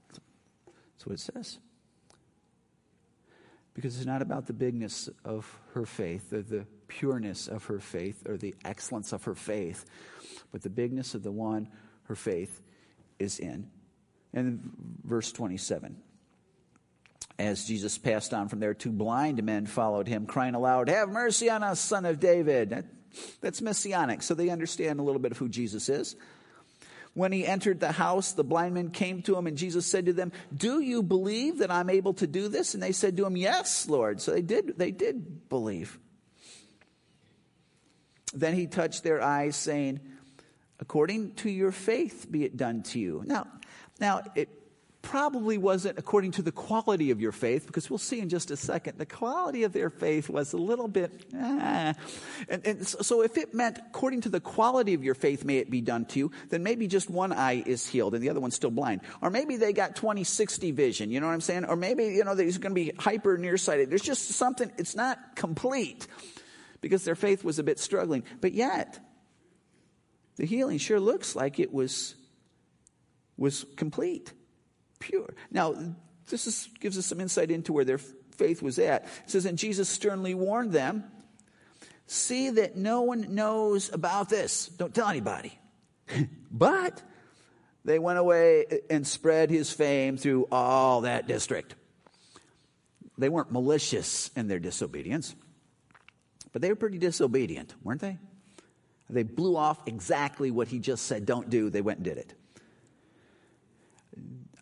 that's 0.08 1.06
what 1.06 1.14
it 1.14 1.20
says. 1.20 1.58
Because 3.80 3.96
it's 3.96 4.04
not 4.04 4.20
about 4.20 4.46
the 4.46 4.52
bigness 4.52 5.08
of 5.24 5.58
her 5.72 5.86
faith, 5.86 6.34
or 6.34 6.42
the 6.42 6.66
pureness 6.86 7.48
of 7.48 7.64
her 7.64 7.78
faith, 7.78 8.28
or 8.28 8.36
the 8.36 8.54
excellence 8.62 9.14
of 9.14 9.24
her 9.24 9.34
faith, 9.34 9.86
but 10.52 10.60
the 10.60 10.68
bigness 10.68 11.14
of 11.14 11.22
the 11.22 11.32
one, 11.32 11.66
her 12.02 12.14
faith, 12.14 12.60
is 13.18 13.38
in. 13.38 13.70
And 14.34 14.70
verse 15.02 15.32
27. 15.32 15.96
As 17.38 17.64
Jesus 17.64 17.96
passed 17.96 18.34
on 18.34 18.50
from 18.50 18.60
there, 18.60 18.74
two 18.74 18.92
blind 18.92 19.42
men 19.44 19.64
followed 19.64 20.08
him, 20.08 20.26
crying 20.26 20.54
aloud, 20.54 20.90
Have 20.90 21.08
mercy 21.08 21.48
on 21.48 21.62
us, 21.62 21.80
son 21.80 22.04
of 22.04 22.20
David. 22.20 22.84
That's 23.40 23.62
messianic, 23.62 24.22
so 24.22 24.34
they 24.34 24.50
understand 24.50 25.00
a 25.00 25.02
little 25.02 25.22
bit 25.22 25.32
of 25.32 25.38
who 25.38 25.48
Jesus 25.48 25.88
is. 25.88 26.16
When 27.14 27.32
he 27.32 27.44
entered 27.44 27.80
the 27.80 27.92
house, 27.92 28.32
the 28.32 28.44
blind 28.44 28.74
men 28.74 28.90
came 28.90 29.22
to 29.22 29.36
him, 29.36 29.46
and 29.46 29.56
Jesus 29.56 29.84
said 29.84 30.06
to 30.06 30.12
them, 30.12 30.30
Do 30.56 30.80
you 30.80 31.02
believe 31.02 31.58
that 31.58 31.70
I'm 31.70 31.90
able 31.90 32.14
to 32.14 32.26
do 32.26 32.48
this? 32.48 32.74
And 32.74 32.82
they 32.82 32.92
said 32.92 33.16
to 33.16 33.26
him, 33.26 33.36
Yes, 33.36 33.88
Lord. 33.88 34.20
So 34.20 34.30
they 34.30 34.42
did, 34.42 34.78
they 34.78 34.92
did 34.92 35.48
believe. 35.48 35.98
Then 38.32 38.54
he 38.54 38.66
touched 38.68 39.02
their 39.02 39.20
eyes, 39.20 39.56
saying, 39.56 40.00
according 40.78 41.34
to 41.34 41.50
your 41.50 41.72
faith 41.72 42.26
be 42.30 42.44
it 42.44 42.56
done 42.56 42.82
to 42.84 43.00
you. 43.00 43.22
Now, 43.26 43.46
now 43.98 44.22
it 44.36 44.48
probably 45.02 45.56
wasn't 45.56 45.98
according 45.98 46.32
to 46.32 46.42
the 46.42 46.52
quality 46.52 47.10
of 47.10 47.20
your 47.20 47.32
faith, 47.32 47.66
because 47.66 47.88
we'll 47.88 47.98
see 47.98 48.20
in 48.20 48.28
just 48.28 48.50
a 48.50 48.56
second. 48.56 48.98
The 48.98 49.06
quality 49.06 49.64
of 49.64 49.72
their 49.72 49.90
faith 49.90 50.28
was 50.28 50.52
a 50.52 50.56
little 50.56 50.88
bit, 50.88 51.24
eh. 51.34 51.92
and, 52.48 52.66
and 52.66 52.86
so 52.86 53.22
if 53.22 53.36
it 53.36 53.54
meant 53.54 53.78
according 53.78 54.22
to 54.22 54.28
the 54.28 54.40
quality 54.40 54.94
of 54.94 55.02
your 55.02 55.14
faith 55.14 55.44
may 55.44 55.58
it 55.58 55.70
be 55.70 55.80
done 55.80 56.04
to 56.06 56.18
you, 56.18 56.30
then 56.50 56.62
maybe 56.62 56.86
just 56.86 57.08
one 57.08 57.32
eye 57.32 57.62
is 57.64 57.86
healed 57.86 58.14
and 58.14 58.22
the 58.22 58.30
other 58.30 58.40
one's 58.40 58.54
still 58.54 58.70
blind. 58.70 59.00
Or 59.22 59.30
maybe 59.30 59.56
they 59.56 59.72
got 59.72 59.96
20-60 59.96 60.74
vision, 60.74 61.10
you 61.10 61.20
know 61.20 61.26
what 61.26 61.32
I'm 61.32 61.40
saying? 61.40 61.64
Or 61.64 61.76
maybe, 61.76 62.04
you 62.04 62.24
know, 62.24 62.34
they're 62.34 62.46
going 62.46 62.60
to 62.62 62.70
be 62.70 62.92
hyper 62.98 63.38
nearsighted. 63.38 63.90
There's 63.90 64.02
just 64.02 64.28
something, 64.28 64.70
it's 64.76 64.94
not 64.94 65.36
complete 65.36 66.06
because 66.80 67.04
their 67.04 67.14
faith 67.14 67.44
was 67.44 67.58
a 67.58 67.62
bit 67.62 67.78
struggling. 67.78 68.24
But 68.40 68.52
yet, 68.52 68.98
the 70.36 70.46
healing 70.46 70.78
sure 70.78 71.00
looks 71.00 71.36
like 71.36 71.58
it 71.58 71.72
was, 71.72 72.14
was 73.36 73.64
complete, 73.76 74.32
pure. 75.00 75.34
Now, 75.50 75.74
this 76.28 76.46
is, 76.46 76.68
gives 76.78 76.96
us 76.96 77.06
some 77.06 77.20
insight 77.20 77.50
into 77.50 77.72
where 77.72 77.84
their 77.84 77.98
faith 77.98 78.62
was 78.62 78.78
at. 78.78 79.04
It 79.24 79.30
says, 79.30 79.46
And 79.46 79.58
Jesus 79.58 79.88
sternly 79.88 80.34
warned 80.34 80.72
them 80.72 81.04
see 82.06 82.50
that 82.50 82.76
no 82.76 83.02
one 83.02 83.34
knows 83.34 83.92
about 83.92 84.28
this. 84.28 84.66
Don't 84.66 84.94
tell 84.94 85.08
anybody. 85.08 85.56
but 86.50 87.02
they 87.84 87.98
went 87.98 88.18
away 88.18 88.66
and 88.90 89.06
spread 89.06 89.50
his 89.50 89.72
fame 89.72 90.16
through 90.16 90.48
all 90.50 91.02
that 91.02 91.28
district. 91.28 91.76
They 93.16 93.28
weren't 93.28 93.52
malicious 93.52 94.30
in 94.34 94.48
their 94.48 94.58
disobedience, 94.58 95.34
but 96.52 96.62
they 96.62 96.68
were 96.68 96.76
pretty 96.76 96.98
disobedient, 96.98 97.74
weren't 97.82 98.00
they? 98.00 98.18
They 99.08 99.22
blew 99.24 99.56
off 99.56 99.80
exactly 99.86 100.50
what 100.50 100.68
he 100.68 100.78
just 100.78 101.06
said, 101.06 101.26
don't 101.26 101.50
do. 101.50 101.68
They 101.68 101.80
went 101.80 101.98
and 101.98 102.04
did 102.04 102.18
it. 102.18 102.34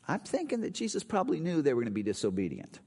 I'm 0.08 0.20
thinking 0.20 0.62
that 0.62 0.72
Jesus 0.72 1.04
probably 1.04 1.38
knew 1.38 1.60
they 1.60 1.74
were 1.74 1.82
going 1.82 1.92
to 1.92 1.94
be 1.94 2.02
disobedient. 2.02 2.80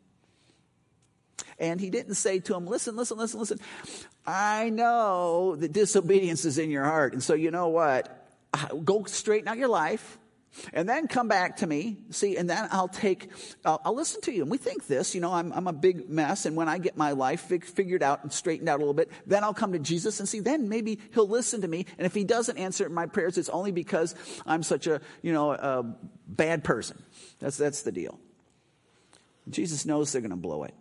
And 1.59 1.79
he 1.79 1.91
didn't 1.91 2.15
say 2.15 2.39
to 2.39 2.53
them, 2.53 2.65
listen, 2.65 2.95
listen, 2.95 3.17
listen, 3.19 3.39
listen. 3.39 3.59
I 4.25 4.69
know 4.71 5.55
that 5.55 5.71
disobedience 5.71 6.43
is 6.43 6.57
in 6.57 6.71
your 6.71 6.83
heart. 6.83 7.13
And 7.13 7.21
so 7.21 7.35
you 7.35 7.51
know 7.51 7.67
what? 7.67 8.27
Go 8.83 9.03
straighten 9.03 9.47
out 9.47 9.57
your 9.57 9.67
life 9.67 10.17
and 10.73 10.87
then 10.87 11.07
come 11.07 11.27
back 11.27 11.57
to 11.57 11.67
me 11.67 11.97
see 12.09 12.35
and 12.37 12.49
then 12.49 12.67
i'll 12.71 12.87
take 12.87 13.29
i'll, 13.63 13.81
I'll 13.85 13.95
listen 13.95 14.21
to 14.21 14.33
you 14.33 14.41
and 14.41 14.51
we 14.51 14.57
think 14.57 14.85
this 14.87 15.15
you 15.15 15.21
know 15.21 15.31
I'm, 15.31 15.51
I'm, 15.53 15.67
a 15.67 15.73
big 15.73 16.09
mess 16.09 16.45
and 16.45 16.55
when 16.55 16.67
i 16.67 16.77
get 16.77 16.97
my 16.97 17.11
life 17.11 17.41
fig- 17.41 17.65
figured 17.65 18.03
out 18.03 18.23
and 18.23 18.31
straightened 18.31 18.67
out 18.67 18.77
a 18.77 18.79
little 18.79 18.93
bit 18.93 19.09
then 19.25 19.43
i'll 19.43 19.53
come 19.53 19.71
to 19.73 19.79
jesus 19.79 20.19
and 20.19 20.27
see 20.27 20.39
then 20.39 20.67
maybe 20.67 20.99
he'll 21.13 21.27
listen 21.27 21.61
to 21.61 21.67
me 21.67 21.85
and 21.97 22.05
if 22.05 22.13
he 22.13 22.23
doesn't 22.23 22.57
answer 22.57 22.89
my 22.89 23.05
prayers 23.05 23.37
it's 23.37 23.49
only 23.49 23.71
because 23.71 24.13
i'm 24.45 24.63
such 24.63 24.87
a 24.87 24.99
you 25.21 25.31
know 25.31 25.51
a 25.51 25.83
bad 26.27 26.63
person 26.63 27.01
that's 27.41 27.57
that's 27.57 27.81
the 27.81 27.91
deal 27.91 28.17
jesus 29.49 29.85
knows 29.85 30.11
they're 30.11 30.21
going 30.21 30.29
to 30.29 30.37
blow 30.37 30.63
it 30.63 30.73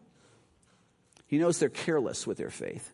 he 1.27 1.39
knows 1.39 1.59
they're 1.59 1.69
careless 1.69 2.27
with 2.27 2.39
their 2.39 2.51
faith 2.51 2.93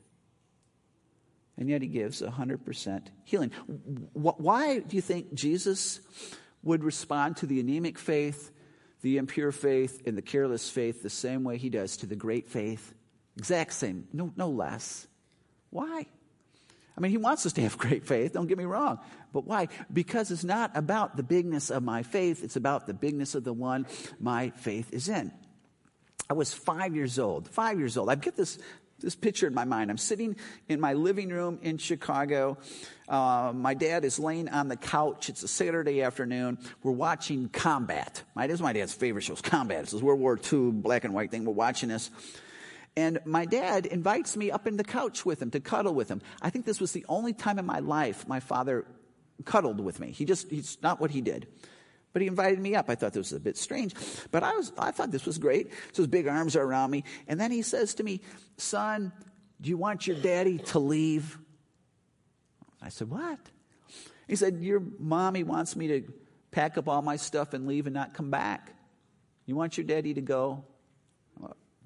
and 1.59 1.69
yet 1.69 1.83
he 1.83 1.89
gives 1.89 2.23
100% 2.23 3.07
healing 3.25 3.51
why 4.15 4.79
do 4.79 4.97
you 4.97 5.03
think 5.03 5.35
jesus 5.35 6.01
would 6.67 6.83
respond 6.83 7.37
to 7.39 7.47
the 7.47 7.61
anemic 7.61 7.97
faith, 7.97 8.51
the 9.01 9.19
impure 9.19 9.53
faith, 9.53 10.03
and 10.05 10.19
the 10.19 10.23
careless 10.23 10.69
faith 10.69 11.03
the 11.03 11.09
same 11.09 11.45
way 11.45 11.57
he 11.57 11.71
does 11.71 11.97
to 11.99 12.07
the 12.07 12.17
great 12.17 12.49
faith. 12.49 12.93
Exact 13.39 13.73
same, 13.73 14.09
no, 14.13 14.33
no 14.37 14.51
less. 14.51 15.07
Why? 15.71 16.07
I 16.97 17.01
mean, 17.01 17.11
he 17.11 17.19
wants 17.19 17.45
us 17.45 17.53
to 17.55 17.62
have 17.62 17.77
great 17.79 18.07
faith, 18.07 18.33
don't 18.33 18.47
get 18.47 18.59
me 18.59 18.64
wrong. 18.64 18.99
But 19.33 19.47
why? 19.47 19.68
Because 19.93 20.31
it's 20.31 20.45
not 20.45 20.70
about 20.75 21.16
the 21.16 21.23
bigness 21.23 21.70
of 21.70 21.83
my 21.83 22.03
faith, 22.03 22.43
it's 22.43 22.57
about 22.57 22.87
the 22.87 22.95
bigness 22.95 23.35
of 23.35 23.45
the 23.45 23.53
one 23.53 23.87
my 24.18 24.51
faith 24.51 24.93
is 24.93 25.09
in. 25.09 25.33
I 26.29 26.35
was 26.35 26.53
five 26.53 26.97
years 26.97 27.18
old, 27.18 27.49
five 27.49 27.79
years 27.79 27.97
old. 27.97 28.11
I 28.11 28.16
get 28.16 28.37
this, 28.37 28.59
this 28.99 29.14
picture 29.14 29.47
in 29.47 29.55
my 29.55 29.64
mind. 29.64 29.91
I'm 29.91 29.99
sitting 29.99 30.37
in 30.68 30.81
my 30.81 30.95
living 30.95 31.29
room 31.29 31.61
in 31.62 31.79
Chicago. 31.79 32.59
Uh, 33.09 33.53
my 33.55 33.75
dad 33.75 34.05
is 34.05 34.18
laying 34.18 34.49
on 34.49 34.68
the 34.68 34.77
couch. 34.77 35.29
It's 35.29 35.43
a 35.45 35.49
Saturday 35.49 36.03
afternoon. 36.03 36.59
We're 36.83 36.93
watching 36.93 37.49
Combat. 37.49 38.23
My, 38.35 38.49
this 38.49 38.55
is 38.55 38.62
my 38.62 38.73
dad's 38.73 38.93
favorite 38.93 39.23
show. 39.23 39.37
Combat. 39.37 39.83
It's 39.83 39.93
this 39.93 40.03
World 40.03 40.18
War 40.18 40.37
II 40.53 40.73
black 40.73 41.05
and 41.05 41.14
white 41.14 41.31
thing. 41.31 41.45
We're 41.45 41.53
watching 41.53 41.91
this. 41.91 42.11
And 42.97 43.20
my 43.26 43.44
dad 43.44 43.84
invites 43.84 44.36
me 44.36 44.51
up 44.51 44.66
in 44.66 44.78
the 44.78 44.84
couch 44.84 45.26
with 45.26 45.42
him 45.42 45.51
to 45.51 45.61
cuddle 45.61 45.94
with 45.94 46.09
him. 46.09 46.22
I 46.40 46.49
think 46.49 46.64
this 46.64 46.80
was 46.80 46.92
the 46.92 47.05
only 47.09 47.34
time 47.34 47.59
in 47.59 47.66
my 47.66 47.80
life 47.80 48.26
my 48.26 48.40
father 48.40 48.86
cuddled 49.44 49.80
with 49.80 50.01
me. 50.01 50.12
He 50.12 50.24
just, 50.24 50.51
he's 50.51 50.78
not 50.82 50.99
what 50.99 51.11
he 51.11 51.20
did. 51.20 51.47
But 52.14 52.22
he 52.22 52.28
invited 52.28 52.59
me 52.59 52.74
up. 52.74 52.88
I 52.88 52.94
thought 52.94 53.12
this 53.12 53.30
was 53.30 53.32
a 53.34 53.40
bit 53.40 53.59
strange. 53.59 53.94
But 54.30 54.42
I 54.42 54.57
was, 54.57 54.72
I 54.78 54.90
thought 54.90 55.11
this 55.11 55.26
was 55.26 55.36
great. 55.36 55.70
So 55.92 56.03
his 56.03 56.07
big 56.07 56.26
arms 56.26 56.57
are 56.57 56.62
around 56.62 56.90
me. 56.90 57.05
And 57.28 57.38
then 57.38 57.51
he 57.51 57.61
says 57.61 57.97
to 57.97 58.03
me, 58.03 58.22
son, 58.57 59.12
do 59.61 59.68
you 59.68 59.76
want 59.76 60.07
your 60.07 60.16
daddy 60.16 60.57
to 60.59 60.78
leave? 60.78 61.38
I 62.80 62.88
said, 62.88 63.11
what? 63.11 63.38
He 64.26 64.36
said, 64.36 64.61
your 64.62 64.82
mommy 64.99 65.44
wants 65.44 65.76
me 65.76 65.88
to 65.88 66.12
pack 66.51 66.78
up 66.78 66.88
all 66.88 67.03
my 67.03 67.16
stuff 67.16 67.53
and 67.53 67.66
leave 67.66 67.86
and 67.86 67.92
not 67.92 68.14
come 68.14 68.30
back. 68.30 68.72
You 69.44 69.55
want 69.55 69.76
your 69.76 69.86
daddy 69.86 70.14
to 70.14 70.22
go? 70.22 70.64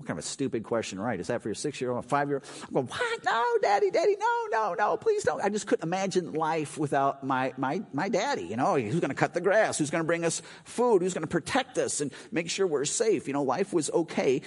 What 0.00 0.06
kind 0.06 0.18
of 0.18 0.24
a 0.24 0.28
stupid 0.28 0.64
question, 0.64 0.98
right? 0.98 1.20
Is 1.20 1.26
that 1.26 1.42
for 1.42 1.48
your 1.48 1.54
six 1.54 1.78
year 1.78 1.90
old, 1.90 2.06
five 2.06 2.30
year 2.30 2.38
old? 2.38 2.66
I'm 2.68 2.72
going, 2.72 2.86
what? 2.86 3.22
No, 3.22 3.44
daddy, 3.60 3.90
daddy, 3.90 4.16
no, 4.18 4.46
no, 4.50 4.72
no, 4.72 4.96
please 4.96 5.24
don't. 5.24 5.44
I 5.44 5.50
just 5.50 5.66
couldn't 5.66 5.84
imagine 5.84 6.32
life 6.32 6.78
without 6.78 7.22
my, 7.22 7.52
my, 7.58 7.82
my 7.92 8.08
daddy. 8.08 8.44
You 8.44 8.56
know, 8.56 8.76
who's 8.76 8.98
going 8.98 9.10
to 9.10 9.14
cut 9.14 9.34
the 9.34 9.42
grass? 9.42 9.76
Who's 9.76 9.90
going 9.90 10.02
to 10.02 10.06
bring 10.06 10.24
us 10.24 10.40
food? 10.64 11.02
Who's 11.02 11.12
going 11.12 11.20
to 11.20 11.28
protect 11.28 11.76
us 11.76 12.00
and 12.00 12.12
make 12.32 12.48
sure 12.48 12.66
we're 12.66 12.86
safe? 12.86 13.26
You 13.26 13.34
know, 13.34 13.42
life 13.42 13.74
was 13.74 13.90
okay 13.90 14.40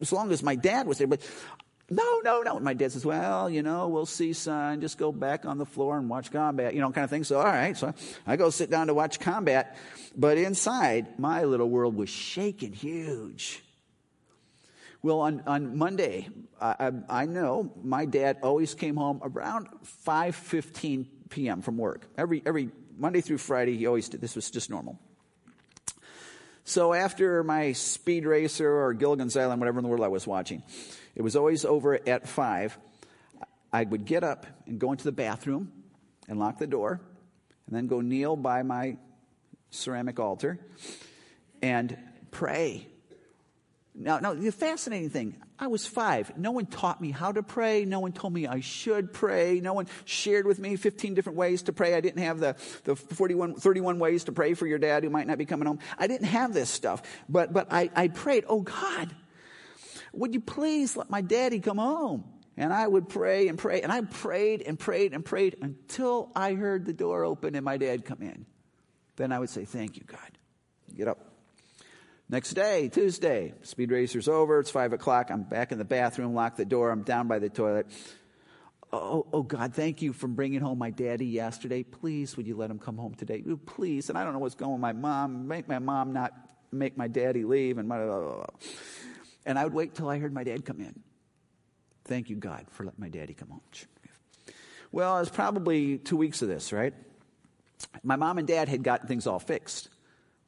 as 0.00 0.12
long 0.12 0.30
as 0.30 0.40
my 0.40 0.54
dad 0.54 0.86
was 0.86 0.98
there. 0.98 1.08
But 1.08 1.28
no, 1.90 2.20
no, 2.22 2.42
no. 2.42 2.54
And 2.54 2.64
my 2.64 2.74
dad 2.74 2.92
says, 2.92 3.04
well, 3.04 3.50
you 3.50 3.64
know, 3.64 3.88
we'll 3.88 4.06
see, 4.06 4.34
son. 4.34 4.80
Just 4.80 4.98
go 4.98 5.10
back 5.10 5.46
on 5.46 5.58
the 5.58 5.66
floor 5.66 5.98
and 5.98 6.08
watch 6.08 6.30
combat, 6.30 6.74
you 6.74 6.80
know, 6.80 6.92
kind 6.92 7.02
of 7.02 7.10
thing. 7.10 7.24
So, 7.24 7.38
all 7.38 7.44
right. 7.44 7.76
So 7.76 7.92
I 8.24 8.36
go 8.36 8.50
sit 8.50 8.70
down 8.70 8.86
to 8.86 8.94
watch 8.94 9.18
combat. 9.18 9.76
But 10.16 10.38
inside, 10.38 11.18
my 11.18 11.42
little 11.42 11.68
world 11.68 11.96
was 11.96 12.08
shaking 12.08 12.72
huge. 12.72 13.64
Well, 15.06 15.20
on, 15.20 15.44
on 15.46 15.78
Monday, 15.78 16.28
I, 16.60 16.90
I 17.08 17.26
know 17.26 17.72
my 17.80 18.06
dad 18.06 18.38
always 18.42 18.74
came 18.74 18.96
home 18.96 19.20
around 19.22 19.68
5.15 20.04 21.06
p.m. 21.30 21.62
from 21.62 21.76
work. 21.76 22.08
Every, 22.18 22.42
every 22.44 22.70
Monday 22.98 23.20
through 23.20 23.38
Friday, 23.38 23.76
he 23.76 23.86
always 23.86 24.08
did. 24.08 24.20
This 24.20 24.34
was 24.34 24.50
just 24.50 24.68
normal. 24.68 24.98
So 26.64 26.92
after 26.92 27.44
my 27.44 27.70
Speed 27.70 28.26
Racer 28.26 28.68
or 28.68 28.94
Gilligan's 28.94 29.36
Island, 29.36 29.60
whatever 29.60 29.78
in 29.78 29.84
the 29.84 29.88
world 29.88 30.02
I 30.02 30.08
was 30.08 30.26
watching, 30.26 30.64
it 31.14 31.22
was 31.22 31.36
always 31.36 31.64
over 31.64 32.00
at 32.04 32.26
5. 32.26 32.76
I 33.72 33.84
would 33.84 34.06
get 34.06 34.24
up 34.24 34.44
and 34.66 34.80
go 34.80 34.90
into 34.90 35.04
the 35.04 35.12
bathroom 35.12 35.70
and 36.28 36.40
lock 36.40 36.58
the 36.58 36.66
door 36.66 37.00
and 37.68 37.76
then 37.76 37.86
go 37.86 38.00
kneel 38.00 38.34
by 38.34 38.64
my 38.64 38.96
ceramic 39.70 40.18
altar 40.18 40.58
and 41.62 41.96
pray 42.32 42.88
now, 43.98 44.18
now, 44.18 44.34
the 44.34 44.52
fascinating 44.52 45.08
thing, 45.08 45.36
I 45.58 45.68
was 45.68 45.86
five. 45.86 46.36
No 46.36 46.50
one 46.50 46.66
taught 46.66 47.00
me 47.00 47.10
how 47.10 47.32
to 47.32 47.42
pray. 47.42 47.86
No 47.86 48.00
one 48.00 48.12
told 48.12 48.34
me 48.34 48.46
I 48.46 48.60
should 48.60 49.10
pray. 49.10 49.60
No 49.60 49.72
one 49.72 49.86
shared 50.04 50.46
with 50.46 50.58
me 50.58 50.76
15 50.76 51.14
different 51.14 51.38
ways 51.38 51.62
to 51.62 51.72
pray. 51.72 51.94
I 51.94 52.02
didn't 52.02 52.22
have 52.22 52.38
the, 52.38 52.56
the 52.84 52.94
41, 52.94 53.54
31 53.54 53.98
ways 53.98 54.24
to 54.24 54.32
pray 54.32 54.52
for 54.52 54.66
your 54.66 54.78
dad 54.78 55.02
who 55.02 55.08
might 55.08 55.26
not 55.26 55.38
be 55.38 55.46
coming 55.46 55.66
home. 55.66 55.78
I 55.98 56.08
didn't 56.08 56.26
have 56.26 56.52
this 56.52 56.68
stuff. 56.68 57.02
But, 57.26 57.54
but 57.54 57.72
I, 57.72 57.90
I 57.96 58.08
prayed, 58.08 58.44
oh 58.48 58.60
God, 58.60 59.16
would 60.12 60.34
you 60.34 60.40
please 60.40 60.94
let 60.94 61.08
my 61.08 61.22
daddy 61.22 61.60
come 61.60 61.78
home? 61.78 62.24
And 62.58 62.74
I 62.74 62.86
would 62.86 63.08
pray 63.08 63.48
and 63.48 63.58
pray. 63.58 63.80
And 63.80 63.90
I 63.90 64.02
prayed 64.02 64.60
and 64.60 64.78
prayed 64.78 65.14
and 65.14 65.24
prayed 65.24 65.56
until 65.62 66.30
I 66.36 66.52
heard 66.52 66.84
the 66.84 66.92
door 66.92 67.24
open 67.24 67.54
and 67.54 67.64
my 67.64 67.78
dad 67.78 68.04
come 68.04 68.20
in. 68.20 68.44
Then 69.16 69.32
I 69.32 69.38
would 69.38 69.50
say, 69.50 69.64
thank 69.64 69.96
you, 69.96 70.04
God. 70.06 70.38
Get 70.94 71.08
up. 71.08 71.35
Next 72.28 72.54
day, 72.54 72.88
Tuesday, 72.88 73.54
speed 73.62 73.92
racer's 73.92 74.26
over. 74.26 74.58
It's 74.58 74.70
five 74.70 74.92
o'clock. 74.92 75.30
I'm 75.30 75.44
back 75.44 75.70
in 75.70 75.78
the 75.78 75.84
bathroom, 75.84 76.34
lock 76.34 76.56
the 76.56 76.64
door. 76.64 76.90
I'm 76.90 77.02
down 77.02 77.28
by 77.28 77.38
the 77.38 77.48
toilet. 77.48 77.86
Oh, 78.92 79.26
oh, 79.32 79.42
God, 79.42 79.74
thank 79.74 80.02
you 80.02 80.12
for 80.12 80.26
bringing 80.26 80.60
home 80.60 80.78
my 80.78 80.90
daddy 80.90 81.26
yesterday. 81.26 81.82
Please, 81.82 82.36
would 82.36 82.46
you 82.46 82.56
let 82.56 82.70
him 82.70 82.78
come 82.78 82.96
home 82.96 83.14
today? 83.14 83.42
Please. 83.66 84.08
And 84.08 84.18
I 84.18 84.24
don't 84.24 84.32
know 84.32 84.38
what's 84.38 84.54
going 84.54 84.70
on 84.70 84.74
with 84.74 84.82
my 84.82 84.92
mom. 84.92 85.46
Make 85.46 85.68
my 85.68 85.78
mom 85.78 86.12
not 86.12 86.32
make 86.72 86.96
my 86.96 87.06
daddy 87.06 87.44
leave. 87.44 87.78
And, 87.78 87.88
blah, 87.88 88.04
blah, 88.04 88.20
blah. 88.20 88.46
and 89.44 89.58
I 89.58 89.64
would 89.64 89.74
wait 89.74 89.94
till 89.94 90.08
I 90.08 90.18
heard 90.18 90.32
my 90.32 90.44
dad 90.44 90.64
come 90.64 90.80
in. 90.80 91.00
Thank 92.04 92.30
you, 92.30 92.36
God, 92.36 92.66
for 92.70 92.84
letting 92.84 93.00
my 93.00 93.08
daddy 93.08 93.34
come 93.34 93.50
home. 93.50 93.60
Well, 94.90 95.16
it 95.16 95.20
was 95.20 95.30
probably 95.30 95.98
two 95.98 96.16
weeks 96.16 96.42
of 96.42 96.48
this, 96.48 96.72
right? 96.72 96.94
My 98.02 98.16
mom 98.16 98.38
and 98.38 98.48
dad 98.48 98.68
had 98.68 98.82
gotten 98.82 99.06
things 99.06 99.26
all 99.26 99.40
fixed. 99.40 99.90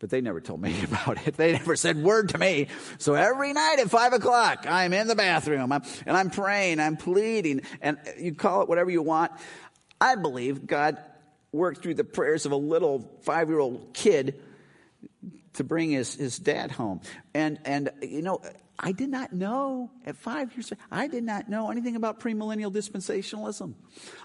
But 0.01 0.11
they 0.11 0.21
never 0.21 0.41
told 0.41 0.61
me 0.61 0.83
about 0.85 1.27
it. 1.27 1.37
They 1.37 1.53
never 1.53 1.77
said 1.77 1.97
word 1.97 2.31
to 2.31 2.39
me. 2.39 2.69
So 2.99 3.15
every 3.15 3.53
night 3.53 3.77
at 3.81 3.91
five 3.91 4.13
o'clock, 4.13 4.65
I'm 4.69 4.93
in 4.93 5.09
the 5.09 5.17
bathroom 5.17 5.73
I'm, 5.73 5.83
and 6.07 6.17
I'm 6.17 6.31
praying, 6.31 6.81
I'm 6.81 6.97
pleading, 6.97 7.63
and 7.81 7.99
you 8.19 8.35
call 8.35 8.63
it 8.63 8.69
whatever 8.69 8.91
you 8.91 9.03
want. 9.03 9.33
I 10.01 10.15
believe 10.15 10.67
God 10.67 10.99
worked 11.51 11.83
through 11.83 11.95
the 11.95 12.05
prayers 12.05 12.47
of 12.47 12.53
a 12.53 12.57
little 12.57 13.19
five 13.23 13.49
year 13.49 13.59
old 13.59 13.95
kid 13.95 14.41
to 15.55 15.65
bring 15.65 15.91
his, 15.91 16.15
his 16.15 16.39
dad 16.39 16.71
home. 16.71 17.01
And, 17.35 17.59
and, 17.65 17.91
you 18.03 18.23
know, 18.23 18.41
I 18.79 18.93
did 18.93 19.09
not 19.09 19.33
know 19.33 19.91
at 20.07 20.17
five 20.17 20.53
years, 20.55 20.73
I 20.91 21.09
did 21.09 21.25
not 21.25 21.49
know 21.49 21.71
anything 21.71 21.97
about 21.97 22.21
premillennial 22.21 22.73
dispensationalism. 22.73 23.75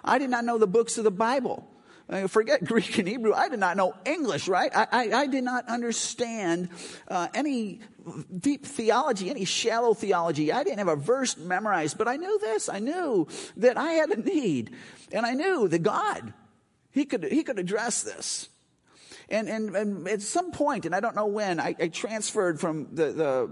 I 0.04 0.20
did 0.20 0.30
not 0.30 0.46
know 0.46 0.60
the 0.60 0.68
books 0.68 1.00
of 1.00 1.04
the 1.04 1.12
Bible. 1.12 1.68
Uh, 2.10 2.28
forget 2.28 2.64
Greek 2.66 2.98
and 2.98 3.08
Hebrew. 3.08 3.34
I 3.34 3.50
did 3.50 3.60
not 3.60 3.78
know 3.78 3.94
English, 4.06 4.48
right? 4.48 4.72
I, 4.76 4.88
I, 4.92 5.14
I 5.22 5.28
did 5.28 5.44
not 5.44 5.68
understand 5.68 6.70
uh, 7.08 7.28
any 7.34 7.80
deep 8.38 8.66
theology, 8.66 9.30
any 9.30 9.46
shallow 9.46 9.94
theology. 9.94 10.52
I 10.52 10.64
didn't 10.64 10.80
have 10.80 10.88
a 10.90 10.96
verse 10.96 11.38
memorized, 11.38 11.98
but 11.98 12.08
I 12.08 12.18
knew 12.18 12.40
this. 12.40 12.70
I 12.70 12.80
knew 12.80 13.28
that 13.58 13.78
I 13.78 13.94
had 13.94 14.10
a 14.10 14.22
need. 14.22 14.76
And 15.12 15.26
I 15.26 15.34
knew 15.34 15.68
that 15.68 15.84
God, 15.84 16.34
He 16.92 17.06
could, 17.06 17.24
he 17.24 17.44
could 17.44 17.60
address 17.60 18.04
this. 18.04 18.50
And, 19.30 19.48
and, 19.48 19.76
and 19.76 20.08
at 20.08 20.22
some 20.22 20.52
point, 20.52 20.86
and 20.86 20.94
I 20.94 21.00
don't 21.00 21.16
know 21.16 21.28
when, 21.28 21.60
I, 21.60 21.76
I 21.80 21.88
transferred 21.88 22.60
from 22.60 22.90
the, 22.94 23.12
the 23.12 23.52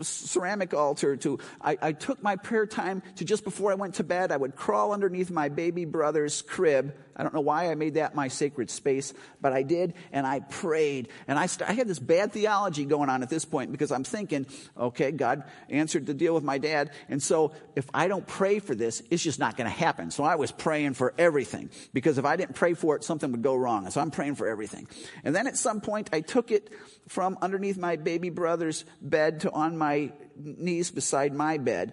ceramic 0.00 0.72
altar 0.72 1.16
to 1.16 1.38
I, 1.60 1.76
I, 1.82 1.92
took 1.92 2.22
my 2.22 2.36
prayer 2.36 2.64
time 2.64 3.02
to 3.16 3.24
just 3.24 3.42
before 3.42 3.72
i 3.72 3.74
went 3.74 3.96
to 3.96 4.04
bed 4.04 4.30
i 4.30 4.36
would 4.36 4.54
crawl 4.54 4.92
underneath 4.92 5.32
my 5.32 5.48
baby 5.48 5.84
brother's 5.84 6.42
crib 6.42 6.94
i 7.16 7.22
don't 7.22 7.34
know 7.34 7.40
why 7.40 7.70
i 7.70 7.74
made 7.74 7.94
that 7.94 8.14
my 8.14 8.28
sacred 8.28 8.70
space 8.70 9.12
but 9.40 9.52
i 9.52 9.62
did 9.62 9.94
and 10.12 10.26
i 10.26 10.40
prayed 10.40 11.08
and 11.28 11.38
i, 11.38 11.46
st- 11.46 11.68
I 11.68 11.72
had 11.72 11.88
this 11.88 11.98
bad 11.98 12.32
theology 12.32 12.84
going 12.84 13.08
on 13.08 13.22
at 13.22 13.30
this 13.30 13.44
point 13.44 13.72
because 13.72 13.92
i'm 13.92 14.04
thinking 14.04 14.46
okay 14.76 15.10
god 15.10 15.44
answered 15.68 16.06
the 16.06 16.14
deal 16.14 16.34
with 16.34 16.44
my 16.44 16.58
dad 16.58 16.90
and 17.08 17.22
so 17.22 17.52
if 17.76 17.88
i 17.94 18.08
don't 18.08 18.26
pray 18.26 18.58
for 18.58 18.74
this 18.74 19.02
it's 19.10 19.22
just 19.22 19.38
not 19.38 19.56
going 19.56 19.70
to 19.70 19.76
happen 19.76 20.10
so 20.10 20.24
i 20.24 20.36
was 20.36 20.50
praying 20.50 20.94
for 20.94 21.14
everything 21.18 21.70
because 21.92 22.18
if 22.18 22.24
i 22.24 22.36
didn't 22.36 22.54
pray 22.54 22.74
for 22.74 22.96
it 22.96 23.04
something 23.04 23.30
would 23.30 23.42
go 23.42 23.54
wrong 23.54 23.88
so 23.90 24.00
i'm 24.00 24.10
praying 24.10 24.34
for 24.34 24.48
everything 24.48 24.86
and 25.24 25.34
then 25.34 25.46
at 25.46 25.56
some 25.56 25.80
point 25.80 26.10
i 26.12 26.20
took 26.20 26.50
it 26.50 26.70
from 27.08 27.36
underneath 27.42 27.76
my 27.76 27.96
baby 27.96 28.30
brother's 28.30 28.84
bed 29.00 29.40
to 29.40 29.50
on 29.52 29.76
my 29.76 30.10
knees 30.36 30.90
beside 30.90 31.34
my 31.34 31.58
bed. 31.58 31.92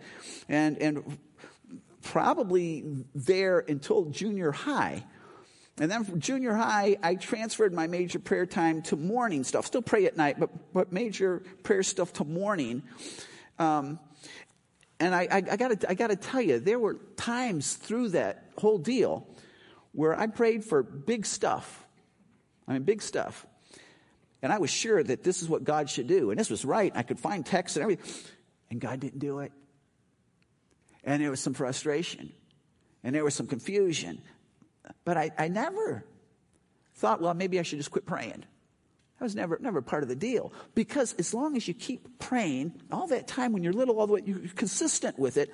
And, 0.49 0.78
and 0.82 1.17
probably 2.02 3.06
there 3.14 3.60
until 3.60 4.06
junior 4.06 4.52
high. 4.52 5.04
And 5.78 5.89
then 5.89 6.04
from 6.04 6.20
junior 6.20 6.54
high, 6.54 6.97
I 7.02 7.16
transferred 7.16 7.74
my 7.74 7.88
major 7.88 8.20
prayer 8.20 8.45
time 8.45 8.82
to 8.84 8.95
morning 8.95 9.43
stuff. 9.43 9.66
Still 9.66 9.82
pray 9.82 10.06
at 10.06 10.18
night, 10.18 10.39
but, 10.39 10.49
but 10.74 10.91
major 10.91 11.41
prayer 11.64 11.84
stuff 11.84 12.14
to 12.14 12.24
morning. 12.24 12.84
Um, 13.58 13.99
and 14.99 15.16
I, 15.16 15.28
I, 15.32 15.38
I 15.38 15.58
got 15.58 15.72
I 15.89 15.93
to 15.95 16.16
tell 16.16 16.41
you, 16.41 16.60
there 16.60 16.78
were 16.78 16.97
times 17.16 17.74
through 17.74 18.10
that 18.10 18.52
whole 18.58 18.78
deal 18.78 19.28
where 19.93 20.18
I 20.18 20.28
prayed 20.28 20.64
for 20.64 20.84
big 20.84 21.26
stuff. 21.26 21.84
I 22.68 22.74
mean, 22.74 22.84
big 22.84 23.02
stuff. 23.02 23.45
And 24.43 24.52
I 24.52 24.60
was 24.60 24.70
sure 24.70 25.02
that 25.02 25.24
this 25.24 25.41
is 25.41 25.49
what 25.49 25.64
God 25.64 25.89
should 25.89 26.08
do. 26.08 26.32
And 26.32 26.39
this 26.39 26.49
was 26.49 26.64
right. 26.66 26.91
I 26.95 27.04
could 27.04 27.20
find 27.20 27.45
texts 27.45 27.76
and 27.76 27.84
everything. 27.84 28.06
And 28.70 28.80
God 28.80 28.99
didn't 28.99 29.20
do 29.20 29.39
it. 29.39 29.52
And 31.04 31.22
there 31.22 31.30
was 31.30 31.39
some 31.39 31.54
frustration. 31.54 32.34
And 33.04 33.16
there 33.16 33.24
was 33.24 33.34
some 33.34 33.47
confusion. 33.47 34.22
But 35.04 35.18
I, 35.18 35.32
I 35.38 35.47
never 35.47 36.06
thought, 36.95 37.22
well, 37.22 37.34
maybe 37.34 37.60
I 37.60 37.64
should 37.64 37.80
just 37.80 37.91
quit 37.91 38.06
praying. 38.06 38.45
That 39.22 39.26
was 39.26 39.36
never, 39.36 39.60
never 39.62 39.82
part 39.82 40.02
of 40.02 40.10
the 40.10 40.16
deal. 40.16 40.52
Because 40.74 41.14
as 41.14 41.34
long 41.34 41.56
as 41.56 41.68
you 41.68 41.74
keep 41.76 42.20
praying, 42.20 42.82
all 42.91 43.08
that 43.08 43.28
time 43.28 43.54
when 43.54 43.64
you're 43.64 43.74
little, 43.74 43.99
all 43.99 44.08
the 44.08 44.14
way, 44.14 44.22
you're 44.26 44.39
consistent 44.56 45.20
with 45.20 45.38
it, 45.38 45.52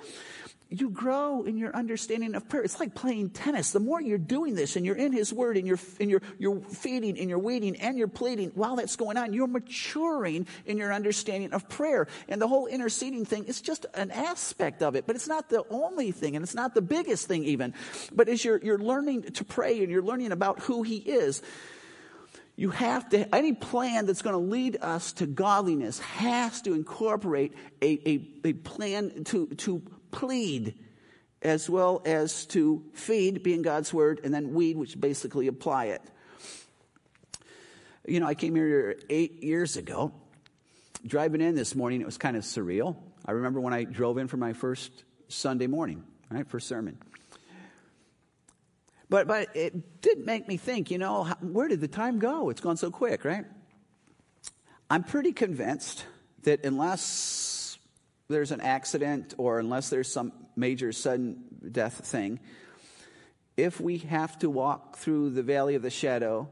you 0.70 0.90
grow 0.90 1.44
in 1.44 1.56
your 1.56 1.74
understanding 1.74 2.34
of 2.34 2.46
prayer. 2.46 2.62
It's 2.62 2.78
like 2.78 2.94
playing 2.94 3.30
tennis. 3.30 3.70
The 3.70 3.80
more 3.80 4.02
you're 4.02 4.18
doing 4.18 4.54
this 4.54 4.76
and 4.76 4.84
you're 4.84 4.96
in 4.96 5.12
His 5.12 5.32
Word 5.32 5.56
and 5.56 5.66
you're, 5.66 5.78
and 5.98 6.10
you're, 6.10 6.20
you're 6.38 6.60
feeding 6.60 7.18
and 7.18 7.30
you're 7.30 7.38
weeding 7.38 7.76
and 7.76 7.96
you're 7.96 8.06
pleading, 8.06 8.52
while 8.54 8.76
that's 8.76 8.96
going 8.96 9.16
on, 9.16 9.32
you're 9.32 9.46
maturing 9.46 10.46
in 10.66 10.76
your 10.76 10.92
understanding 10.92 11.52
of 11.52 11.68
prayer. 11.70 12.06
And 12.28 12.40
the 12.40 12.48
whole 12.48 12.66
interceding 12.66 13.24
thing 13.24 13.44
is 13.44 13.62
just 13.62 13.86
an 13.94 14.10
aspect 14.10 14.82
of 14.82 14.94
it, 14.94 15.06
but 15.06 15.16
it's 15.16 15.28
not 15.28 15.48
the 15.48 15.64
only 15.70 16.10
thing 16.10 16.36
and 16.36 16.42
it's 16.42 16.54
not 16.54 16.74
the 16.74 16.82
biggest 16.82 17.26
thing 17.26 17.44
even. 17.44 17.72
But 18.12 18.28
as 18.28 18.44
you're, 18.44 18.58
you're 18.62 18.78
learning 18.78 19.22
to 19.22 19.44
pray 19.44 19.82
and 19.82 19.90
you're 19.90 20.02
learning 20.02 20.32
about 20.32 20.60
who 20.60 20.82
He 20.82 20.98
is, 20.98 21.40
you 22.56 22.70
have 22.70 23.08
to, 23.10 23.34
any 23.34 23.52
plan 23.52 24.04
that's 24.04 24.20
going 24.20 24.34
to 24.34 24.50
lead 24.50 24.78
us 24.82 25.12
to 25.14 25.26
godliness 25.26 26.00
has 26.00 26.60
to 26.62 26.74
incorporate 26.74 27.54
a, 27.80 27.86
a, 28.04 28.48
a 28.48 28.52
plan 28.52 29.24
to, 29.24 29.46
to 29.46 29.80
plead 30.10 30.74
as 31.42 31.70
well 31.70 32.02
as 32.04 32.46
to 32.46 32.82
feed, 32.94 33.42
being 33.42 33.62
God's 33.62 33.94
word, 33.94 34.20
and 34.24 34.34
then 34.34 34.54
weed, 34.54 34.76
which 34.76 35.00
basically 35.00 35.46
apply 35.46 35.86
it. 35.86 36.02
You 38.06 38.20
know, 38.20 38.26
I 38.26 38.34
came 38.34 38.54
here 38.54 38.98
eight 39.08 39.42
years 39.42 39.76
ago. 39.76 40.12
Driving 41.06 41.40
in 41.40 41.54
this 41.54 41.74
morning, 41.74 42.00
it 42.00 42.06
was 42.06 42.18
kind 42.18 42.36
of 42.36 42.42
surreal. 42.42 42.96
I 43.24 43.32
remember 43.32 43.60
when 43.60 43.72
I 43.72 43.84
drove 43.84 44.18
in 44.18 44.26
for 44.26 44.36
my 44.36 44.52
first 44.52 44.90
Sunday 45.28 45.66
morning, 45.68 46.02
right, 46.30 46.48
first 46.48 46.66
sermon. 46.66 46.98
But, 49.10 49.26
but 49.26 49.54
it 49.54 50.02
did 50.02 50.26
make 50.26 50.48
me 50.48 50.56
think, 50.56 50.90
you 50.90 50.98
know, 50.98 51.24
where 51.40 51.68
did 51.68 51.80
the 51.80 51.88
time 51.88 52.18
go? 52.18 52.50
It's 52.50 52.60
gone 52.60 52.76
so 52.76 52.90
quick, 52.90 53.24
right? 53.24 53.44
I'm 54.90 55.04
pretty 55.04 55.32
convinced 55.32 56.04
that 56.42 56.64
unless 56.64 57.04
there's 58.28 58.52
an 58.52 58.60
accident 58.60 59.34
or 59.38 59.58
unless 59.58 59.88
there's 59.88 60.10
some 60.10 60.32
major 60.54 60.92
sudden 60.92 61.44
death 61.70 62.06
thing, 62.06 62.40
if 63.56 63.80
we 63.80 63.98
have 63.98 64.38
to 64.38 64.50
walk 64.50 64.96
through 64.96 65.30
the 65.30 65.42
valley 65.42 65.74
of 65.74 65.82
the 65.82 65.90
shadow, 65.90 66.48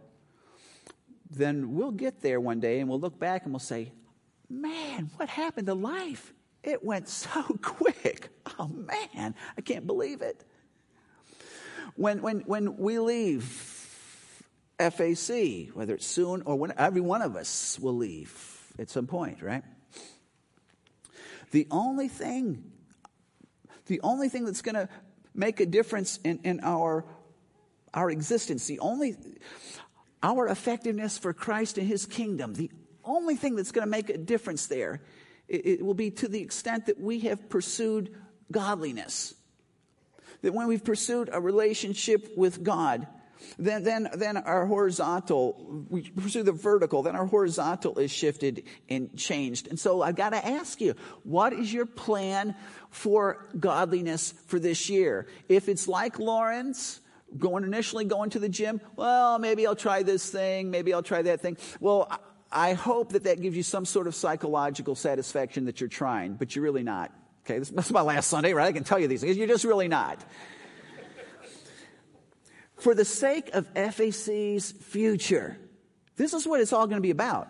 then 1.31 1.75
we'll 1.75 1.93
get 1.93 2.21
there 2.23 2.41
one 2.41 2.61
day 2.61 2.81
and 2.81 2.89
we'll 2.89 3.01
look 3.01 3.19
back 3.19 3.45
and 3.45 3.53
we'll 3.53 3.61
say, 3.61 3.93
man, 4.49 5.11
what 5.17 5.29
happened 5.29 5.67
to 5.67 5.75
life? 5.75 6.33
It 6.63 6.85
went 6.85 7.09
so 7.09 7.43
quick. 7.63 8.31
Oh 8.59 8.69
man, 8.69 9.35
I 9.57 9.61
can't 9.61 9.87
believe 9.87 10.23
it. 10.23 10.45
When, 11.95 12.23
when, 12.23 12.41
when 12.41 12.77
we 12.77 12.99
leave 12.99 13.45
FAC, 14.79 15.69
whether 15.75 15.95
it's 15.95 16.07
soon 16.07 16.43
or 16.43 16.57
when 16.57 16.73
every 16.77 17.01
one 17.01 17.23
of 17.23 17.37
us 17.37 17.79
will 17.79 17.97
leave 17.97 18.73
at 18.79 18.91
some 18.91 19.07
point, 19.07 19.43
right? 19.43 19.63
The 21.51 21.67
only 21.71 22.09
thing, 22.09 22.73
the 23.87 24.01
only 24.03 24.29
thing 24.29 24.45
that's 24.45 24.63
going 24.63 24.75
to 24.75 24.89
make 25.35 25.61
a 25.61 25.67
difference 25.67 26.19
in, 26.25 26.41
in 26.45 26.61
our, 26.63 27.05
our 27.95 28.11
existence, 28.11 28.67
the 28.67 28.81
only, 28.81 29.17
our 30.23 30.49
effectiveness 30.49 31.19
for 31.19 31.33
Christ 31.33 31.79
and 31.79 31.87
his 31.87 32.07
kingdom, 32.07 32.55
the 32.55 32.71
only 33.05 33.37
thing 33.37 33.55
that's 33.57 33.73
going 33.73 33.87
to 33.87 33.91
make 33.91 34.11
a 34.11 34.19
difference 34.19 34.67
there, 34.67 35.03
it, 35.49 35.67
it 35.67 35.85
will 35.85 35.95
be 35.95 36.11
to 36.11 36.29
the 36.29 36.41
extent 36.41 36.87
that 36.87 37.01
we 37.01 37.21
have 37.21 37.49
pursued 37.49 38.15
godliness. 38.51 39.35
That 40.43 40.53
when 40.53 40.67
we've 40.67 40.85
pursued 40.85 41.31
a 41.33 41.41
relationship 41.41 42.37
with 42.37 42.63
God, 42.63 43.07
then, 43.59 43.83
then, 43.83 44.09
then 44.15 44.37
our 44.37 44.67
horizontal, 44.67 45.85
we 45.89 46.11
pursue 46.11 46.43
the 46.43 46.53
vertical, 46.53 47.03
then 47.03 47.17
our 47.17 47.27
horizontal 47.27 47.99
is 47.99 48.11
shifted 48.11 48.65
and 48.89 49.17
changed. 49.17 49.69
And 49.69 49.79
so 49.79 50.03
I've 50.03 50.17
got 50.17 50.31
to 50.31 50.47
ask 50.47 50.81
you, 50.81 50.95
what 51.25 51.53
is 51.53 51.73
your 51.73 51.87
plan 51.87 52.55
for 52.91 53.47
godliness 53.59 54.33
for 54.47 54.59
this 54.59 54.89
year? 54.89 55.27
If 55.49 55.69
it's 55.69 55.89
like 55.89 56.19
Lauren's, 56.19 57.01
going 57.37 57.65
initially 57.65 58.05
going 58.05 58.31
to 58.31 58.39
the 58.39 58.49
gym, 58.49 58.81
well, 58.95 59.39
maybe 59.39 59.67
I'll 59.67 59.77
try 59.77 60.03
this 60.03 60.31
thing, 60.31 60.71
maybe 60.71 60.93
I'll 60.93 61.03
try 61.03 61.23
that 61.23 61.41
thing. 61.41 61.57
Well, 61.81 62.11
I 62.51 62.75
hope 62.75 63.13
that 63.13 63.25
that 63.25 63.41
gives 63.41 63.57
you 63.57 63.63
some 63.63 63.85
sort 63.85 64.07
of 64.07 64.15
psychological 64.15 64.95
satisfaction 64.95 65.67
that 65.67 65.81
you're 65.81 65.89
trying, 65.89 66.35
but 66.35 66.55
you're 66.55 66.63
really 66.63 66.85
not. 66.85 67.13
Okay, 67.45 67.59
this, 67.59 67.71
is 67.71 67.93
my 67.93 68.01
last 68.01 68.29
Sunday, 68.29 68.53
right? 68.55 68.67
I 68.67 68.73
can 68.73 68.85
tell 68.85 68.99
you 68.99 69.09
these 69.09 69.21
things. 69.21 69.37
You're 69.37 69.47
just 69.47 69.65
really 69.65 69.89
not. 69.89 70.25
For 72.77 72.95
the 72.95 73.05
sake 73.05 73.55
of 73.55 73.67
FAC's 73.75 74.73
future, 74.73 75.57
this 76.17 76.35
is 76.35 76.47
what 76.47 76.61
it's 76.61 76.73
all 76.73 76.87
going 76.87 76.99
to 76.99 77.03
be 77.03 77.11
about. 77.11 77.49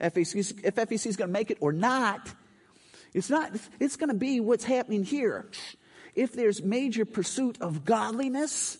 FAC, 0.00 0.36
if 0.36 0.74
FAC 0.74 0.92
is 1.06 1.16
going 1.16 1.28
to 1.28 1.32
make 1.32 1.50
it 1.50 1.58
or 1.60 1.72
not, 1.72 2.28
it's 3.14 3.30
not, 3.30 3.50
it's 3.80 3.96
going 3.96 4.10
to 4.10 4.14
be 4.14 4.40
what's 4.40 4.64
happening 4.64 5.04
here. 5.04 5.50
If 6.14 6.32
there's 6.32 6.62
major 6.62 7.04
pursuit 7.04 7.58
of 7.60 7.84
godliness, 7.84 8.78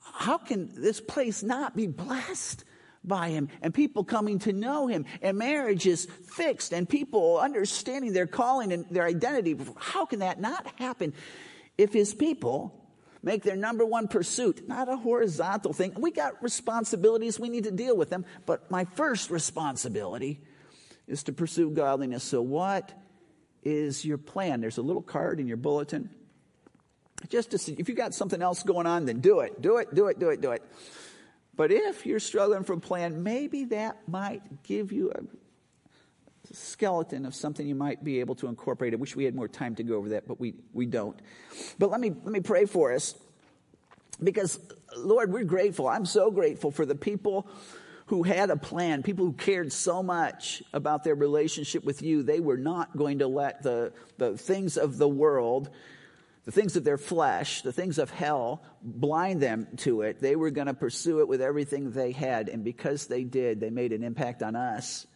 how 0.00 0.38
can 0.38 0.70
this 0.74 1.00
place 1.00 1.42
not 1.42 1.76
be 1.76 1.86
blessed? 1.86 2.64
by 3.02 3.30
him 3.30 3.48
and 3.62 3.72
people 3.72 4.04
coming 4.04 4.38
to 4.40 4.52
know 4.52 4.86
him 4.86 5.06
and 5.22 5.38
marriages 5.38 6.04
fixed 6.04 6.72
and 6.72 6.86
people 6.88 7.38
understanding 7.38 8.12
their 8.12 8.26
calling 8.26 8.72
and 8.72 8.84
their 8.90 9.06
identity. 9.06 9.56
How 9.78 10.04
can 10.04 10.18
that 10.18 10.38
not 10.38 10.66
happen 10.76 11.14
if 11.78 11.94
his 11.94 12.14
people 12.14 12.79
make 13.22 13.42
their 13.42 13.56
number 13.56 13.84
one 13.84 14.08
pursuit 14.08 14.68
not 14.68 14.88
a 14.88 14.96
horizontal 14.96 15.72
thing? 15.72 15.94
We 15.96 16.10
got 16.10 16.42
responsibilities, 16.42 17.38
we 17.38 17.48
need 17.48 17.64
to 17.64 17.70
deal 17.70 17.96
with 17.96 18.10
them, 18.10 18.24
but 18.46 18.70
my 18.70 18.84
first 18.84 19.30
responsibility 19.30 20.40
is 21.06 21.24
to 21.24 21.32
pursue 21.32 21.70
godliness. 21.70 22.24
So, 22.24 22.40
what 22.40 22.92
is 23.62 24.04
your 24.04 24.18
plan? 24.18 24.60
There's 24.60 24.78
a 24.78 24.82
little 24.82 25.02
card 25.02 25.40
in 25.40 25.46
your 25.46 25.56
bulletin. 25.56 26.10
Just 27.28 27.50
to 27.50 27.58
see, 27.58 27.74
if 27.78 27.88
you 27.88 27.94
got 27.94 28.14
something 28.14 28.40
else 28.40 28.62
going 28.62 28.86
on, 28.86 29.04
then 29.04 29.20
do 29.20 29.40
it. 29.40 29.60
Do 29.60 29.76
it, 29.76 29.94
do 29.94 30.06
it, 30.06 30.18
do 30.18 30.30
it, 30.30 30.40
do 30.40 30.52
it. 30.52 30.62
But 31.54 31.70
if 31.70 32.06
you're 32.06 32.20
struggling 32.20 32.64
for 32.64 32.72
a 32.72 32.80
plan, 32.80 33.22
maybe 33.22 33.64
that 33.64 34.08
might 34.08 34.62
give 34.62 34.92
you 34.92 35.12
a 35.12 35.20
skeleton 36.52 37.26
of 37.26 37.34
something 37.34 37.66
you 37.66 37.74
might 37.74 38.02
be 38.02 38.20
able 38.20 38.34
to 38.36 38.48
incorporate. 38.48 38.92
I 38.92 38.96
wish 38.96 39.16
we 39.16 39.24
had 39.24 39.34
more 39.34 39.48
time 39.48 39.74
to 39.76 39.82
go 39.82 39.94
over 39.94 40.10
that, 40.10 40.26
but 40.26 40.40
we, 40.40 40.54
we 40.72 40.86
don't. 40.86 41.18
But 41.78 41.90
let 41.90 42.00
me, 42.00 42.10
let 42.10 42.32
me 42.32 42.40
pray 42.40 42.66
for 42.66 42.92
us. 42.92 43.14
Because, 44.22 44.58
Lord, 44.96 45.32
we're 45.32 45.44
grateful. 45.44 45.88
I'm 45.88 46.04
so 46.04 46.30
grateful 46.30 46.70
for 46.70 46.84
the 46.84 46.94
people 46.94 47.48
who 48.06 48.22
had 48.22 48.50
a 48.50 48.56
plan, 48.56 49.02
people 49.02 49.24
who 49.24 49.32
cared 49.32 49.72
so 49.72 50.02
much 50.02 50.62
about 50.72 51.04
their 51.04 51.14
relationship 51.14 51.84
with 51.84 52.02
you. 52.02 52.22
They 52.22 52.40
were 52.40 52.58
not 52.58 52.96
going 52.96 53.20
to 53.20 53.28
let 53.28 53.62
the, 53.62 53.92
the 54.18 54.36
things 54.36 54.76
of 54.76 54.98
the 54.98 55.08
world 55.08 55.70
the 56.44 56.52
things 56.52 56.74
of 56.76 56.84
their 56.84 56.98
flesh, 56.98 57.62
the 57.62 57.72
things 57.72 57.98
of 57.98 58.10
hell, 58.10 58.62
blind 58.82 59.40
them 59.40 59.68
to 59.76 60.02
it. 60.02 60.20
They 60.20 60.36
were 60.36 60.50
going 60.50 60.66
to 60.66 60.74
pursue 60.74 61.20
it 61.20 61.28
with 61.28 61.42
everything 61.42 61.90
they 61.90 62.12
had. 62.12 62.48
And 62.48 62.64
because 62.64 63.06
they 63.06 63.24
did, 63.24 63.60
they 63.60 63.70
made 63.70 63.92
an 63.92 64.02
impact 64.02 64.42
on 64.42 64.56
us. 64.56 65.06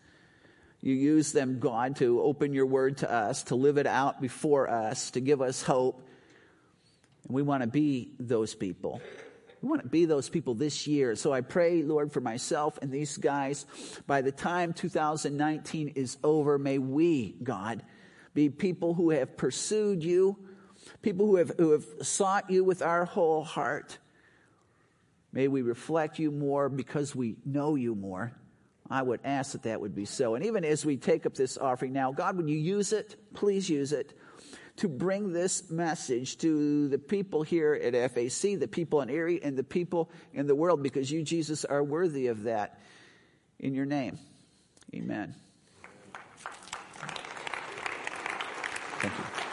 You 0.85 0.93
use 0.93 1.32
them, 1.32 1.61
God, 1.61 1.97
to 1.97 2.20
open 2.20 2.53
your 2.53 2.66
word 2.66 2.99
to 2.99 3.11
us, 3.11 3.45
to 3.45 3.55
live 3.55 3.78
it 3.78 3.87
out 3.87 4.20
before 4.20 4.68
us, 4.68 5.12
to 5.12 5.20
give 5.20 5.41
us 5.41 5.62
hope. 5.62 6.07
And 7.26 7.35
we 7.35 7.41
want 7.41 7.62
to 7.62 7.66
be 7.66 8.12
those 8.20 8.55
people. 8.55 9.01
We 9.62 9.70
want 9.70 9.82
to 9.82 9.89
be 9.89 10.05
those 10.05 10.28
people 10.28 10.55
this 10.55 10.87
year. 10.87 11.16
So 11.16 11.32
I 11.32 11.41
pray, 11.41 11.82
Lord, 11.82 12.12
for 12.12 12.20
myself 12.20 12.78
and 12.82 12.93
these 12.93 13.16
guys, 13.16 13.64
by 14.07 14.20
the 14.20 14.30
time 14.30 14.74
2019 14.74 15.95
is 15.95 16.18
over, 16.22 16.59
may 16.59 16.76
we, 16.76 17.35
God, 17.43 17.82
be 18.35 18.51
people 18.51 18.93
who 18.93 19.09
have 19.09 19.39
pursued 19.39 20.05
you 20.05 20.37
people 21.03 21.26
who 21.26 21.37
have, 21.37 21.53
who 21.59 21.70
have 21.72 21.87
sought 22.03 22.51
you 22.51 22.64
with 22.64 22.82
our 22.82 23.05
whole 23.05 23.43
heart. 23.43 23.99
May 25.32 25.49
we 25.49 25.62
reflect 25.62 26.18
you 26.18 26.30
more 26.30 26.68
because 26.68 27.14
we 27.14 27.37
know 27.45 27.74
you 27.74 27.95
more. 27.95 28.32
I 28.91 29.03
would 29.03 29.20
ask 29.24 29.53
that 29.53 29.62
that 29.62 29.80
would 29.80 29.95
be 29.95 30.05
so. 30.05 30.35
And 30.35 30.45
even 30.45 30.64
as 30.64 30.85
we 30.85 30.97
take 30.97 31.24
up 31.26 31.35
this 31.35 31.57
offering 31.57 31.93
now, 31.93 32.12
God, 32.12 32.37
would 32.37 32.49
you 32.49 32.59
use 32.59 32.93
it? 32.93 33.16
Please 33.35 33.68
use 33.68 33.93
it 33.93 34.12
to 34.76 34.89
bring 34.89 35.32
this 35.32 35.70
message 35.70 36.37
to 36.39 36.89
the 36.89 36.99
people 36.99 37.43
here 37.43 37.74
at 37.74 37.95
FAC, 38.12 38.59
the 38.59 38.68
people 38.70 39.01
in 39.01 39.09
Erie, 39.09 39.43
and 39.43 39.57
the 39.57 39.64
people 39.64 40.11
in 40.32 40.47
the 40.47 40.55
world, 40.55 40.82
because 40.82 41.11
you, 41.11 41.22
Jesus, 41.22 41.64
are 41.64 41.82
worthy 41.82 42.26
of 42.26 42.43
that. 42.43 42.80
In 43.61 43.72
your 43.72 43.87
name, 43.87 44.18
amen. 44.95 45.35
Thank 48.99 49.12
you. 49.18 49.43